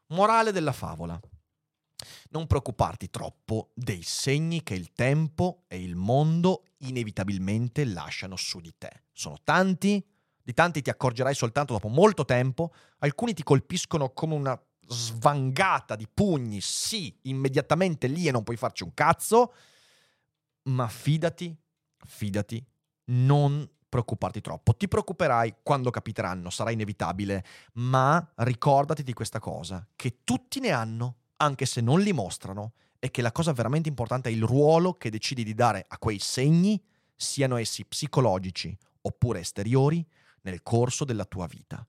Morale 0.07 0.53
della 0.53 0.71
favola. 0.71 1.19
Non 2.29 2.47
preoccuparti 2.47 3.09
troppo 3.09 3.71
dei 3.73 4.03
segni 4.03 4.61
che 4.63 4.75
il 4.75 4.93
tempo 4.93 5.63
e 5.67 5.81
il 5.81 5.95
mondo 5.95 6.65
inevitabilmente 6.79 7.85
lasciano 7.85 8.35
su 8.35 8.59
di 8.59 8.73
te. 8.77 9.03
Sono 9.11 9.37
tanti, 9.43 10.05
di 10.43 10.53
tanti 10.53 10.81
ti 10.81 10.89
accorgerai 10.89 11.33
soltanto 11.33 11.73
dopo 11.73 11.87
molto 11.87 12.23
tempo, 12.23 12.73
alcuni 12.99 13.33
ti 13.33 13.43
colpiscono 13.43 14.11
come 14.11 14.35
una 14.35 14.61
svangata 14.89 15.95
di 15.95 16.07
pugni, 16.07 16.61
sì, 16.61 17.17
immediatamente 17.23 18.07
lì 18.07 18.27
e 18.27 18.31
non 18.31 18.43
puoi 18.43 18.57
farci 18.57 18.83
un 18.83 18.93
cazzo, 18.93 19.53
ma 20.63 20.87
fidati, 20.87 21.55
fidati, 22.05 22.63
non 23.05 23.69
preoccuparti 23.89 24.41
troppo. 24.41 24.75
Ti 24.75 24.87
preoccuperai 24.87 25.55
quando 25.63 25.89
capiteranno, 25.89 26.49
sarà 26.49 26.71
inevitabile, 26.71 27.43
ma 27.73 28.33
ricordati 28.37 29.03
di 29.03 29.13
questa 29.13 29.39
cosa, 29.39 29.85
che 29.95 30.19
tutti 30.23 30.59
ne 30.59 30.71
hanno 30.71 31.15
anche 31.37 31.65
se 31.65 31.81
non 31.81 32.01
li 32.01 32.13
mostrano, 32.13 32.73
e 32.99 33.11
che 33.11 33.21
la 33.21 33.31
cosa 33.31 33.53
veramente 33.53 33.89
importante 33.89 34.29
è 34.29 34.31
il 34.31 34.43
ruolo 34.43 34.93
che 34.93 35.09
decidi 35.09 35.43
di 35.43 35.53
dare 35.53 35.85
a 35.87 35.97
quei 35.97 36.19
segni, 36.19 36.81
siano 37.15 37.57
essi 37.57 37.85
psicologici 37.85 38.75
oppure 39.01 39.39
esteriori, 39.39 40.05
nel 40.41 40.63
corso 40.63 41.05
della 41.05 41.25
tua 41.25 41.45
vita. 41.47 41.85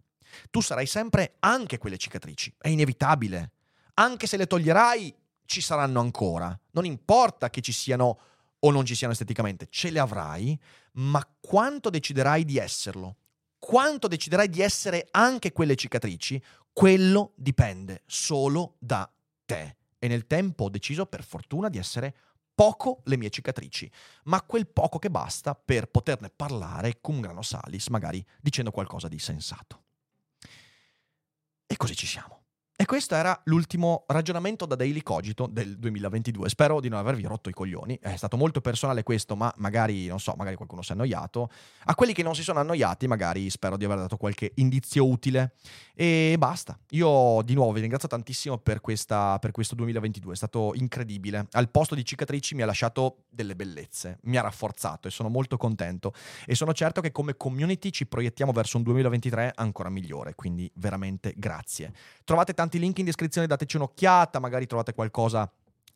Tu 0.50 0.60
sarai 0.60 0.86
sempre 0.86 1.36
anche 1.40 1.78
quelle 1.78 1.96
cicatrici, 1.96 2.54
è 2.58 2.68
inevitabile. 2.68 3.52
Anche 3.94 4.26
se 4.26 4.36
le 4.36 4.46
toglierai, 4.46 5.14
ci 5.44 5.60
saranno 5.60 6.00
ancora. 6.00 6.58
Non 6.72 6.84
importa 6.84 7.50
che 7.50 7.60
ci 7.60 7.72
siano 7.72 8.18
o 8.60 8.70
non 8.70 8.84
ci 8.84 8.94
siano 8.94 9.12
esteticamente, 9.12 9.68
ce 9.70 9.90
le 9.90 9.98
avrai, 9.98 10.58
ma 10.94 11.26
quanto 11.40 11.90
deciderai 11.90 12.44
di 12.44 12.58
esserlo, 12.58 13.16
quanto 13.58 14.08
deciderai 14.08 14.48
di 14.48 14.60
essere 14.60 15.08
anche 15.12 15.52
quelle 15.52 15.76
cicatrici, 15.76 16.42
quello 16.72 17.32
dipende 17.36 18.02
solo 18.06 18.74
da 18.78 19.08
te. 19.48 19.76
E 19.98 20.08
nel 20.08 20.26
tempo 20.26 20.64
ho 20.64 20.68
deciso, 20.68 21.06
per 21.06 21.24
fortuna, 21.24 21.70
di 21.70 21.78
essere 21.78 22.14
poco 22.54 23.00
le 23.04 23.16
mie 23.16 23.30
cicatrici, 23.30 23.90
ma 24.24 24.42
quel 24.42 24.66
poco 24.66 24.98
che 24.98 25.10
basta 25.10 25.54
per 25.54 25.88
poterne 25.88 26.28
parlare 26.28 27.00
cum 27.00 27.20
grano 27.20 27.42
salis, 27.42 27.86
magari 27.88 28.24
dicendo 28.40 28.70
qualcosa 28.70 29.08
di 29.08 29.18
sensato. 29.18 29.84
E 31.66 31.76
così 31.76 31.94
ci 31.94 32.06
siamo. 32.06 32.37
E 32.80 32.84
questo 32.84 33.16
era 33.16 33.36
l'ultimo 33.46 34.04
ragionamento 34.06 34.64
da 34.64 34.76
Daily 34.76 35.02
Cogito 35.02 35.48
del 35.50 35.80
2022. 35.80 36.48
Spero 36.48 36.78
di 36.78 36.88
non 36.88 37.00
avervi 37.00 37.24
rotto 37.24 37.48
i 37.48 37.52
coglioni. 37.52 37.98
È 38.00 38.14
stato 38.14 38.36
molto 38.36 38.60
personale 38.60 39.02
questo, 39.02 39.34
ma 39.34 39.52
magari, 39.56 40.06
non 40.06 40.20
so, 40.20 40.34
magari 40.36 40.54
qualcuno 40.54 40.82
si 40.82 40.92
è 40.92 40.94
annoiato. 40.94 41.50
A 41.86 41.96
quelli 41.96 42.12
che 42.12 42.22
non 42.22 42.36
si 42.36 42.44
sono 42.44 42.60
annoiati, 42.60 43.08
magari 43.08 43.50
spero 43.50 43.76
di 43.76 43.84
aver 43.84 43.98
dato 43.98 44.16
qualche 44.16 44.52
indizio 44.54 45.08
utile. 45.08 45.54
E 45.92 46.36
basta. 46.38 46.78
Io 46.90 47.42
di 47.42 47.54
nuovo 47.54 47.72
vi 47.72 47.80
ringrazio 47.80 48.06
tantissimo 48.06 48.58
per, 48.58 48.80
questa, 48.80 49.40
per 49.40 49.50
questo 49.50 49.74
2022. 49.74 50.34
È 50.34 50.36
stato 50.36 50.70
incredibile. 50.76 51.48
Al 51.50 51.70
posto 51.70 51.96
di 51.96 52.04
cicatrici 52.04 52.54
mi 52.54 52.62
ha 52.62 52.66
lasciato 52.66 53.24
delle 53.28 53.56
bellezze. 53.56 54.20
Mi 54.22 54.36
ha 54.36 54.42
rafforzato 54.42 55.08
e 55.08 55.10
sono 55.10 55.28
molto 55.28 55.56
contento. 55.56 56.12
E 56.46 56.54
sono 56.54 56.72
certo 56.72 57.00
che 57.00 57.10
come 57.10 57.36
community 57.36 57.90
ci 57.90 58.06
proiettiamo 58.06 58.52
verso 58.52 58.76
un 58.76 58.84
2023 58.84 59.50
ancora 59.56 59.88
migliore. 59.88 60.36
Quindi 60.36 60.70
veramente 60.76 61.34
grazie. 61.36 61.92
Trovate 62.22 62.54
tanti 62.54 62.66
tanti 62.68 62.78
link 62.78 62.98
in 62.98 63.06
descrizione, 63.06 63.46
dateci 63.46 63.76
un'occhiata, 63.76 64.38
magari 64.38 64.66
trovate 64.66 64.92
qualcosa 64.92 65.50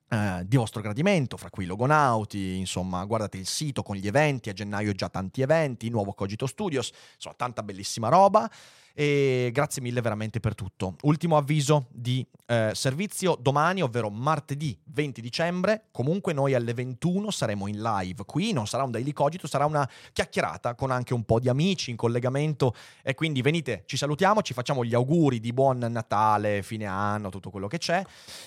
eh, 0.08 0.42
di 0.46 0.56
vostro 0.56 0.80
gradimento, 0.80 1.36
fra 1.36 1.50
cui 1.50 1.66
Logonauti, 1.66 2.56
insomma, 2.56 3.04
guardate 3.04 3.36
il 3.36 3.46
sito 3.46 3.82
con 3.82 3.96
gli 3.96 4.06
eventi, 4.06 4.48
a 4.48 4.54
gennaio 4.54 4.92
già 4.92 5.10
tanti 5.10 5.42
eventi, 5.42 5.90
nuovo 5.90 6.14
Cogito 6.14 6.46
Studios, 6.46 6.90
insomma, 7.14 7.34
tanta 7.36 7.62
bellissima 7.62 8.08
roba 8.08 8.50
e 8.94 9.50
grazie 9.52 9.82
mille 9.82 10.00
veramente 10.00 10.40
per 10.40 10.54
tutto. 10.54 10.96
Ultimo 11.02 11.36
avviso 11.36 11.86
di 11.90 12.26
eh, 12.46 12.72
servizio 12.74 13.36
domani, 13.40 13.82
ovvero 13.82 14.10
martedì 14.10 14.78
20 14.86 15.20
dicembre, 15.20 15.84
comunque 15.90 16.32
noi 16.32 16.54
alle 16.54 16.74
21 16.74 17.30
saremo 17.30 17.66
in 17.66 17.80
live 17.80 18.24
qui, 18.24 18.52
non 18.52 18.66
sarà 18.66 18.82
un 18.82 18.90
daily 18.90 19.12
cogito, 19.12 19.46
sarà 19.46 19.64
una 19.64 19.88
chiacchierata 20.12 20.74
con 20.74 20.90
anche 20.90 21.14
un 21.14 21.24
po' 21.24 21.40
di 21.40 21.48
amici 21.48 21.90
in 21.90 21.96
collegamento 21.96 22.74
e 23.02 23.14
quindi 23.14 23.42
venite, 23.42 23.84
ci 23.86 23.96
salutiamo, 23.96 24.42
ci 24.42 24.52
facciamo 24.52 24.84
gli 24.84 24.94
auguri 24.94 25.40
di 25.40 25.52
buon 25.52 25.78
Natale, 25.78 26.62
fine 26.62 26.86
anno, 26.86 27.30
tutto 27.30 27.50
quello 27.50 27.68
che 27.68 27.78
c'è 27.78 28.04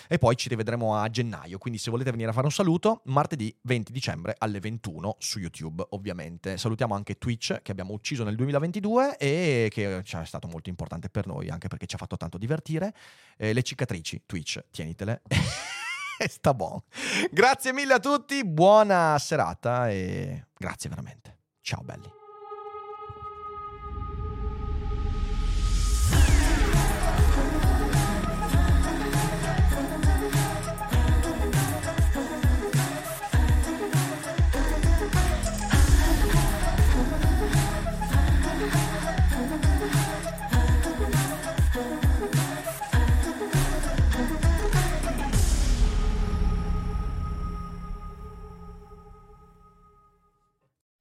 e 0.07 0.17
poi 0.17 0.35
ci 0.35 0.49
rivedremo 0.49 0.95
a 0.95 1.09
gennaio, 1.09 1.57
quindi 1.57 1.79
se 1.79 1.89
volete 1.89 2.11
venire 2.11 2.29
a 2.29 2.33
fare 2.33 2.45
un 2.45 2.51
saluto, 2.51 3.01
martedì 3.05 3.55
20 3.61 3.91
dicembre 3.91 4.35
alle 4.37 4.59
21 4.59 5.15
su 5.19 5.39
YouTube 5.39 5.85
ovviamente. 5.89 6.57
Salutiamo 6.57 6.93
anche 6.95 7.17
Twitch 7.17 7.61
che 7.61 7.71
abbiamo 7.71 7.93
ucciso 7.93 8.23
nel 8.23 8.35
2022 8.35 9.17
e 9.17 9.67
che 9.71 10.01
ci 10.03 10.15
ha 10.15 10.25
stato 10.37 10.47
molto 10.47 10.69
importante 10.69 11.09
per 11.09 11.27
noi, 11.27 11.49
anche 11.49 11.67
perché 11.67 11.85
ci 11.85 11.95
ha 11.95 11.97
fatto 11.97 12.17
tanto 12.17 12.37
divertire. 12.37 12.93
Eh, 13.37 13.53
le 13.53 13.63
cicatrici, 13.63 14.23
Twitch, 14.25 14.63
tienitele. 14.71 15.21
Sta 16.27 16.53
buono. 16.53 16.83
Grazie 17.31 17.73
mille 17.73 17.93
a 17.93 17.99
tutti, 17.99 18.45
buona 18.45 19.17
serata 19.19 19.89
e 19.89 20.47
grazie 20.57 20.89
veramente. 20.89 21.37
Ciao 21.61 21.81
belli. 21.81 22.24